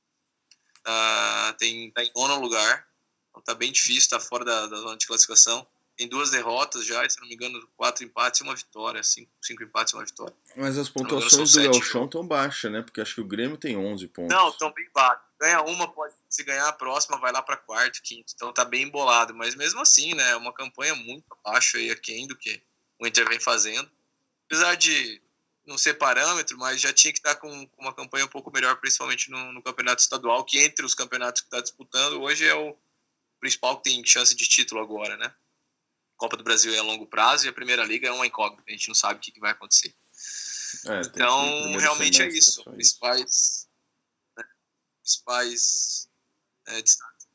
Uh, 0.86 1.52
tem, 1.58 1.90
tá 1.90 2.02
em 2.02 2.12
nono 2.14 2.40
lugar. 2.40 2.88
Então 3.28 3.42
tá 3.42 3.54
bem 3.54 3.70
difícil, 3.70 4.08
tá 4.08 4.20
fora 4.20 4.44
da, 4.44 4.66
da 4.66 4.76
zona 4.76 4.96
de 4.96 5.06
classificação 5.06 5.66
tem 5.96 6.08
duas 6.08 6.30
derrotas 6.30 6.84
já, 6.84 7.08
se 7.08 7.20
não 7.20 7.28
me 7.28 7.34
engano, 7.34 7.66
quatro 7.76 8.04
empates 8.04 8.40
e 8.40 8.42
uma 8.42 8.54
vitória, 8.54 9.02
cinco, 9.02 9.30
cinco 9.40 9.62
empates 9.62 9.92
e 9.92 9.96
uma 9.96 10.04
vitória. 10.04 10.34
Mas 10.56 10.76
as 10.76 10.88
pontuações 10.88 11.52
do 11.52 11.62
Galchão 11.62 12.04
estão 12.06 12.26
baixas, 12.26 12.70
né? 12.72 12.82
Porque 12.82 13.00
acho 13.00 13.14
que 13.14 13.20
o 13.20 13.26
Grêmio 13.26 13.56
tem 13.56 13.76
11 13.76 14.08
pontos. 14.08 14.34
Não, 14.34 14.48
estão 14.48 14.72
bem 14.72 14.88
baixas. 14.92 15.24
Ganha 15.40 15.62
uma, 15.62 15.92
pode 15.92 16.14
se 16.28 16.42
ganhar 16.42 16.68
a 16.68 16.72
próxima, 16.72 17.18
vai 17.18 17.32
lá 17.32 17.42
para 17.42 17.56
quarto, 17.56 18.02
quinto. 18.02 18.32
Então 18.34 18.52
tá 18.52 18.64
bem 18.64 18.84
embolado. 18.84 19.34
Mas 19.34 19.54
mesmo 19.54 19.80
assim, 19.80 20.14
né? 20.14 20.30
É 20.30 20.36
uma 20.36 20.52
campanha 20.52 20.94
muito 20.94 21.24
abaixo 21.44 21.76
aí, 21.76 21.90
aquém 21.90 22.26
do 22.26 22.36
que 22.36 22.60
o 22.98 23.06
Inter 23.06 23.28
vem 23.28 23.38
fazendo. 23.38 23.88
Apesar 24.46 24.74
de 24.74 25.22
não 25.66 25.78
ser 25.78 25.94
parâmetro, 25.94 26.58
mas 26.58 26.80
já 26.80 26.92
tinha 26.92 27.12
que 27.12 27.18
estar 27.18 27.34
tá 27.34 27.40
com 27.40 27.68
uma 27.78 27.94
campanha 27.94 28.24
um 28.24 28.28
pouco 28.28 28.52
melhor, 28.52 28.76
principalmente 28.76 29.30
no, 29.30 29.52
no 29.52 29.62
campeonato 29.62 30.02
estadual, 30.02 30.44
que 30.44 30.58
entre 30.58 30.84
os 30.84 30.94
campeonatos 30.94 31.40
que 31.40 31.46
está 31.46 31.60
disputando, 31.60 32.20
hoje 32.20 32.46
é 32.46 32.54
o 32.54 32.76
principal 33.40 33.78
que 33.78 33.90
tem 33.90 34.04
chance 34.04 34.34
de 34.34 34.46
título 34.46 34.80
agora, 34.80 35.16
né? 35.16 35.32
Copa 36.24 36.38
do 36.38 36.44
Brasil 36.44 36.72
é 36.74 36.78
a 36.78 36.82
longo 36.82 37.06
prazo 37.06 37.44
e 37.44 37.50
a 37.50 37.52
Primeira 37.52 37.84
Liga 37.84 38.08
é 38.08 38.10
uma 38.10 38.26
incógnita, 38.26 38.64
a 38.66 38.70
gente 38.70 38.88
não 38.88 38.94
sabe 38.94 39.18
o 39.18 39.20
que, 39.20 39.38
vai 39.38 39.50
acontecer. 39.50 39.94
É, 40.86 41.00
então, 41.02 41.76
realmente 41.76 42.22
é 42.22 42.28
isso. 42.28 42.60
Os 42.60 42.72
principais, 42.72 43.68
né, 44.34 44.44
principais 45.02 46.08
é, 46.66 46.80
destaques. 46.80 47.26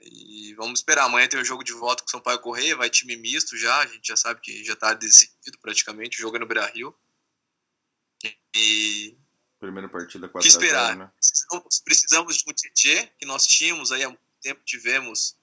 E 0.00 0.54
vamos 0.54 0.80
esperar. 0.80 1.04
Amanhã 1.04 1.28
tem 1.28 1.38
o 1.38 1.42
um 1.42 1.44
jogo 1.44 1.62
de 1.62 1.74
volta 1.74 2.02
com 2.02 2.08
o 2.08 2.10
São 2.10 2.20
Paulo 2.20 2.40
Correia, 2.40 2.74
vai 2.76 2.88
time 2.88 3.14
misto 3.14 3.58
já. 3.58 3.80
A 3.80 3.86
gente 3.86 4.08
já 4.08 4.16
sabe 4.16 4.40
que 4.40 4.64
já 4.64 4.72
está 4.72 4.94
decidido 4.94 5.58
praticamente. 5.60 6.16
O 6.16 6.22
jogo 6.22 6.36
é 6.36 6.40
no 6.40 6.46
Beira 6.46 6.66
Rio. 6.66 6.96
E. 8.54 9.18
Primeira 9.60 9.88
partida 9.88 10.30
4 10.30 10.40
que 10.40 10.48
esperar. 10.48 10.96
né? 10.96 11.10
precisamos, 11.14 11.78
precisamos 11.80 12.36
de 12.38 12.44
um 12.50 12.54
Tietê, 12.54 13.06
que 13.18 13.26
nós 13.26 13.46
tínhamos 13.46 13.92
aí 13.92 14.02
há 14.02 14.08
muito 14.08 14.22
tempo. 14.40 14.62
Tivemos, 14.64 15.36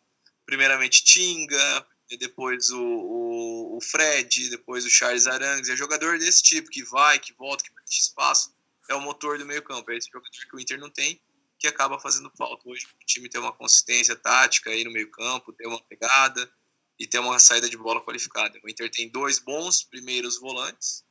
primeiramente, 0.45 1.03
Tinga, 1.03 1.87
depois 2.17 2.69
o, 2.71 2.81
o, 2.81 3.77
o, 3.77 3.81
Fred, 3.81 4.49
depois 4.49 4.85
o 4.85 4.89
Charles 4.89 5.27
Arangues. 5.27 5.69
É 5.69 5.75
jogador 5.75 6.17
desse 6.19 6.43
tipo, 6.43 6.69
que 6.69 6.83
vai, 6.83 7.19
que 7.19 7.33
volta, 7.33 7.63
que 7.63 7.73
deixa 7.73 8.01
espaço. 8.01 8.53
É 8.89 8.95
o 8.95 9.01
motor 9.01 9.37
do 9.37 9.45
meio 9.45 9.63
campo. 9.63 9.91
É 9.91 9.97
esse 9.97 10.09
jogador 10.11 10.29
que 10.29 10.55
o 10.55 10.59
Inter 10.59 10.79
não 10.79 10.89
tem 10.89 11.21
que 11.61 11.67
acaba 11.67 11.99
fazendo 11.99 12.31
falta 12.35 12.67
hoje 12.67 12.87
o 12.87 13.05
time 13.05 13.29
ter 13.29 13.37
uma 13.37 13.53
consistência 13.53 14.15
tática 14.15 14.71
aí 14.71 14.83
no 14.83 14.91
meio 14.91 15.11
campo, 15.11 15.53
ter 15.53 15.67
uma 15.67 15.79
pegada 15.83 16.51
e 16.97 17.05
ter 17.05 17.19
uma 17.19 17.37
saída 17.37 17.69
de 17.69 17.77
bola 17.77 18.03
qualificada. 18.03 18.59
O 18.63 18.69
Inter 18.69 18.89
tem 18.89 19.07
dois 19.07 19.37
bons 19.37 19.83
primeiros 19.83 20.39
volantes, 20.39 21.05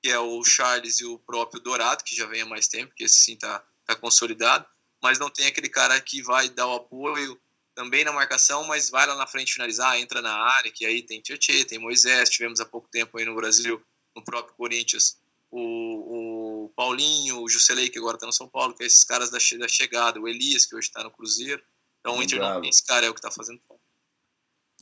que 0.00 0.08
é 0.08 0.18
o 0.20 0.44
Charles 0.44 1.00
e 1.00 1.04
o 1.04 1.18
próprio 1.18 1.60
Dourado, 1.60 2.04
que 2.04 2.14
já 2.14 2.26
vem 2.26 2.42
há 2.42 2.46
mais 2.46 2.68
tempo, 2.68 2.94
que 2.94 3.02
esse 3.02 3.16
sim 3.16 3.34
está 3.34 3.58
tá 3.84 3.96
consolidado, 3.96 4.64
mas 5.02 5.18
não 5.18 5.28
tem 5.28 5.46
aquele 5.46 5.68
cara 5.68 6.00
que 6.00 6.22
vai 6.22 6.48
dar 6.48 6.68
o 6.68 6.76
apoio 6.76 7.40
também 7.74 8.04
na 8.04 8.12
marcação, 8.12 8.64
mas 8.64 8.88
vai 8.88 9.06
lá 9.06 9.16
na 9.16 9.26
frente 9.26 9.52
finalizar, 9.52 9.98
entra 9.98 10.22
na 10.22 10.32
área, 10.32 10.70
que 10.70 10.86
aí 10.86 11.02
tem 11.02 11.20
Tietchan, 11.20 11.64
tem 11.64 11.78
Moisés, 11.78 12.30
tivemos 12.30 12.60
há 12.60 12.64
pouco 12.64 12.88
tempo 12.88 13.18
aí 13.18 13.24
no 13.24 13.34
Brasil, 13.34 13.82
no 14.14 14.22
próprio 14.22 14.54
Corinthians, 14.54 15.18
o, 15.50 16.64
o 16.64 16.68
Paulinho, 16.70 17.42
o 17.42 17.48
Juselei, 17.48 17.88
que 17.88 17.98
agora 17.98 18.16
está 18.16 18.26
no 18.26 18.32
São 18.32 18.48
Paulo, 18.48 18.74
que 18.74 18.82
é 18.82 18.86
esses 18.86 19.04
caras 19.04 19.30
da, 19.30 19.38
da 19.58 19.68
chegada, 19.68 20.20
o 20.20 20.28
Elias, 20.28 20.66
que 20.66 20.74
hoje 20.74 20.88
está 20.88 21.02
no 21.02 21.10
Cruzeiro. 21.10 21.62
Então, 22.00 22.18
o 22.18 22.22
Inter 22.22 22.40
não 22.40 22.60
tem 22.60 22.70
esse 22.70 22.84
cara, 22.84 23.06
é 23.06 23.10
o 23.10 23.14
que 23.14 23.20
está 23.20 23.30
fazendo 23.30 23.60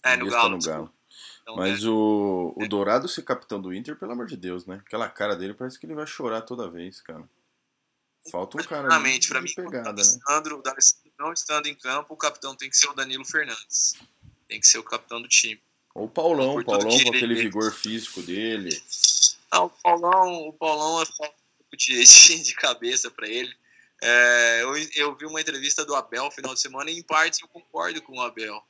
É, 0.02 0.16
no 0.16 0.28
Galo. 0.28 0.42
Tá 0.42 0.48
no 0.48 0.58
Galo. 0.58 0.94
Então, 1.42 1.56
Mas 1.56 1.84
é. 1.84 1.88
o, 1.88 2.54
o 2.56 2.64
é. 2.64 2.68
Dourado 2.68 3.08
ser 3.08 3.22
capitão 3.22 3.60
do 3.60 3.72
Inter, 3.72 3.96
pelo 3.96 4.12
amor 4.12 4.26
de 4.26 4.36
Deus, 4.36 4.64
né? 4.64 4.82
Aquela 4.86 5.08
cara 5.08 5.36
dele 5.36 5.54
parece 5.54 5.78
que 5.78 5.86
ele 5.86 5.94
vai 5.94 6.06
chorar 6.06 6.42
toda 6.42 6.70
vez, 6.70 7.00
cara. 7.00 7.28
Falta 8.30 8.60
um 8.60 8.64
cara 8.64 8.86
Exatamente, 8.86 9.28
para 9.28 9.40
mim, 9.42 9.52
pegada, 9.54 9.82
né? 9.82 9.90
o 9.90 10.62
D'Alessandro 10.62 10.62
não 11.22 11.32
estando 11.32 11.66
em 11.66 11.74
campo, 11.74 12.14
o 12.14 12.16
capitão 12.16 12.54
tem 12.54 12.68
que 12.68 12.76
ser 12.76 12.88
o 12.88 12.94
Danilo 12.94 13.24
Fernandes. 13.24 13.94
Tem 14.48 14.60
que 14.60 14.66
ser 14.66 14.78
o 14.78 14.82
capitão 14.82 15.22
do 15.22 15.28
time. 15.28 15.60
Ou 15.94 16.04
o 16.06 16.08
Paulão, 16.08 16.56
o 16.56 16.64
Paulão 16.64 16.90
com 16.90 17.08
aquele 17.08 17.34
vigor 17.34 17.72
físico 17.72 18.22
dele. 18.22 18.82
Não, 19.52 19.66
o 19.66 19.70
Paulão, 19.70 20.48
o 20.48 20.52
Paulão 20.52 21.02
é 21.02 21.06
falta 21.06 21.34
de, 21.76 22.42
de 22.42 22.54
cabeça 22.54 23.10
para 23.10 23.28
ele. 23.28 23.54
É, 24.02 24.62
eu, 24.62 24.74
eu 24.96 25.14
vi 25.14 25.26
uma 25.26 25.40
entrevista 25.40 25.84
do 25.84 25.94
Abel 25.94 26.24
no 26.24 26.30
final 26.30 26.54
de 26.54 26.60
semana 26.60 26.90
e, 26.90 26.98
em 26.98 27.02
parte, 27.02 27.42
eu 27.42 27.48
concordo 27.48 28.02
com 28.02 28.16
o 28.16 28.20
Abel. 28.20 28.60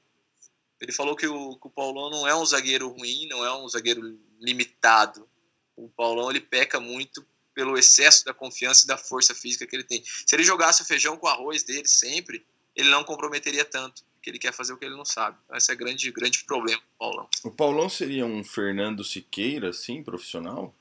Ele 0.81 0.93
falou 0.93 1.17
que 1.17 1.27
o, 1.27 1.57
que 1.57 1.67
o 1.69 1.71
Paulão 1.71 2.11
não 2.11 2.27
é 2.27 2.35
um 2.35 2.45
zagueiro 2.45 2.89
ruim, 2.89 3.27
não 3.29 3.45
é 3.45 3.57
um 3.57 3.69
zagueiro 3.69 4.19
limitado. 4.41 5.29
O 5.77 5.89
Paulão 5.89 6.29
ele 6.29 6.41
peca 6.41 6.79
muito 6.81 7.25
pelo 7.55 7.79
excesso 7.79 8.25
da 8.25 8.35
confiança 8.35 8.85
e 8.85 8.87
da 8.87 8.97
força 8.97 9.35
física 9.35 9.67
que 9.67 9.77
ele 9.77 9.85
tem. 9.85 10.03
Se 10.05 10.35
ele 10.35 10.45
jogasse 10.45 10.83
o 10.83 10.85
feijão 10.85 11.17
com 11.17 11.27
arroz 11.27 11.63
dele 11.63 11.87
sempre, 11.87 12.45
ele 12.75 12.91
não 12.91 13.05
comprometeria 13.05 13.65
tanto, 13.65 14.03
porque 14.15 14.31
ele 14.31 14.39
quer 14.39 14.53
fazer 14.53 14.73
o 14.73 14.77
que 14.79 14.85
ele 14.85 14.97
não 14.97 15.05
sabe. 15.05 15.39
Então, 15.45 15.57
esse 15.57 15.71
é 15.71 15.75
grande 15.75 16.11
grande 16.11 16.45
problema 16.45 16.81
do 16.81 16.99
Paulão. 16.99 17.29
O 17.45 17.51
Paulão 17.51 17.89
seria 17.89 18.25
um 18.25 18.43
Fernando 18.43 19.05
Siqueira, 19.05 19.71
assim, 19.71 20.03
profissional? 20.03 20.75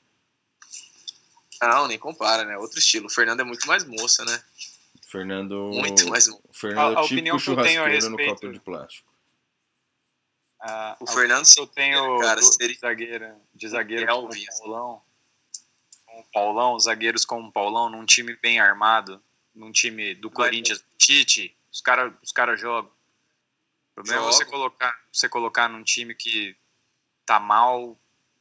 Não, 1.60 1.86
nem 1.86 1.98
compara, 1.98 2.44
né? 2.44 2.56
Outro 2.58 2.78
estilo. 2.78 3.06
O 3.06 3.10
Fernando 3.10 3.40
é 3.40 3.44
muito 3.44 3.66
mais 3.68 3.84
moça, 3.84 4.24
né? 4.24 4.42
Fernando. 5.06 5.70
Muito 5.72 6.08
mais 6.08 6.26
moça. 6.26 6.42
Fernando 6.52 6.96
é 6.96 7.00
o 7.00 7.06
típico 7.06 7.38
churrasqueiro 7.38 8.10
no 8.10 8.16
copo 8.16 8.52
de 8.52 8.60
plástico. 8.60 9.12
Ah, 10.58 10.96
o 11.00 11.06
Fernando 11.06 11.44
eu 11.58 11.66
tenho 11.66 12.18
cara, 12.20 12.40
do, 12.40 12.46
seria... 12.46 12.74
de 12.74 12.80
zagueiro, 12.80 13.34
de 13.52 13.68
zagueiro 13.68 14.06
com 14.06 14.26
o 14.26 14.30
Paulão, 14.60 15.02
o 16.22 16.32
Paulão, 16.32 16.78
zagueiros 16.78 17.24
como 17.24 17.48
o 17.48 17.52
Paulão, 17.52 17.90
num 17.90 18.04
time 18.04 18.36
bem 18.36 18.60
armado, 18.60 19.22
num 19.54 19.72
time 19.72 20.14
do 20.14 20.30
Corinthians. 20.30 20.84
Tite, 20.96 21.56
os 21.70 21.80
caras 21.80 22.12
os 22.22 22.32
cara 22.32 22.56
jogam. 22.56 22.90
O 22.90 23.94
problema 23.94 24.22
Jogo. 24.22 24.30
é 24.30 24.36
você 24.36 24.44
colocar, 24.44 25.00
você 25.12 25.28
colocar 25.28 25.68
num 25.68 25.82
time 25.82 26.14
que 26.14 26.56
tá 27.26 27.38
mal, 27.38 27.98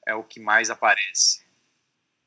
é 0.07 0.15
o 0.15 0.23
que 0.23 0.39
mais 0.39 0.69
aparece. 0.69 1.45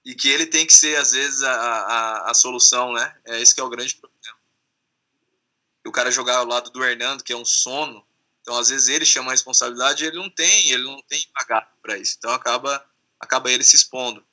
E 0.04 0.14
que 0.14 0.28
ele 0.28 0.46
tem 0.46 0.66
que 0.66 0.74
ser, 0.74 0.96
às 0.96 1.12
vezes, 1.12 1.42
a, 1.42 1.52
a, 1.52 2.30
a 2.30 2.34
solução, 2.34 2.92
né? 2.92 3.18
É 3.24 3.40
esse 3.40 3.54
que 3.54 3.60
é 3.60 3.64
o 3.64 3.70
grande 3.70 3.94
problema. 3.94 4.38
E 5.84 5.88
o 5.88 5.92
cara 5.92 6.10
jogar 6.10 6.36
ao 6.36 6.46
lado 6.46 6.70
do 6.70 6.84
Hernando, 6.84 7.24
que 7.24 7.32
é 7.32 7.36
um 7.36 7.44
sono, 7.44 8.06
então 8.44 8.58
às 8.58 8.68
vezes 8.68 8.88
ele 8.88 9.06
chama 9.06 9.30
a 9.30 9.32
responsabilidade 9.32 10.04
e 10.04 10.06
ele 10.06 10.16
não 10.16 10.28
tem, 10.28 10.70
ele 10.70 10.84
não 10.84 11.00
tem 11.02 11.26
pagar 11.32 11.72
para 11.80 11.96
isso. 11.96 12.16
Então 12.18 12.30
acaba, 12.30 12.84
acaba 13.18 13.50
ele 13.50 13.64
se 13.64 13.74
expondo. 13.74 14.24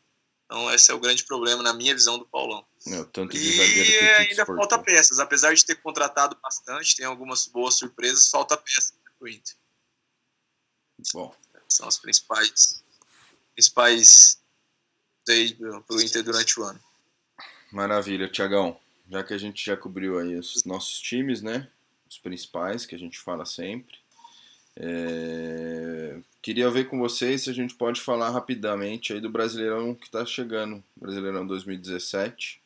Então 0.52 0.70
esse 0.74 0.92
é 0.92 0.94
o 0.94 1.00
grande 1.00 1.24
problema 1.24 1.64
na 1.64 1.72
minha 1.72 1.94
visão 1.94 2.20
do 2.20 2.26
Paulão. 2.26 2.66
É, 2.86 3.02
tanto 3.06 3.38
de 3.38 3.58
e 3.58 4.10
ainda 4.18 4.46
falta 4.46 4.78
peças, 4.78 5.18
apesar 5.18 5.54
de 5.54 5.64
ter 5.64 5.76
contratado 5.76 6.38
bastante, 6.44 6.98
tem 6.98 7.06
algumas 7.06 7.48
boas 7.48 7.76
surpresas, 7.76 8.30
falta 8.30 8.58
peças 8.58 8.94
pro 9.18 9.30
Inter. 9.30 9.56
Bom. 11.14 11.34
São 11.70 11.88
as 11.88 11.98
principais 11.98 12.84
principais 13.54 14.42
para 15.26 15.96
o 15.96 16.02
Inter 16.02 16.22
durante 16.22 16.60
o 16.60 16.64
ano. 16.64 16.84
Maravilha, 17.72 18.30
Tiagão. 18.30 18.78
Já 19.10 19.24
que 19.24 19.34
a 19.34 19.38
gente 19.38 19.66
já 19.66 19.78
cobriu 19.78 20.20
aí 20.20 20.36
os 20.36 20.66
nossos 20.66 21.00
times, 21.00 21.42
né? 21.42 21.70
Os 22.10 22.18
principais 22.18 22.86
que 22.86 22.94
a 22.94 23.00
gente 23.00 23.18
fala 23.18 23.46
sempre. 23.46 24.01
É... 24.76 26.18
Queria 26.42 26.70
ver 26.72 26.86
com 26.88 27.00
vocês 27.00 27.44
se 27.44 27.50
a 27.50 27.54
gente 27.54 27.76
pode 27.76 28.02
falar 28.02 28.32
rapidamente 28.32 29.14
aí 29.14 29.22
do 29.22 29.30
Brasileirão 29.30 29.94
que 29.94 30.06
está 30.06 30.26
chegando, 30.26 30.84
Brasileirão 30.96 31.46
2017. 31.46 32.62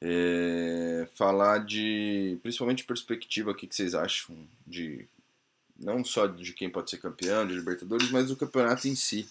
É... 0.00 1.08
Falar 1.14 1.58
de, 1.58 2.38
principalmente 2.42 2.84
perspectiva, 2.84 3.50
o 3.50 3.54
que, 3.54 3.66
que 3.66 3.74
vocês 3.74 3.94
acham 3.94 4.36
de 4.66 5.06
não 5.80 6.04
só 6.04 6.26
de 6.26 6.52
quem 6.52 6.68
pode 6.68 6.90
ser 6.90 6.98
campeão, 6.98 7.46
de 7.46 7.54
Libertadores, 7.54 8.10
mas 8.10 8.28
do 8.28 8.36
campeonato 8.36 8.86
em 8.86 8.94
si. 8.94 9.26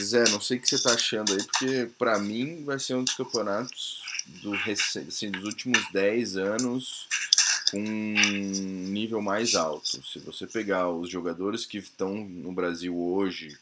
Zé, 0.00 0.24
não 0.30 0.40
sei 0.40 0.56
o 0.56 0.60
que 0.60 0.68
você 0.68 0.76
está 0.76 0.94
achando 0.94 1.32
aí, 1.32 1.42
porque 1.42 1.90
para 1.98 2.18
mim 2.18 2.64
vai 2.64 2.78
ser 2.78 2.94
um 2.94 3.04
dos 3.04 3.14
campeonatos 3.14 4.00
do, 4.42 4.54
assim, 4.54 5.30
dos 5.30 5.44
últimos 5.44 5.80
10 5.92 6.36
anos 6.36 7.08
um 7.74 8.88
nível 8.90 9.20
mais 9.20 9.54
alto. 9.54 10.04
Se 10.04 10.18
você 10.20 10.46
pegar 10.46 10.88
os 10.90 11.10
jogadores 11.10 11.64
que 11.64 11.78
estão 11.78 12.14
no 12.14 12.52
Brasil 12.52 12.96
hoje, 12.96 13.56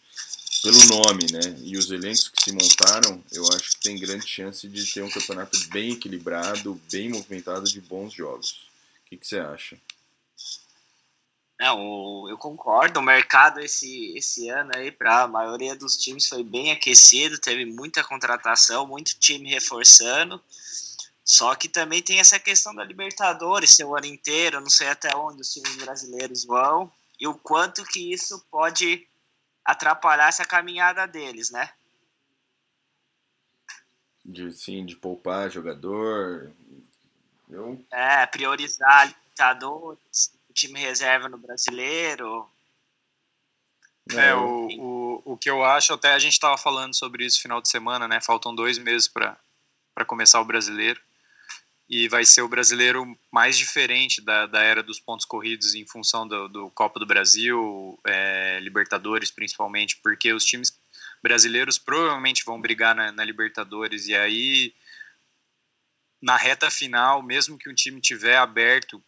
pelo 0.62 0.85
nome, 0.87 1.27
né, 1.33 1.59
e 1.62 1.77
os 1.77 1.90
elencos 1.90 2.29
que 2.29 2.42
se 2.42 2.53
montaram, 2.53 3.23
eu 3.33 3.46
acho 3.49 3.70
que 3.70 3.81
tem 3.81 3.99
grande 3.99 4.27
chance 4.27 4.68
de 4.68 4.92
ter 4.92 5.03
um 5.03 5.11
campeonato 5.11 5.59
bem 5.68 5.92
equilibrado, 5.92 6.81
bem 6.90 7.09
movimentado 7.09 7.64
de 7.64 7.81
bons 7.81 8.12
jogos. 8.12 8.68
O 9.05 9.09
que, 9.09 9.16
que 9.16 9.27
você 9.27 9.38
acha? 9.38 9.77
Não, 11.61 12.27
eu 12.29 12.38
concordo. 12.38 13.01
O 13.01 13.03
mercado 13.03 13.61
esse, 13.61 14.16
esse 14.16 14.49
ano 14.49 14.70
aí 14.75 14.90
para 14.90 15.23
a 15.23 15.29
maioria 15.29 15.77
dos 15.77 15.94
times 15.96 16.27
foi 16.27 16.42
bem 16.42 16.73
aquecido, 16.73 17.38
teve 17.38 17.66
muita 17.66 18.03
contratação, 18.03 18.87
muito 18.87 19.18
time 19.18 19.51
reforçando. 19.51 20.42
Só 21.31 21.55
que 21.55 21.69
também 21.69 22.03
tem 22.03 22.19
essa 22.19 22.40
questão 22.40 22.75
da 22.75 22.83
Libertadores 22.83 23.77
ser 23.77 23.85
o 23.85 23.97
ano 23.97 24.07
inteiro, 24.07 24.61
não 24.61 24.69
sei 24.69 24.88
até 24.88 25.14
onde 25.14 25.40
os 25.40 25.53
times 25.53 25.77
brasileiros 25.77 26.45
vão 26.45 26.93
e 27.21 27.29
o 27.29 27.37
quanto 27.37 27.85
que 27.85 28.12
isso 28.12 28.45
pode 28.51 29.07
atrapalhar 29.64 30.27
essa 30.27 30.45
caminhada 30.45 31.07
deles, 31.07 31.49
né? 31.53 31.73
De, 34.25 34.51
sim, 34.53 34.85
de 34.85 34.97
poupar 34.97 35.49
jogador. 35.49 36.51
Eu... 37.49 37.81
É, 37.93 38.27
priorizar 38.27 39.07
Libertadores 39.07 40.33
o 40.49 40.53
time 40.53 40.81
reserva 40.81 41.29
no 41.29 41.38
brasileiro. 41.38 42.51
É, 44.11 44.31
é, 44.31 44.35
o, 44.35 44.66
o, 44.66 45.23
o 45.27 45.37
que 45.37 45.49
eu 45.49 45.64
acho, 45.64 45.93
até 45.93 46.12
a 46.12 46.19
gente 46.19 46.33
estava 46.33 46.59
falando 46.59 46.93
sobre 46.93 47.25
isso 47.25 47.37
no 47.37 47.43
final 47.43 47.62
de 47.62 47.69
semana, 47.69 48.09
né? 48.09 48.21
Faltam 48.21 48.53
dois 48.53 48.79
meses 48.79 49.07
para 49.07 49.38
começar 50.09 50.40
o 50.40 50.45
brasileiro. 50.45 51.01
E 51.90 52.09
vai 52.09 52.24
ser 52.24 52.42
o 52.42 52.48
brasileiro 52.48 53.18
mais 53.33 53.59
diferente 53.59 54.22
da, 54.22 54.46
da 54.46 54.62
era 54.62 54.81
dos 54.81 55.00
pontos 55.00 55.26
corridos 55.26 55.74
em 55.74 55.84
função 55.84 56.26
do, 56.26 56.49
do 56.49 56.70
Copa 56.70 57.01
do 57.01 57.07
Brasil, 57.07 57.99
é, 58.07 58.61
Libertadores 58.61 59.30
principalmente, 59.32 59.97
porque 59.97 60.32
os 60.32 60.45
times 60.45 60.78
brasileiros 61.20 61.78
provavelmente 61.78 62.45
vão 62.45 62.61
brigar 62.61 62.95
na, 62.95 63.11
na 63.11 63.24
Libertadores. 63.24 64.07
E 64.07 64.14
aí, 64.14 64.72
na 66.22 66.36
reta 66.36 66.70
final, 66.70 67.22
mesmo 67.24 67.59
que 67.59 67.68
um 67.68 67.74
time 67.74 68.01
tiver 68.01 68.36
aberto 68.36 69.03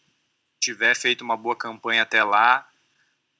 tiver 0.63 0.95
feito 0.95 1.23
uma 1.23 1.35
boa 1.35 1.55
campanha 1.55 2.03
até 2.03 2.23
lá, 2.23 2.65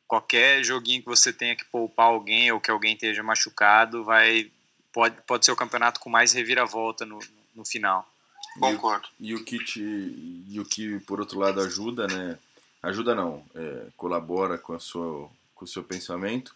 qualquer 0.06 0.64
joguinho 0.64 1.02
que 1.02 1.08
você 1.08 1.32
tenha 1.32 1.56
que 1.56 1.66
poupar 1.66 2.08
alguém 2.08 2.52
ou 2.52 2.60
que 2.60 2.70
alguém 2.70 2.94
esteja 2.94 3.24
machucado, 3.24 4.04
vai 4.04 4.52
pode, 4.92 5.22
pode 5.22 5.46
ser 5.46 5.52
o 5.52 5.56
campeonato 5.56 6.00
com 6.00 6.10
mais 6.10 6.34
reviravolta 6.34 7.06
no, 7.06 7.20
no 7.56 7.66
final. 7.66 8.08
Concordo. 8.60 9.08
E 9.20 9.34
o, 9.34 9.38
e 9.38 9.42
o 9.42 9.46
que 9.46 9.64
te, 9.64 9.82
e 9.82 10.60
o 10.60 10.66
que 10.66 11.00
por 11.02 11.20
outro 11.20 11.40
lado 11.40 11.62
ajuda, 11.62 12.08
né? 12.08 12.38
ajuda 12.84 13.16
não, 13.16 13.44
é, 13.56 13.88
colabora 13.96 14.58
com, 14.58 14.74
a 14.74 14.80
sua, 14.80 15.30
com 15.56 15.64
o 15.64 15.68
seu 15.68 15.84
pensamento 15.84 16.54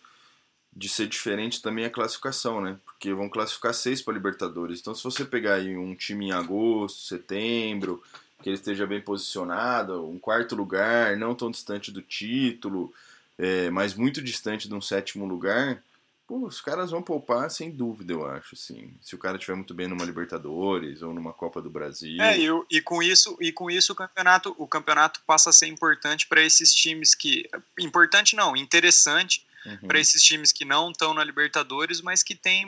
de 0.75 0.89
ser 0.89 1.07
diferente 1.07 1.61
também 1.61 1.85
a 1.85 1.89
classificação, 1.89 2.61
né? 2.61 2.77
Porque 2.85 3.11
vão 3.11 3.27
classificar 3.27 3.73
seis 3.73 3.99
para 3.99 4.13
Libertadores. 4.13 4.79
Então, 4.79 4.93
se 4.93 5.03
você 5.03 5.25
pegar 5.25 5.55
aí 5.55 5.75
um 5.75 5.95
time 5.95 6.27
em 6.27 6.31
agosto, 6.31 6.99
setembro, 6.99 8.03
que 8.43 8.49
ele 8.49 8.57
esteja 8.57 8.85
bem 8.85 9.01
posicionado, 9.01 10.07
um 10.07 10.19
quarto 10.19 10.55
lugar, 10.55 11.17
não 11.17 11.33
tão 11.33 11.49
distante 11.49 11.91
do 11.91 12.01
título, 12.01 12.93
é, 13.39 13.71
mas 13.71 13.95
muito 13.95 14.21
distante 14.21 14.67
de 14.67 14.75
um 14.75 14.81
sétimo 14.81 15.25
lugar, 15.25 15.81
pô, 16.27 16.45
os 16.45 16.59
caras 16.59 16.91
vão 16.91 17.01
poupar 17.01 17.49
sem 17.49 17.71
dúvida, 17.71 18.11
eu 18.11 18.27
acho, 18.27 18.53
assim. 18.53 18.93
Se 19.01 19.15
o 19.15 19.17
cara 19.17 19.37
estiver 19.37 19.55
muito 19.55 19.73
bem 19.73 19.87
numa 19.87 20.03
Libertadores 20.03 21.01
ou 21.01 21.13
numa 21.13 21.31
Copa 21.31 21.61
do 21.61 21.69
Brasil. 21.69 22.21
É, 22.21 22.37
e, 22.37 22.47
e 22.69 22.81
com 22.81 23.01
isso, 23.01 23.37
e 23.39 23.51
com 23.51 23.71
isso 23.71 23.93
o 23.93 23.95
campeonato, 23.95 24.53
o 24.57 24.67
campeonato 24.67 25.21
passa 25.25 25.49
a 25.49 25.53
ser 25.53 25.67
importante 25.67 26.27
para 26.27 26.43
esses 26.43 26.73
times 26.75 27.15
que 27.15 27.49
importante 27.79 28.35
não, 28.35 28.55
interessante 28.55 29.45
uhum. 29.65 29.87
para 29.87 29.99
esses 29.99 30.21
times 30.21 30.51
que 30.51 30.65
não 30.65 30.91
estão 30.91 31.13
na 31.13 31.23
Libertadores, 31.23 32.01
mas 32.01 32.21
que 32.21 32.35
tem 32.35 32.67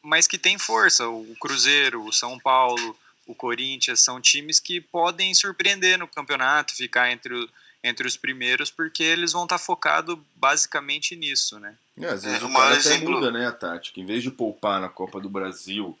mas 0.00 0.26
que 0.26 0.36
tem 0.36 0.58
força, 0.58 1.08
o 1.08 1.34
Cruzeiro, 1.40 2.04
o 2.04 2.12
São 2.12 2.38
Paulo, 2.38 2.94
o 3.26 3.34
Corinthians 3.34 4.00
são 4.00 4.20
times 4.20 4.60
que 4.60 4.78
podem 4.78 5.32
surpreender 5.34 5.98
no 5.98 6.06
campeonato, 6.06 6.76
ficar 6.76 7.10
entre, 7.10 7.34
o, 7.34 7.48
entre 7.84 8.08
os 8.08 8.16
primeiros, 8.16 8.70
porque 8.70 9.02
eles 9.02 9.32
vão 9.32 9.44
estar 9.44 9.58
tá 9.58 9.64
focados 9.64 10.18
basicamente 10.34 11.14
nisso, 11.14 11.60
né? 11.60 11.76
É, 12.00 12.06
às 12.06 12.24
vezes 12.24 12.42
é, 12.42 12.44
o 12.44 12.52
cara 12.52 12.78
até 12.78 12.98
muda 12.98 13.30
né, 13.30 13.46
a 13.46 13.52
tática. 13.52 14.00
Em 14.00 14.06
vez 14.06 14.22
de 14.22 14.30
poupar 14.30 14.80
na 14.80 14.88
Copa 14.88 15.20
do 15.20 15.28
Brasil, 15.28 15.96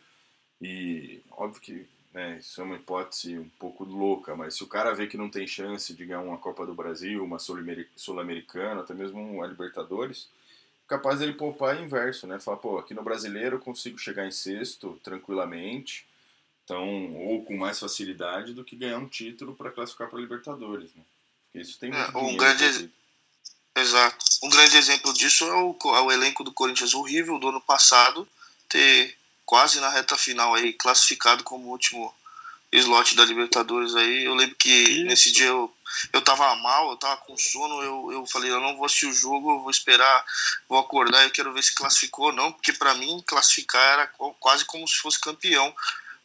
e 0.60 1.20
óbvio 1.30 1.60
que 1.60 1.86
né, 2.12 2.38
isso 2.40 2.60
é 2.60 2.64
uma 2.64 2.76
hipótese 2.76 3.38
um 3.38 3.48
pouco 3.58 3.84
louca, 3.84 4.34
mas 4.34 4.54
se 4.54 4.64
o 4.64 4.66
cara 4.66 4.94
vê 4.94 5.06
que 5.06 5.18
não 5.18 5.28
tem 5.28 5.46
chance 5.46 5.92
de 5.92 6.06
ganhar 6.06 6.20
uma 6.22 6.38
Copa 6.38 6.64
do 6.64 6.74
Brasil, 6.74 7.22
uma 7.22 7.38
Sul-Americana, 7.38 8.80
até 8.80 8.94
mesmo 8.94 9.20
uma 9.20 9.46
Libertadores, 9.46 10.28
capaz 10.88 11.20
ele 11.20 11.34
poupar 11.34 11.80
inverso, 11.80 12.26
né? 12.26 12.40
Falar, 12.40 12.56
pô, 12.56 12.78
aqui 12.78 12.94
no 12.94 13.02
brasileiro 13.02 13.56
eu 13.56 13.60
consigo 13.60 13.98
chegar 13.98 14.26
em 14.26 14.32
sexto 14.32 14.98
tranquilamente 15.04 16.06
então, 16.64 17.14
ou 17.14 17.44
com 17.44 17.56
mais 17.56 17.78
facilidade 17.78 18.54
do 18.54 18.64
que 18.64 18.74
ganhar 18.74 18.98
um 18.98 19.06
título 19.06 19.54
para 19.54 19.70
classificar 19.70 20.08
para 20.08 20.18
Libertadores, 20.18 20.94
né? 20.94 21.02
Isso 21.54 21.78
tem 21.78 21.90
muito 21.90 22.18
é, 22.18 22.20
um 22.20 22.36
grande 22.36 22.90
Exato. 23.76 24.24
Um 24.42 24.48
grande 24.48 24.76
exemplo 24.76 25.12
disso 25.12 25.44
é 25.44 25.54
o, 25.54 25.76
é 25.96 26.00
o 26.00 26.12
elenco 26.12 26.44
do 26.44 26.52
Corinthians 26.52 26.94
horrível 26.94 27.38
do 27.38 27.48
ano 27.48 27.60
passado 27.60 28.28
ter 28.68 29.16
quase 29.44 29.80
na 29.80 29.88
reta 29.88 30.16
final 30.16 30.54
aí 30.54 30.72
classificado 30.72 31.42
como 31.42 31.70
último 31.70 32.14
slot 32.70 33.16
da 33.16 33.24
Libertadores 33.24 33.94
aí. 33.96 34.24
Eu 34.24 34.34
lembro 34.34 34.54
que 34.54 34.70
Isso. 34.70 35.04
nesse 35.04 35.32
dia 35.32 35.46
eu, 35.46 35.74
eu 36.12 36.22
tava 36.22 36.54
mal, 36.56 36.90
eu 36.90 36.96
tava 36.96 37.16
com 37.22 37.36
sono, 37.36 37.82
eu, 37.82 38.12
eu 38.12 38.26
falei, 38.26 38.50
eu 38.50 38.60
não 38.60 38.76
vou 38.76 38.86
assistir 38.86 39.06
o 39.06 39.12
jogo, 39.12 39.50
eu 39.50 39.60
vou 39.60 39.70
esperar, 39.70 40.24
vou 40.68 40.78
acordar, 40.78 41.24
eu 41.24 41.30
quero 41.30 41.52
ver 41.52 41.62
se 41.62 41.74
classificou 41.74 42.26
ou 42.26 42.32
não, 42.32 42.52
porque 42.52 42.72
para 42.72 42.94
mim 42.94 43.22
classificar 43.26 43.82
era 43.92 44.06
quase 44.38 44.64
como 44.64 44.86
se 44.86 44.96
fosse 44.96 45.20
campeão 45.20 45.74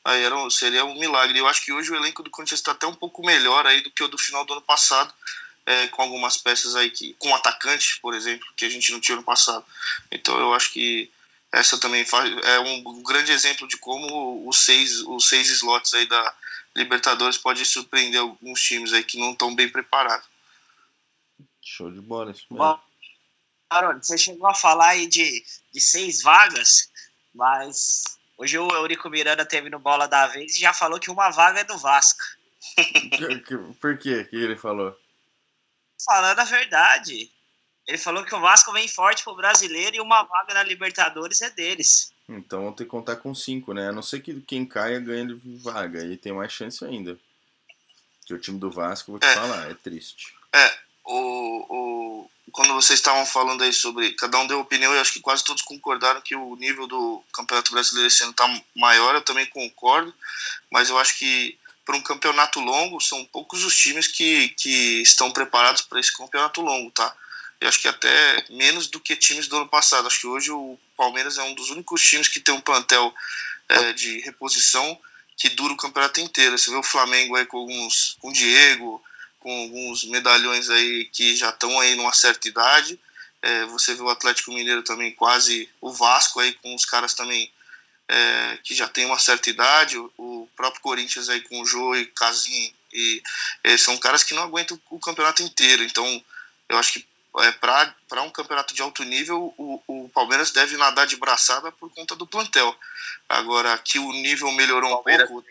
aí 0.04 0.24
era, 0.24 0.50
seria 0.50 0.86
um 0.86 1.00
milagre. 1.00 1.40
Eu 1.40 1.48
acho 1.48 1.64
que 1.64 1.72
hoje 1.72 1.92
o 1.92 1.96
elenco 1.96 2.24
do 2.24 2.30
Corinthians 2.30 2.60
está 2.60 2.72
até 2.72 2.88
um 2.88 2.96
pouco 2.96 3.26
melhor 3.26 3.66
aí 3.66 3.82
do 3.82 3.92
que 3.92 4.04
o 4.04 4.08
do 4.08 4.18
final 4.18 4.46
do 4.46 4.54
ano 4.54 4.62
passado, 4.62 5.14
é, 5.66 5.88
com 5.88 6.02
algumas 6.02 6.38
peças 6.38 6.76
aí 6.76 6.90
que, 6.90 7.14
com 7.20 7.34
atacantes, 7.36 7.98
por 8.00 8.14
exemplo, 8.14 8.48
que 8.56 8.66
a 8.66 8.70
gente 8.70 8.92
não 8.92 9.00
tinha 9.00 9.16
no 9.16 9.24
passado. 9.24 9.66
Então 10.12 10.40
eu 10.40 10.54
acho 10.54 10.72
que 10.72 11.12
essa 11.52 11.78
também 11.80 12.06
faz, 12.06 12.32
é 12.44 12.60
um 12.60 13.02
grande 13.04 13.32
exemplo 13.32 13.68
de 13.68 13.78
como 13.78 14.48
os 14.48 14.66
seis, 14.66 15.00
os 15.02 15.28
seis 15.28 15.50
slots 15.50 15.94
aí 15.94 16.06
da 16.06 16.36
Libertadores 16.76 17.38
pode 17.38 17.66
surpreender 17.66 18.22
alguns 18.22 18.62
times 18.62 18.94
aí 18.94 19.04
que 19.04 19.20
não 19.20 19.32
estão 19.32 19.54
bem 19.54 19.68
preparados. 19.68 20.28
Show 21.62 21.92
de 21.92 22.00
bola, 22.00 22.32
isso 22.32 22.46
mesmo. 22.50 22.64
Bom, 22.64 22.80
você 24.02 24.18
chegou 24.18 24.48
a 24.48 24.54
falar 24.54 24.90
aí 24.90 25.08
de, 25.08 25.44
de 25.72 25.82
seis 25.82 26.22
vagas, 26.22 26.90
mas 27.34 28.19
Hoje 28.40 28.58
o 28.58 28.72
Eurico 28.72 29.10
Miranda 29.10 29.46
teve 29.46 29.70
no 29.70 29.80
Bola 29.80 30.08
da 30.08 30.26
Vez 30.28 30.56
e 30.56 30.62
já 30.62 30.74
falou 30.74 30.98
que 30.98 31.12
uma 31.12 31.30
vaga 31.30 31.60
é 31.60 31.64
do 31.66 31.78
Vasco. 31.78 32.24
Por 33.82 33.98
quê? 33.98 34.22
O 34.22 34.30
que 34.30 34.36
ele 34.38 34.56
falou? 34.56 34.98
Falando 36.06 36.40
a 36.40 36.46
verdade. 36.46 37.30
Ele 37.86 37.98
falou 37.98 38.24
que 38.24 38.34
o 38.34 38.40
Vasco 38.40 38.72
vem 38.72 38.88
forte 38.88 39.26
pro 39.26 39.36
brasileiro 39.36 39.98
e 39.98 40.00
uma 40.00 40.24
vaga 40.24 40.54
na 40.54 40.64
Libertadores 40.64 41.42
é 41.42 41.50
deles. 41.50 42.14
Então 42.30 42.64
vão 42.64 42.72
ter 42.72 42.86
que 42.86 42.90
contar 42.90 43.18
com 43.18 43.36
cinco, 43.36 43.74
né? 43.74 43.90
A 43.90 43.92
não 43.92 44.02
ser 44.02 44.22
que 44.22 44.40
quem 44.40 44.66
caia 44.66 45.02
ganhe 45.02 45.34
vaga. 45.62 46.06
E 46.06 46.16
tem 46.16 46.32
mais 46.32 46.54
chance 46.54 46.86
ainda. 46.86 47.20
Que 48.26 48.34
o 48.34 48.40
time 48.40 48.58
do 48.58 48.72
Vasco, 48.72 49.12
vou 49.12 49.20
te 49.20 49.28
é, 49.28 49.34
falar, 49.34 49.70
é 49.70 49.74
triste. 49.74 50.34
É, 50.54 50.78
o, 51.10 51.66
o, 51.70 52.32
quando 52.52 52.74
vocês 52.74 53.00
estavam 53.00 53.26
falando 53.26 53.64
aí 53.64 53.74
sobre. 53.74 54.12
Cada 54.14 54.38
um 54.38 54.48
deu 54.48 54.60
opinião, 54.60 54.94
eu 54.94 55.02
acho 55.02 55.14
que 55.14 55.20
quase 55.20 55.44
todos 55.44 55.64
concordaram 55.64 56.22
que 56.22 56.36
o 56.36 56.56
nível 56.56 56.86
do 56.86 57.24
Campeonato 57.34 57.72
Brasileiro 57.72 58.08
esse 58.08 58.22
ano 58.22 58.32
está 58.32 58.62
maior, 58.76 59.16
eu 59.16 59.22
também 59.22 59.46
concordo, 59.48 60.14
mas 60.72 60.90
eu 60.90 60.98
acho 61.00 61.18
que 61.18 61.58
para 61.86 61.98
um 61.98 62.02
campeonato 62.02 62.60
longo, 62.60 63.02
são 63.02 63.26
poucos 63.26 63.64
os 63.64 63.76
times 63.76 64.06
que, 64.06 64.50
que 64.50 65.02
estão 65.02 65.32
preparados 65.32 65.82
para 65.82 66.00
esse 66.00 66.16
campeonato 66.16 66.62
longo, 66.62 66.92
tá? 66.92 67.16
Eu 67.60 67.68
acho 67.68 67.82
que 67.82 67.88
até 67.88 68.46
menos 68.48 68.86
do 68.86 69.00
que 69.00 69.16
times 69.16 69.48
do 69.48 69.58
ano 69.58 69.68
passado. 69.68 70.06
Acho 70.06 70.22
que 70.22 70.28
hoje 70.28 70.52
o 70.52 70.78
Palmeiras 70.96 71.40
é 71.40 71.44
um 71.44 71.56
dos 71.56 71.72
únicos 71.72 72.02
times 72.04 72.28
que 72.28 72.40
tem 72.40 72.54
um 72.54 72.62
plantel 72.62 73.12
é, 73.68 73.92
de 73.94 74.20
reposição 74.20 75.00
que 75.36 75.50
dura 75.50 75.74
o 75.74 75.78
campeonato 75.78 76.22
inteiro. 76.22 76.58
Você 76.58 76.70
vê 76.70 76.78
o 76.78 76.84
Flamengo 76.84 77.36
aí 77.36 77.46
com 77.46 77.58
alguns, 77.58 78.16
com 78.20 78.30
o 78.30 78.34
Diego, 78.34 79.04
com 79.40 79.52
alguns 79.62 80.04
medalhões 80.06 80.70
aí 80.70 81.06
que 81.06 81.36
já 81.36 81.50
estão 81.50 81.80
aí 81.80 81.96
numa 81.96 82.14
certa 82.14 82.48
idade. 82.48 83.00
É, 83.42 83.66
você 83.66 83.94
vê 83.96 84.02
o 84.02 84.10
Atlético 84.10 84.52
Mineiro 84.52 84.84
também 84.84 85.14
quase, 85.14 85.70
o 85.80 85.92
Vasco 85.92 86.40
aí 86.40 86.54
com 86.54 86.76
os 86.76 86.86
caras 86.86 87.14
também 87.14 87.52
é, 88.10 88.58
que 88.64 88.74
já 88.74 88.88
tem 88.88 89.06
uma 89.06 89.20
certa 89.20 89.50
idade, 89.50 89.98
o, 89.98 90.12
o, 90.18 90.50
próprio 90.56 90.82
Corinthians 90.82 91.30
aí 91.30 91.42
com 91.42 91.62
o 91.62 91.66
Jô 91.66 91.96
e 91.96 92.08
Casim, 92.08 92.74
e 92.92 93.22
é, 93.64 93.78
são 93.78 93.98
caras 93.98 94.24
que 94.24 94.34
não 94.34 94.44
aguentam 94.44 94.80
o 94.90 95.00
campeonato 95.00 95.44
inteiro. 95.44 95.84
Então, 95.84 96.24
eu 96.68 96.78
acho 96.78 96.94
que 96.94 97.06
é, 97.38 97.52
para 97.52 98.22
um 98.24 98.32
campeonato 98.32 98.74
de 98.74 98.82
alto 98.82 99.04
nível, 99.04 99.54
o, 99.58 99.82
o, 99.88 100.10
Palmeiras 100.10 100.52
deve 100.52 100.76
nadar 100.76 101.06
de 101.06 101.16
braçada 101.16 101.72
por 101.72 101.94
conta 101.94 102.16
do 102.16 102.26
plantel. 102.26 102.76
Agora, 103.30 103.78
que 103.78 104.00
o 104.00 104.12
nível 104.12 104.52
melhorou 104.52 104.92
um 104.92 105.04
pouco 105.04 105.38
o 105.38 105.44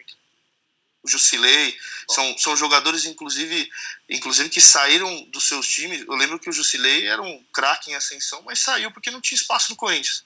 Jusilei, 1.04 1.76
são, 2.08 2.36
são 2.38 2.56
jogadores 2.56 3.04
inclusive, 3.04 3.68
inclusive 4.08 4.48
que 4.48 4.60
saíram 4.60 5.24
dos 5.30 5.48
seus 5.48 5.68
times. 5.68 6.04
Eu 6.06 6.14
lembro 6.14 6.38
que 6.38 6.50
o 6.50 6.52
Jusilei 6.52 7.06
era 7.06 7.22
um 7.22 7.44
craque 7.52 7.90
em 7.90 7.94
ascensão, 7.94 8.42
mas 8.42 8.58
saiu 8.58 8.90
porque 8.90 9.10
não 9.10 9.20
tinha 9.20 9.36
espaço 9.36 9.70
no 9.70 9.76
Corinthians. 9.76 10.24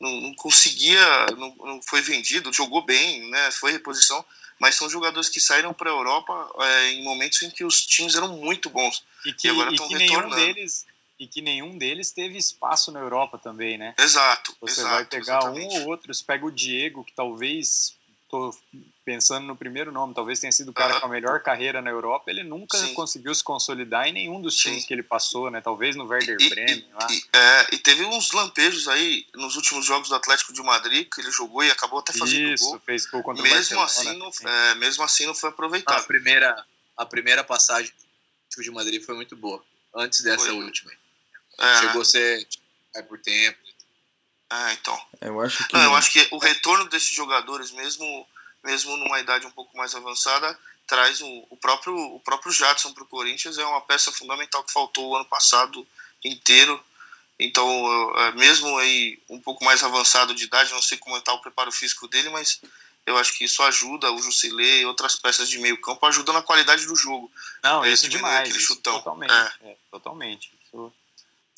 Não, 0.00 0.10
não 0.20 0.34
conseguia, 0.34 1.26
não, 1.36 1.54
não, 1.56 1.82
foi 1.82 2.00
vendido, 2.00 2.52
jogou 2.52 2.82
bem, 2.82 3.28
né, 3.30 3.50
foi 3.50 3.70
reposição, 3.70 4.24
mas 4.58 4.74
são 4.74 4.88
jogadores 4.88 5.28
que 5.28 5.38
saíram 5.38 5.74
para 5.74 5.90
a 5.90 5.92
Europa 5.92 6.50
é, 6.60 6.92
em 6.92 7.04
momentos 7.04 7.42
em 7.42 7.50
que 7.50 7.64
os 7.64 7.84
times 7.84 8.14
eram 8.14 8.36
muito 8.36 8.70
bons 8.70 9.04
e 9.24 9.32
que, 9.32 9.46
e 9.46 9.50
agora 9.50 9.70
estão 9.70 9.88
retornando. 9.88 10.36
Deles, 10.36 10.86
e 11.18 11.26
que 11.26 11.42
nenhum 11.42 11.76
deles 11.76 12.10
teve 12.10 12.38
espaço 12.38 12.90
na 12.90 12.98
Europa 12.98 13.36
também, 13.36 13.76
né? 13.76 13.94
Exato. 13.98 14.56
Você 14.62 14.80
exato, 14.80 14.94
vai 14.94 15.04
pegar 15.04 15.38
exatamente. 15.38 15.74
um 15.74 15.82
ou 15.82 15.88
outro, 15.88 16.12
você 16.12 16.24
pega 16.24 16.46
o 16.46 16.50
Diego, 16.50 17.04
que 17.04 17.12
talvez 17.12 17.94
tô 18.30 18.54
pensando 19.04 19.46
no 19.46 19.56
primeiro 19.56 19.90
nome, 19.90 20.14
talvez 20.14 20.38
tenha 20.38 20.52
sido 20.52 20.70
o 20.70 20.72
cara 20.72 20.94
uhum. 20.94 21.00
com 21.00 21.06
a 21.06 21.08
melhor 21.10 21.42
carreira 21.42 21.82
na 21.82 21.90
Europa, 21.90 22.30
ele 22.30 22.44
nunca 22.44 22.78
Sim. 22.78 22.94
conseguiu 22.94 23.34
se 23.34 23.42
consolidar 23.42 24.06
em 24.06 24.12
nenhum 24.12 24.40
dos 24.40 24.54
times 24.54 24.82
Sim. 24.82 24.86
que 24.86 24.94
ele 24.94 25.02
passou, 25.02 25.50
né? 25.50 25.60
Talvez 25.60 25.96
no 25.96 26.06
Werder 26.06 26.36
e, 26.40 26.48
Bremen 26.48 26.88
lá. 26.92 27.06
E, 27.10 27.22
é, 27.36 27.74
e 27.74 27.78
teve 27.78 28.04
uns 28.04 28.30
lampejos 28.32 28.86
aí 28.86 29.26
nos 29.34 29.56
últimos 29.56 29.84
jogos 29.84 30.08
do 30.08 30.14
Atlético 30.14 30.52
de 30.52 30.62
Madrid 30.62 31.08
que 31.12 31.20
ele 31.20 31.30
jogou 31.32 31.64
e 31.64 31.70
acabou 31.70 31.98
até 31.98 32.12
fazendo 32.12 32.52
Isso, 32.52 32.64
gol. 32.64 32.80
fez 32.86 33.06
gol 33.06 33.22
contra 33.22 33.42
mesmo 33.42 33.78
o 33.78 33.82
Assim 33.82 34.16
não, 34.16 34.30
é, 34.48 34.74
mesmo 34.76 35.02
assim 35.02 35.26
não 35.26 35.34
foi 35.34 35.50
aproveitado. 35.50 35.98
A 35.98 36.04
primeira, 36.04 36.64
a 36.96 37.04
primeira 37.04 37.42
passagem 37.42 37.90
do 37.90 37.96
Atlético 38.46 38.62
de 38.62 38.70
Madrid 38.70 39.02
foi 39.04 39.16
muito 39.16 39.34
boa, 39.34 39.62
antes 39.94 40.22
dessa 40.22 40.46
foi. 40.46 40.54
última. 40.54 40.92
É. 41.58 41.80
Chegou 41.80 42.02
a 42.02 42.04
ser 42.04 42.46
é, 42.94 43.02
por 43.02 43.18
tempo. 43.18 43.58
Ah, 44.50 44.72
então. 44.72 45.00
Eu 45.20 45.40
acho 45.40 45.66
que. 45.66 45.74
Não, 45.74 45.82
eu 45.84 45.94
acho 45.94 46.10
que 46.10 46.28
o 46.32 46.38
retorno 46.38 46.84
desses 46.88 47.14
jogadores, 47.14 47.70
mesmo 47.70 48.26
mesmo 48.62 48.96
numa 48.96 49.20
idade 49.20 49.46
um 49.46 49.50
pouco 49.50 49.76
mais 49.76 49.94
avançada, 49.94 50.58
traz 50.86 51.20
o, 51.20 51.46
o 51.48 51.56
próprio 51.56 51.96
o 51.96 52.20
próprio 52.20 52.52
Jadson 52.52 52.92
para 52.92 53.04
o 53.04 53.06
Corinthians 53.06 53.58
é 53.58 53.64
uma 53.64 53.80
peça 53.80 54.12
fundamental 54.12 54.62
que 54.64 54.72
faltou 54.72 55.08
o 55.08 55.16
ano 55.16 55.24
passado 55.24 55.86
inteiro. 56.24 56.82
Então, 57.38 57.66
é, 58.16 58.32
mesmo 58.32 58.76
aí 58.78 59.18
um 59.28 59.40
pouco 59.40 59.64
mais 59.64 59.82
avançado 59.82 60.34
de 60.34 60.44
idade, 60.44 60.72
não 60.72 60.82
sei 60.82 60.98
como 60.98 61.16
está 61.16 61.32
o 61.32 61.40
preparo 61.40 61.72
físico 61.72 62.06
dele, 62.06 62.28
mas 62.28 62.60
eu 63.06 63.16
acho 63.16 63.32
que 63.36 63.44
isso 63.44 63.62
ajuda 63.62 64.12
o 64.12 64.20
Jusilei 64.20 64.82
e 64.82 64.86
outras 64.86 65.16
peças 65.16 65.48
de 65.48 65.58
meio 65.58 65.80
campo, 65.80 66.04
ajuda 66.04 66.34
na 66.34 66.42
qualidade 66.42 66.86
do 66.86 66.94
jogo. 66.94 67.32
Não, 67.62 67.82
é, 67.82 67.90
isso 67.90 68.08
demais. 68.08 68.54
Isso 68.54 68.76
totalmente, 68.76 69.32
é. 69.32 69.70
É, 69.70 69.76
totalmente. 69.90 70.52
Isso, 70.66 70.92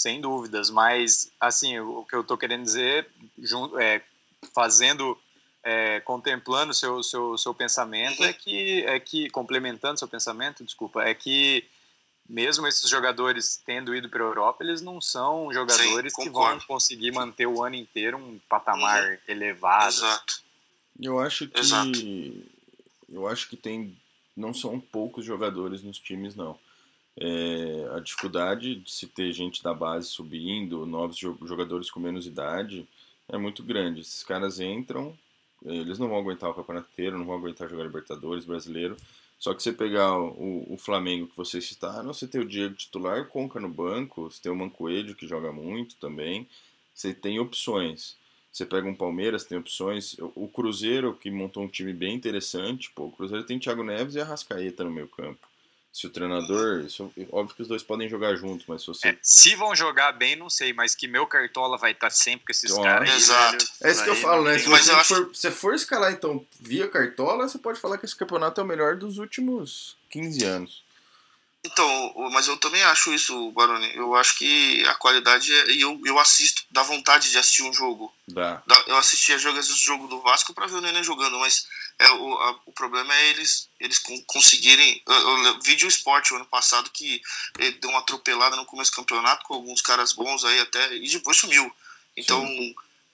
sem 0.03 0.21
dúvidas. 0.21 0.69
Mas, 0.69 1.31
assim, 1.41 1.79
o 1.79 2.05
que 2.05 2.15
eu 2.15 2.23
estou 2.23 2.37
querendo 2.37 2.65
dizer, 2.65 3.09
é, 3.81 4.03
fazendo 4.55 5.17
é, 5.63 6.01
contemplando 6.01 6.75
seu 6.75 7.03
seu 7.03 7.39
seu 7.39 7.55
pensamento 7.55 8.25
é 8.25 8.33
que 8.33 8.85
é 8.85 8.99
que 8.99 9.31
complementando 9.31 9.97
seu 9.97 10.09
pensamento 10.09 10.65
desculpa 10.65 11.05
é 11.05 11.15
que 11.15 11.65
mesmo 12.29 12.67
esses 12.67 12.89
jogadores 12.91 13.63
tendo 13.65 13.95
ido 13.95 14.09
para 14.09 14.23
a 14.23 14.27
Europa, 14.27 14.65
eles 14.65 14.81
não 14.81 15.01
são 15.01 15.53
jogadores 15.53 16.13
Sim, 16.15 16.23
que 16.23 16.31
vão 16.31 16.59
conseguir 16.61 17.13
manter 17.13 17.47
o 17.47 17.63
ano 17.63 17.77
inteiro 17.77 18.17
um 18.17 18.41
patamar 18.49 19.05
uhum. 19.05 19.19
elevado. 19.29 19.95
Exato. 19.95 20.43
Eu 21.01 21.19
acho 21.21 21.49
que 21.49 21.61
Exato. 21.61 21.99
eu 23.09 23.27
acho 23.29 23.49
que 23.49 23.57
tem 23.57 23.97
não 24.37 24.55
são 24.55 24.81
poucos 24.81 25.25
jogadores 25.25 25.83
nos 25.83 25.99
times 25.99 26.35
não. 26.35 26.59
É, 27.17 27.91
a 27.95 28.01
dificuldade 28.01 28.77
de 28.77 28.91
se 28.91 29.07
ter 29.07 29.33
gente 29.33 29.63
da 29.63 29.75
base 29.75 30.09
subindo, 30.09 30.87
novos 30.87 31.19
jogadores 31.19 31.91
com 31.91 32.01
menos 32.01 32.27
idade, 32.27 32.87
é 33.29 33.37
muito 33.37 33.63
grande. 33.63 34.01
Esses 34.01 34.23
caras 34.23 34.61
entram, 34.61 35.17
eles 35.65 35.99
não 35.99 36.09
vão 36.09 36.19
aguentar 36.19 36.51
o 36.51 36.55
campeonato 36.55 36.89
inteiro, 36.93 37.19
não 37.19 37.27
vão 37.27 37.37
aguentar 37.37 37.69
jogar 37.69 37.85
Libertadores, 37.85 38.45
brasileiro. 38.45 38.97
Só 39.39 39.53
que 39.55 39.63
você 39.63 39.73
pegar 39.73 40.19
o, 40.19 40.73
o 40.73 40.77
Flamengo 40.79 41.27
que 41.27 41.37
vocês 41.37 41.65
citaram, 41.67 42.13
você 42.13 42.27
tem 42.27 42.41
o 42.41 42.49
Diego 42.49 42.75
titular, 42.75 43.27
Conca 43.29 43.61
no 43.61 43.69
banco, 43.69 44.31
você 44.31 44.41
tem 44.43 44.53
o 44.53 44.57
Mancoelho 44.57 45.15
que 45.15 45.27
joga 45.27 45.53
muito 45.53 45.97
também. 45.97 46.49
Você 46.95 47.13
tem 47.13 47.39
opções. 47.41 48.17
Você 48.53 48.67
pega 48.67 48.87
um 48.87 48.95
Palmeiras, 48.95 49.45
tem 49.45 49.59
opções. 49.59 50.17
O 50.35 50.47
Cruzeiro, 50.47 51.15
que 51.15 51.31
montou 51.31 51.63
um 51.65 51.69
time 51.69 51.93
bem 51.93 52.15
interessante, 52.15 52.91
pô, 52.91 53.07
o 53.07 53.13
Cruzeiro 53.13 53.45
tem 53.45 53.59
Thiago 53.59 53.83
Neves 53.83 54.15
e 54.15 54.21
a 54.21 54.25
Rascaeta 54.25 54.85
no 54.85 54.91
meio 54.91 55.09
campo 55.09 55.52
se 55.93 56.07
o 56.07 56.11
treinador. 56.11 56.81
Isso, 56.81 57.13
óbvio 57.31 57.55
que 57.55 57.63
os 57.63 57.69
dois 57.69 57.83
podem 57.83 58.09
jogar 58.09 58.35
juntos, 58.37 58.65
mas 58.67 58.81
se 58.81 58.87
você. 58.87 59.09
É, 59.09 59.19
se 59.21 59.55
vão 59.55 59.77
jogar 59.77 60.13
bem, 60.13 60.35
não 60.35 60.49
sei, 60.49 60.73
mas 60.73 60.95
que 60.95 61.07
meu 61.07 61.27
cartola 61.27 61.77
vai 61.77 61.93
estar 61.93 62.11
sempre 62.11 62.47
com 62.47 62.53
esses 62.53 62.71
então, 62.71 62.83
caras. 62.83 63.15
Exato. 63.15 63.65
é 63.83 63.91
isso 63.91 64.03
que 64.03 64.11
eu 64.11 64.17
falo, 64.17 64.45
né? 64.45 64.59
Se 64.59 64.69
você 64.69 64.91
acho... 64.93 65.15
for, 65.15 65.37
se 65.37 65.51
for 65.51 65.75
escalar, 65.75 66.13
então, 66.13 66.45
via 66.59 66.89
cartola, 66.89 67.47
você 67.47 67.59
pode 67.59 67.79
falar 67.79 67.99
que 67.99 68.07
esse 68.07 68.17
campeonato 68.17 68.61
é 68.61 68.65
o 68.65 68.67
melhor 68.67 68.97
dos 68.97 69.19
últimos 69.19 69.97
15 70.09 70.45
anos. 70.45 70.83
Então, 71.65 72.13
mas 72.33 72.49
eu 72.49 72.57
também 72.57 72.83
acho 72.83 73.15
isso, 73.15 73.53
Baroni. 73.53 73.95
Eu 73.95 74.17
acho 74.17 74.37
que 74.37 74.85
a 74.87 74.95
qualidade 74.95 75.53
é. 75.53 75.71
E 75.71 75.81
eu, 75.81 76.01
eu 76.05 76.19
assisto, 76.19 76.65
dá 76.69 76.83
vontade 76.83 77.31
de 77.31 77.39
assistir 77.39 77.63
um 77.63 77.73
jogo. 77.73 78.13
Dá. 78.27 78.61
Eu 78.89 78.97
assistia 78.97 79.39
jogos 79.39 79.69
do 79.69 79.77
jogo 79.77 80.09
do 80.09 80.21
Vasco 80.21 80.53
para 80.53 80.67
ver 80.67 80.75
o 80.75 80.81
Nenê 80.81 81.05
jogando, 81.05 81.39
mas 81.39 81.69
é, 82.01 82.11
o, 82.11 82.35
a, 82.35 82.59
o 82.67 82.73
problema 82.73 83.15
é 83.15 83.31
eles, 83.31 83.69
eles 83.79 84.01
conseguirem. 84.27 85.01
Eu, 85.07 85.45
eu 85.45 85.61
vi 85.61 85.77
de 85.77 85.85
um 85.85 85.89
esporte 85.89 86.33
o 86.33 86.37
ano 86.37 86.47
passado 86.47 86.91
que 86.91 87.23
ele 87.57 87.79
deu 87.79 87.91
uma 87.91 88.01
atropelada 88.01 88.57
no 88.57 88.67
começo 88.67 88.91
do 88.91 88.97
campeonato 88.97 89.45
com 89.45 89.55
alguns 89.55 89.81
caras 89.81 90.13
bons 90.13 90.45
aí 90.45 90.59
até. 90.59 90.97
E 90.97 91.09
depois 91.09 91.37
sumiu. 91.37 91.73
Então, 92.17 92.45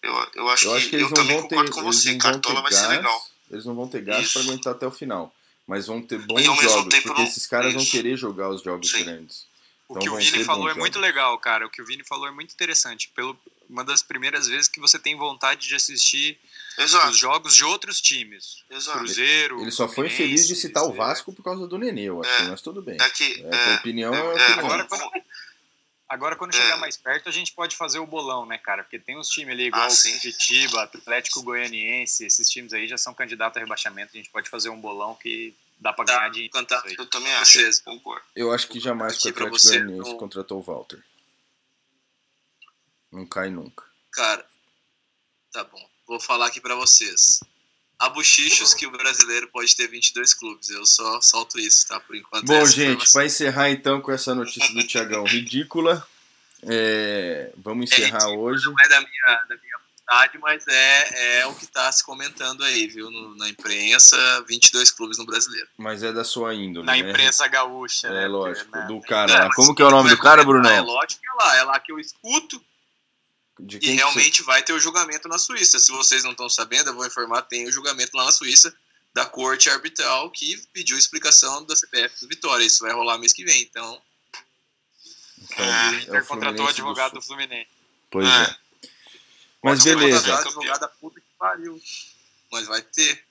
eu, 0.03 0.29
eu 0.35 0.49
acho 0.49 0.69
eu 0.69 0.71
que, 0.71 0.77
acho 0.79 0.89
que 0.89 0.97
eu 0.97 1.13
também 1.13 1.43
ter, 1.43 1.49
concordo 1.49 1.71
com 1.71 1.83
você. 1.83 2.17
Cartola 2.17 2.63
vai 2.63 2.73
gás, 2.73 2.83
ser 2.83 2.89
legal. 2.97 3.27
Eles 3.51 3.67
não 3.67 3.75
vão 3.75 3.89
ter 3.89 4.01
gás 4.01 4.33
para 4.33 4.41
aguentar 4.41 4.73
até 4.73 4.87
o 4.87 4.91
final 4.91 5.35
mas 5.69 5.87
vão 5.87 6.01
ter 6.01 6.19
bons 6.19 6.43
jogos, 6.43 6.95
porque 6.95 7.09
não... 7.09 7.23
esses 7.25 7.47
caras 7.47 7.75
vão 7.75 7.85
querer 7.85 8.17
jogar 8.17 8.49
os 8.49 8.63
jogos 8.63 8.91
Sim. 8.91 9.05
grandes. 9.05 9.47
O 9.87 9.93
então 9.93 10.03
que 10.03 10.09
o 10.09 10.17
Vini 10.17 10.45
falou 10.45 10.69
é 10.69 10.75
muito 10.75 10.99
legal, 10.99 11.39
cara. 11.39 11.67
O 11.67 11.71
que 11.71 11.81
o 11.81 11.85
Vini 11.85 12.03
falou 12.05 12.27
é 12.27 12.31
muito 12.31 12.53
interessante. 12.53 13.11
Pelo, 13.15 13.39
uma 13.69 13.85
das 13.85 14.03
primeiras 14.03 14.47
vezes 14.47 14.69
que 14.69 14.81
você 14.81 14.99
tem 14.99 15.17
vontade 15.17 15.67
de 15.67 15.75
assistir 15.75 16.39
Exato. 16.79 17.09
os 17.09 17.19
jogos 17.19 17.55
de 17.55 17.65
outros 17.65 18.01
times. 18.01 18.63
Exato. 18.71 18.99
Cruzeiro. 18.99 19.61
Ele 19.61 19.71
só 19.71 19.89
foi 19.89 20.11
feliz 20.11 20.47
de 20.47 20.55
citar 20.57 20.85
o 20.85 20.93
Vasco 20.93 21.33
por 21.33 21.43
causa 21.43 21.67
do 21.67 21.79
Nenê, 21.79 22.05
eu 22.05 22.21
acho, 22.21 22.31
é, 22.31 22.49
mas 22.49 22.61
tudo 22.61 22.83
bem. 22.83 22.99
É 23.01 23.09
que, 23.11 23.47
é, 23.51 23.75
opinião 23.77 24.15
é, 24.15 24.19
é 24.19 24.23
opinião. 24.23 24.59
Agora, 24.59 24.85
quando, 24.85 25.11
Agora, 26.09 26.37
quando 26.37 26.55
chegar 26.55 26.77
é. 26.77 26.81
mais 26.81 26.97
perto, 26.97 27.29
a 27.29 27.33
gente 27.33 27.53
pode 27.53 27.77
fazer 27.77 27.99
o 27.99 28.07
bolão, 28.07 28.47
né, 28.47 28.57
cara? 28.57 28.83
Porque 28.83 28.99
tem 28.99 29.19
uns 29.19 29.29
times 29.29 29.53
ali 29.53 29.67
igual 29.67 29.83
ah, 29.83 29.89
o 29.89 30.19
Curitiba, 30.21 30.83
Atlético 30.85 31.43
Goianiense, 31.43 32.25
esses 32.25 32.49
times 32.49 32.73
aí 32.73 32.89
já 32.89 32.97
são 32.97 33.13
candidatos 33.13 33.59
a 33.59 33.61
rebaixamento. 33.61 34.13
A 34.15 34.17
gente 34.17 34.31
pode 34.31 34.49
fazer 34.49 34.71
um 34.71 34.81
bolão 34.81 35.15
que 35.15 35.55
dá 35.79 35.93
pra 35.93 36.07
ganhar 36.07 36.31
de. 36.31 36.49
Cantar. 36.49 36.83
Eu 36.99 37.07
também 37.07 37.33
acho. 37.35 37.85
Concordo. 37.85 38.25
Eu 38.35 38.51
acho 38.53 38.69
que 38.69 38.81
jamais 38.81 39.15
o 39.15 39.29
Atlético 39.29 39.69
Goianiense 39.69 40.17
contratou 40.17 40.59
o 40.59 40.63
Walter. 40.63 41.03
Não 43.13 43.27
cai 43.27 43.51
nunca. 43.51 43.85
Cara, 44.11 44.47
tá 45.53 45.65
bom. 45.65 45.91
Vou 46.07 46.19
falar 46.19 46.47
aqui 46.47 46.61
para 46.61 46.75
vocês 46.75 47.41
há 47.99 48.09
bochichos 48.09 48.73
que 48.73 48.87
o 48.87 48.91
brasileiro 48.91 49.49
pode 49.49 49.75
ter 49.75 49.89
22 49.89 50.35
clubes. 50.35 50.71
Eu 50.71 50.87
só 50.87 51.21
solto 51.21 51.59
isso, 51.59 51.87
tá? 51.89 51.99
Por 52.01 52.17
enquanto. 52.17 52.47
Bom, 52.47 52.65
gente, 52.67 53.11
para 53.13 53.27
encerrar 53.27 53.71
então 53.71 54.01
com 54.01 54.13
essa 54.13 54.35
notícia 54.35 54.73
do 54.73 54.87
Tiagão 54.87 55.25
ridícula, 55.25 56.07
é... 56.63 57.51
vamos 57.57 57.91
encerrar 57.91 58.23
é 58.23 58.37
hoje. 58.37 58.65
Não 58.67 58.75
é 58.79 58.89
da 58.89 59.01
minha, 59.01 59.45
da 59.49 59.57
minha 59.57 59.79
vontade, 60.09 60.39
mas 60.39 60.65
é, 60.69 61.41
é 61.41 61.47
o 61.47 61.55
que 61.55 61.65
está 61.65 61.91
se 61.91 62.05
comentando 62.05 62.63
aí, 62.65 62.87
viu? 62.87 63.11
No, 63.11 63.37
na 63.37 63.49
imprensa, 63.49 64.17
22 64.49 64.91
clubes 64.91 65.19
no 65.19 65.27
brasileiro. 65.27 65.69
Mas 65.77 66.03
é 66.03 66.13
da 66.13 66.25
sua 66.25 66.55
índole. 66.55 66.87
Na 66.87 66.93
né? 66.93 66.99
imprensa 66.99 67.47
gaúcha, 67.49 68.09
é, 68.09 68.13
né? 68.13 68.25
É 68.25 68.29
lógico. 68.29 68.71
Né? 68.71 68.87
Do 68.87 69.01
cara. 69.01 69.47
É, 69.47 69.49
Como 69.55 69.75
que 69.75 69.83
é 69.83 69.85
o 69.85 69.91
nome 69.91 70.11
do 70.11 70.19
cara, 70.19 70.45
Bruno? 70.45 70.69
É 70.69 70.81
lógico 70.81 71.21
que 71.21 71.29
é 71.29 71.45
lá. 71.45 71.57
É 71.57 71.63
lá 71.65 71.81
que 71.81 71.93
eu 71.93 71.99
escuto 71.99 72.63
e 73.61 73.91
realmente 73.91 74.39
você... 74.39 74.45
vai 74.45 74.63
ter 74.63 74.73
o 74.73 74.81
julgamento 74.81 75.29
na 75.29 75.39
Suíça. 75.39 75.79
Se 75.79 75.91
vocês 75.91 76.25
não 76.25 76.33
estão 76.33 76.49
sabendo, 76.49 76.91
eu 76.91 76.95
vou 76.95 77.07
informar, 77.07 77.43
tem 77.43 77.67
o 77.67 77.73
julgamento 77.73 78.17
lá 78.17 78.25
na 78.25 78.33
Suíça 78.33 78.75
da 79.13 79.27
corte 79.27 79.69
arbitral 79.69 80.31
que 80.31 80.57
pediu 80.73 80.97
explicação 80.97 81.65
da 81.65 81.75
CPF 81.75 82.21
do 82.21 82.29
Vitória. 82.29 82.65
Isso 82.65 82.85
vai 82.85 82.93
rolar 82.93 83.19
mês 83.19 83.33
que 83.33 83.45
vem, 83.45 83.63
então... 83.63 84.01
então 85.51 85.65
é, 85.65 85.91
o 85.91 85.95
Inter 86.01 86.27
contratou 86.27 86.67
o 86.67 86.69
advogado 86.69 87.13
do, 87.13 87.21
do 87.21 87.27
Fluminense. 87.27 87.69
Pois 88.11 88.29
é. 88.29 88.43
é. 88.43 88.57
Mas 89.63 89.83
beleza. 89.83 90.39
Advogado 90.39 90.81
da 90.81 90.89
puta 90.89 91.21
que 91.21 91.27
pariu. 91.39 91.83
Mas 92.51 92.67
vai 92.67 92.81
ter. 92.81 93.25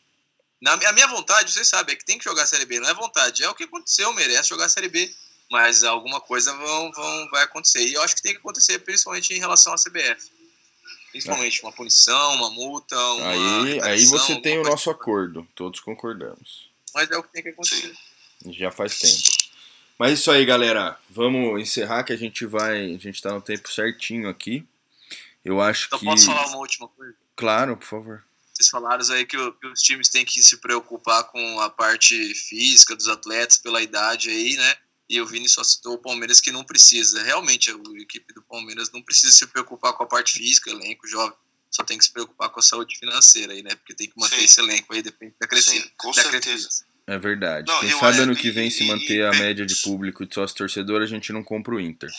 Na, 0.59 0.73
a 0.73 0.91
minha 0.91 1.07
vontade, 1.07 1.51
vocês 1.51 1.67
sabem, 1.67 1.93
é 1.93 1.97
que 1.97 2.05
tem 2.05 2.17
que 2.17 2.23
jogar 2.23 2.43
a 2.43 2.47
Série 2.47 2.65
B. 2.65 2.79
Não 2.79 2.89
é 2.89 2.93
vontade, 2.93 3.43
é 3.43 3.49
o 3.49 3.55
que 3.55 3.63
aconteceu, 3.63 4.11
merece 4.13 4.49
jogar 4.49 4.65
a 4.65 4.69
Série 4.69 4.89
B 4.89 5.13
mas 5.51 5.83
alguma 5.83 6.19
coisa 6.19 6.53
vão, 6.55 6.91
vão, 6.91 7.29
vai 7.29 7.43
acontecer. 7.43 7.85
E 7.85 7.93
eu 7.93 8.01
acho 8.01 8.15
que 8.15 8.21
tem 8.21 8.33
que 8.33 8.39
acontecer 8.39 8.79
principalmente 8.79 9.33
em 9.33 9.39
relação 9.39 9.73
à 9.73 9.77
CBF. 9.77 10.31
Principalmente 11.11 11.61
uma 11.63 11.71
punição, 11.71 12.35
uma 12.35 12.49
multa, 12.51 12.97
uma 12.97 13.29
Aí, 13.29 13.81
aí 13.81 14.05
você 14.05 14.39
tem 14.41 14.59
o 14.59 14.63
nosso 14.63 14.89
acordo, 14.89 15.47
todos 15.55 15.79
concordamos. 15.79 16.69
Mas 16.93 17.09
é 17.09 17.17
o 17.17 17.23
que 17.23 17.31
tem 17.31 17.43
que 17.43 17.49
acontecer. 17.49 17.93
Já 18.47 18.71
faz 18.71 18.99
tempo. 18.99 19.47
Mas 19.97 20.19
isso 20.19 20.29
aí, 20.29 20.45
galera. 20.45 20.99
Vamos 21.09 21.59
encerrar 21.59 22.03
que 22.03 22.13
a 22.13 22.17
gente 22.17 22.45
vai. 22.45 22.93
A 22.93 22.97
gente 22.97 23.21
tá 23.21 23.31
no 23.33 23.41
tempo 23.41 23.71
certinho 23.71 24.29
aqui. 24.29 24.67
Eu 25.43 25.59
acho 25.61 25.87
então, 25.87 25.99
que. 25.99 26.05
posso 26.05 26.25
falar 26.25 26.45
uma 26.47 26.57
última 26.57 26.87
coisa? 26.89 27.15
Claro, 27.35 27.77
por 27.77 27.85
favor. 27.85 28.23
Vocês 28.53 28.69
falaram 28.69 29.03
aí 29.13 29.25
que, 29.25 29.37
que, 29.37 29.67
os 29.67 29.81
times 29.81 30.09
têm 30.09 30.25
que 30.25 30.41
se 30.41 30.57
preocupar 30.57 31.23
com 31.25 31.59
a 31.61 31.69
parte 31.69 32.33
física 32.33 32.95
dos 32.95 33.07
atletas 33.07 33.57
pela 33.57 33.81
idade 33.81 34.29
aí, 34.29 34.55
né? 34.55 34.75
E 35.09 35.21
o 35.21 35.25
Vini 35.25 35.47
só 35.47 35.63
citou 35.63 35.93
o 35.93 35.97
Palmeiras 35.97 36.41
que 36.41 36.51
não 36.51 36.63
precisa. 36.63 37.23
Realmente, 37.23 37.71
a 37.71 38.01
equipe 38.01 38.33
do 38.33 38.41
Palmeiras 38.41 38.91
não 38.91 39.01
precisa 39.01 39.31
se 39.31 39.47
preocupar 39.47 39.93
com 39.93 40.03
a 40.03 40.07
parte 40.07 40.33
física, 40.33 40.69
elenco 40.69 41.07
jovem. 41.07 41.37
Só 41.71 41.83
tem 41.83 41.97
que 41.97 42.05
se 42.05 42.11
preocupar 42.11 42.49
com 42.49 42.59
a 42.59 42.63
saúde 42.63 42.97
financeira 42.97 43.53
aí, 43.53 43.61
né? 43.61 43.75
Porque 43.75 43.93
tem 43.93 44.09
que 44.09 44.19
manter 44.19 44.39
Sim. 44.39 44.45
esse 44.45 44.59
elenco 44.59 44.93
aí, 44.93 45.01
depende 45.01 45.35
da 45.39 45.47
crescimento. 45.47 45.91
com 45.97 46.11
da 46.11 46.23
certeza. 46.23 46.69
É 47.05 47.17
verdade. 47.17 47.71
Não, 47.71 47.79
Quem 47.79 47.97
sabe 47.97 48.19
ano 48.19 48.35
que 48.35 48.51
vem, 48.51 48.69
se 48.69 48.85
manter 48.85 49.25
a 49.25 49.31
média 49.31 49.65
de 49.65 49.75
público 49.77 50.23
e 50.23 50.27
de 50.27 50.35
sócio 50.35 50.57
torcedor, 50.57 51.01
a 51.01 51.05
gente 51.05 51.31
não 51.31 51.41
compra 51.41 51.73
o 51.73 51.79
Inter. 51.79 52.11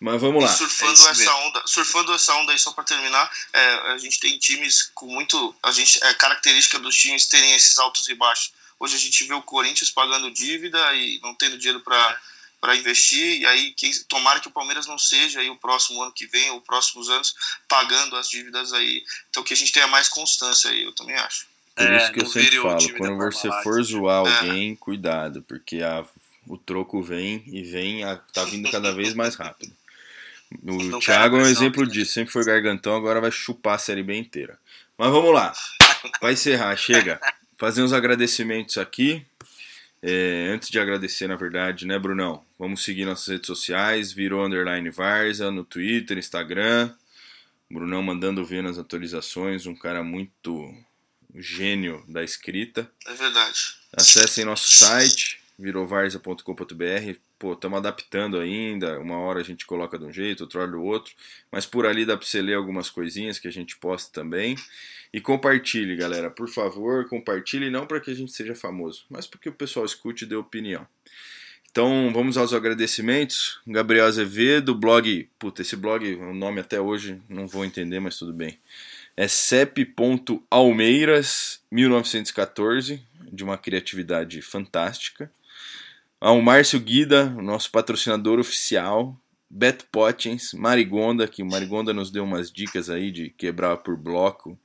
Mas 0.00 0.20
vamos 0.20 0.44
lá. 0.44 0.48
Surfando, 0.48 0.92
é 0.92 1.10
essa 1.10 1.34
onda, 1.34 1.62
surfando 1.66 2.12
essa 2.12 2.34
onda 2.34 2.52
aí, 2.52 2.58
só 2.58 2.70
para 2.70 2.84
terminar, 2.84 3.28
é, 3.52 3.92
a 3.92 3.98
gente 3.98 4.20
tem 4.20 4.38
times 4.38 4.90
com 4.94 5.06
muito. 5.06 5.54
A 5.60 5.72
gente, 5.72 6.02
é 6.04 6.14
característica 6.14 6.78
dos 6.78 6.96
times 6.96 7.26
terem 7.26 7.52
esses 7.54 7.78
altos 7.78 8.08
e 8.08 8.14
baixos. 8.14 8.52
Hoje 8.80 8.96
a 8.96 8.98
gente 8.98 9.24
vê 9.24 9.34
o 9.34 9.42
Corinthians 9.42 9.90
pagando 9.90 10.30
dívida 10.30 10.94
e 10.94 11.18
não 11.22 11.34
tendo 11.34 11.58
dinheiro 11.58 11.80
para 11.80 12.20
para 12.60 12.76
investir. 12.76 13.40
E 13.40 13.46
aí 13.46 13.72
quem, 13.72 13.92
tomara 14.08 14.40
que 14.40 14.48
o 14.48 14.50
Palmeiras 14.50 14.86
não 14.86 14.98
seja 14.98 15.40
aí 15.40 15.48
o 15.48 15.56
próximo 15.56 16.02
ano 16.02 16.12
que 16.12 16.26
vem 16.26 16.50
ou 16.50 16.60
próximos 16.60 17.08
anos 17.08 17.34
pagando 17.68 18.16
as 18.16 18.28
dívidas 18.28 18.72
aí. 18.72 19.04
Então 19.30 19.42
que 19.42 19.54
a 19.54 19.56
gente 19.56 19.72
tenha 19.72 19.86
mais 19.86 20.08
constância 20.08 20.70
aí 20.70 20.82
eu 20.82 20.92
também 20.92 21.14
acho. 21.16 21.46
Por 21.74 21.86
é, 21.86 21.96
isso 21.96 22.12
que 22.12 22.20
eu 22.20 22.26
sempre 22.26 22.60
falo 22.60 22.96
quando 22.96 23.16
você 23.16 23.48
for 23.62 23.82
zoar 23.82 24.26
é. 24.26 24.38
alguém 24.38 24.74
cuidado 24.74 25.42
porque 25.42 25.82
a, 25.82 26.04
o 26.46 26.58
troco 26.58 27.00
vem 27.02 27.44
e 27.46 27.62
vem 27.62 28.02
a, 28.04 28.16
tá 28.16 28.44
vindo 28.44 28.70
cada 28.70 28.92
vez 28.92 29.14
mais 29.14 29.36
rápido. 29.36 29.72
O 30.62 30.82
não 30.82 30.98
Thiago 30.98 31.36
é 31.36 31.42
um 31.42 31.46
exemplo 31.46 31.84
né? 31.84 31.92
disso 31.92 32.12
sempre 32.12 32.32
foi 32.32 32.44
gargantão 32.44 32.96
agora 32.96 33.20
vai 33.20 33.30
chupar 33.30 33.74
a 33.74 33.78
série 33.78 34.02
bem 34.02 34.20
inteira. 34.20 34.58
Mas 34.96 35.10
vamos 35.10 35.32
lá 35.32 35.52
para 36.18 36.32
encerrar 36.32 36.74
chega 36.76 37.20
fazer 37.58 37.82
uns 37.82 37.92
agradecimentos 37.92 38.78
aqui. 38.78 39.26
É, 40.00 40.48
antes 40.54 40.70
de 40.70 40.78
agradecer, 40.78 41.26
na 41.26 41.36
verdade, 41.36 41.84
né, 41.84 41.98
Brunão? 41.98 42.44
Vamos 42.56 42.84
seguir 42.84 43.04
nossas 43.04 43.26
redes 43.26 43.48
sociais, 43.48 44.12
virou 44.12 44.46
underline 44.46 44.88
Varza, 44.90 45.50
no 45.50 45.64
Twitter, 45.64 46.16
Instagram. 46.16 46.94
Brunão 47.70 48.02
mandando 48.02 48.44
ver 48.44 48.62
nas 48.62 48.78
atualizações, 48.78 49.66
um 49.66 49.74
cara 49.74 50.02
muito 50.02 50.72
gênio 51.34 52.02
da 52.08 52.22
escrita. 52.22 52.90
É 53.06 53.12
verdade. 53.12 53.74
Acessem 53.92 54.44
nosso 54.44 54.70
site, 54.70 55.40
virovarza.com.br. 55.58 57.27
Pô, 57.38 57.52
estamos 57.52 57.78
adaptando 57.78 58.38
ainda. 58.38 58.98
Uma 58.98 59.18
hora 59.18 59.40
a 59.40 59.44
gente 59.44 59.64
coloca 59.64 59.98
de 59.98 60.04
um 60.04 60.12
jeito, 60.12 60.42
outra 60.42 60.62
hora 60.62 60.72
do 60.72 60.82
outro. 60.82 61.14
Mas 61.52 61.66
por 61.66 61.86
ali 61.86 62.04
dá 62.04 62.16
para 62.16 62.26
você 62.26 62.42
ler 62.42 62.54
algumas 62.54 62.90
coisinhas 62.90 63.38
que 63.38 63.46
a 63.46 63.52
gente 63.52 63.76
posta 63.76 64.12
também. 64.12 64.56
E 65.12 65.20
compartilhe, 65.20 65.94
galera. 65.96 66.30
Por 66.30 66.48
favor, 66.48 67.08
compartilhe 67.08 67.70
não 67.70 67.86
para 67.86 68.00
que 68.00 68.10
a 68.10 68.14
gente 68.14 68.32
seja 68.32 68.54
famoso, 68.54 69.04
mas 69.08 69.26
para 69.26 69.40
que 69.40 69.48
o 69.48 69.52
pessoal 69.52 69.86
escute 69.86 70.24
e 70.24 70.26
dê 70.26 70.34
opinião. 70.34 70.86
Então 71.70 72.10
vamos 72.12 72.36
aos 72.36 72.52
agradecimentos. 72.52 73.60
Gabriel 73.66 74.06
Azevedo, 74.06 74.74
blog. 74.74 75.28
Puta, 75.38 75.62
esse 75.62 75.76
blog, 75.76 76.12
o 76.14 76.34
nome 76.34 76.60
até 76.60 76.80
hoje 76.80 77.22
não 77.28 77.46
vou 77.46 77.64
entender, 77.64 78.00
mas 78.00 78.18
tudo 78.18 78.32
bem. 78.32 78.58
É 79.16 79.28
cep.almeiras 79.28 81.60
1914, 81.70 83.00
de 83.32 83.44
uma 83.44 83.58
criatividade 83.58 84.42
fantástica. 84.42 85.30
Ao 86.20 86.42
Márcio 86.42 86.80
Guida, 86.80 87.26
nosso 87.26 87.70
patrocinador 87.70 88.40
oficial. 88.40 89.16
Beto 89.48 89.86
Potens, 89.86 90.52
Marigonda, 90.52 91.28
que 91.28 91.44
Marigonda 91.44 91.92
nos 91.94 92.10
deu 92.10 92.24
umas 92.24 92.50
dicas 92.50 92.90
aí 92.90 93.12
de 93.12 93.30
quebrar 93.30 93.76
por 93.78 93.96
bloco. 93.96 94.58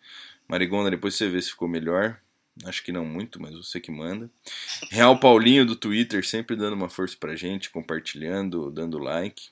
Marigonda, 0.48 0.90
depois 0.90 1.14
você 1.14 1.30
vê 1.30 1.40
se 1.40 1.52
ficou 1.52 1.68
melhor. 1.68 2.20
Acho 2.66 2.84
que 2.84 2.92
não 2.92 3.06
muito, 3.06 3.40
mas 3.40 3.56
você 3.56 3.80
que 3.80 3.92
manda. 3.92 4.32
Real 4.90 5.20
Paulinho 5.20 5.64
do 5.64 5.76
Twitter, 5.76 6.26
sempre 6.26 6.56
dando 6.56 6.74
uma 6.74 6.90
força 6.90 7.16
pra 7.20 7.36
gente, 7.36 7.70
compartilhando, 7.70 8.72
dando 8.72 8.98
like. 8.98 9.50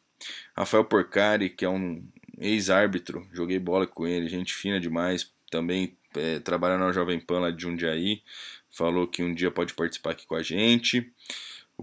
Rafael 0.58 0.84
Porcari, 0.84 1.52
que 1.52 1.64
é 1.64 1.70
um 1.70 2.04
ex-árbitro, 2.40 3.28
joguei 3.32 3.60
bola 3.60 3.86
com 3.86 4.08
ele, 4.08 4.28
gente 4.28 4.56
fina 4.56 4.80
demais, 4.80 5.32
também 5.52 5.96
é, 6.16 6.40
trabalha 6.40 6.80
na 6.80 6.92
Jovem 6.92 7.20
Pan 7.20 7.42
lá 7.42 7.52
de 7.52 7.62
Jundiaí, 7.62 8.24
falou 8.72 9.08
que 9.08 9.22
um 9.22 9.34
dia 9.34 9.52
pode 9.52 9.76
participar 9.76 10.12
aqui 10.12 10.26
com 10.26 10.36
a 10.36 10.42
gente. 10.42 11.12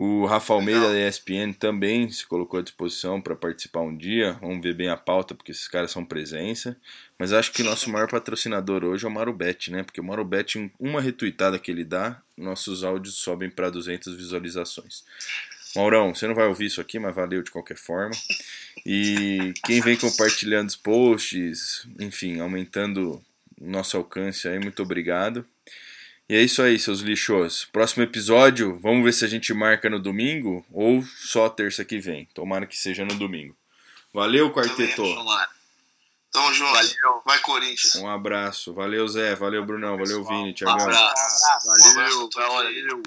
O 0.01 0.27
Rafa 0.27 0.55
Almeida 0.55 0.93
da 0.93 1.09
ESPN 1.09 1.53
também 1.53 2.09
se 2.09 2.25
colocou 2.25 2.61
à 2.61 2.63
disposição 2.63 3.21
para 3.21 3.35
participar 3.35 3.81
um 3.81 3.97
dia. 3.97 4.35
Vamos 4.41 4.63
ver 4.63 4.73
bem 4.73 4.89
a 4.89 4.97
pauta, 4.97 5.35
porque 5.35 5.51
esses 5.51 5.67
caras 5.67 5.91
são 5.91 6.05
presença. 6.05 6.77
Mas 7.19 7.33
acho 7.33 7.51
que 7.51 7.63
o 7.63 7.65
nosso 7.65 7.91
maior 7.91 8.09
patrocinador 8.09 8.85
hoje 8.85 9.05
é 9.05 9.09
o 9.09 9.11
Marubet, 9.11 9.73
né? 9.73 9.83
Porque 9.83 10.01
o 10.01 10.05
Marubet, 10.05 10.71
uma 10.79 11.01
retweetada 11.01 11.59
que 11.59 11.69
ele 11.69 11.83
dá, 11.83 12.23
nossos 12.37 12.85
áudios 12.85 13.17
sobem 13.17 13.51
para 13.51 13.71
200 13.71 14.15
visualizações. 14.15 15.03
Maurão, 15.75 16.15
você 16.15 16.29
não 16.29 16.35
vai 16.37 16.47
ouvir 16.47 16.67
isso 16.67 16.81
aqui, 16.81 17.01
mas 17.01 17.13
valeu 17.13 17.43
de 17.43 17.51
qualquer 17.51 17.77
forma. 17.77 18.15
E 18.87 19.53
quem 19.65 19.81
vem 19.81 19.97
compartilhando 19.97 20.69
os 20.69 20.77
posts, 20.77 21.89
enfim, 21.99 22.39
aumentando 22.39 23.21
o 23.61 23.69
nosso 23.69 23.97
alcance 23.97 24.47
aí, 24.47 24.61
muito 24.61 24.81
obrigado. 24.81 25.45
E 26.31 26.37
é 26.37 26.43
isso 26.43 26.61
aí, 26.61 26.79
seus 26.79 27.01
lixos. 27.01 27.66
Próximo 27.72 28.03
episódio, 28.03 28.79
vamos 28.83 29.03
ver 29.03 29.14
se 29.14 29.24
a 29.24 29.29
gente 29.29 29.55
marca 29.55 29.89
no 29.89 29.99
domingo 29.99 30.62
ou 30.70 31.03
só 31.03 31.49
terça 31.49 31.87
que 31.87 31.99
vem. 31.99 32.29
Tomara 32.35 32.66
que 32.66 32.76
seja 32.76 33.03
no 33.03 33.14
domingo. 33.14 33.57
Valeu, 34.12 34.53
quarteto. 34.53 35.03
Tamo 36.31 36.53
junto. 36.53 36.70
Valeu. 36.70 37.22
Vai, 37.24 37.39
Corinthians. 37.39 37.97
Um 37.97 38.11
abraço. 38.11 38.74
Valeu, 38.74 39.09
Zé. 39.09 39.35
Valeu, 39.35 39.64
Brunão. 39.64 39.97
Valeu, 39.97 40.22
Vini. 40.22 40.53
Tchau. 40.53 40.68
Um 40.68 40.83
abraço. 40.83 41.95
Valeu. 41.95 42.29
Valeu. 42.35 43.03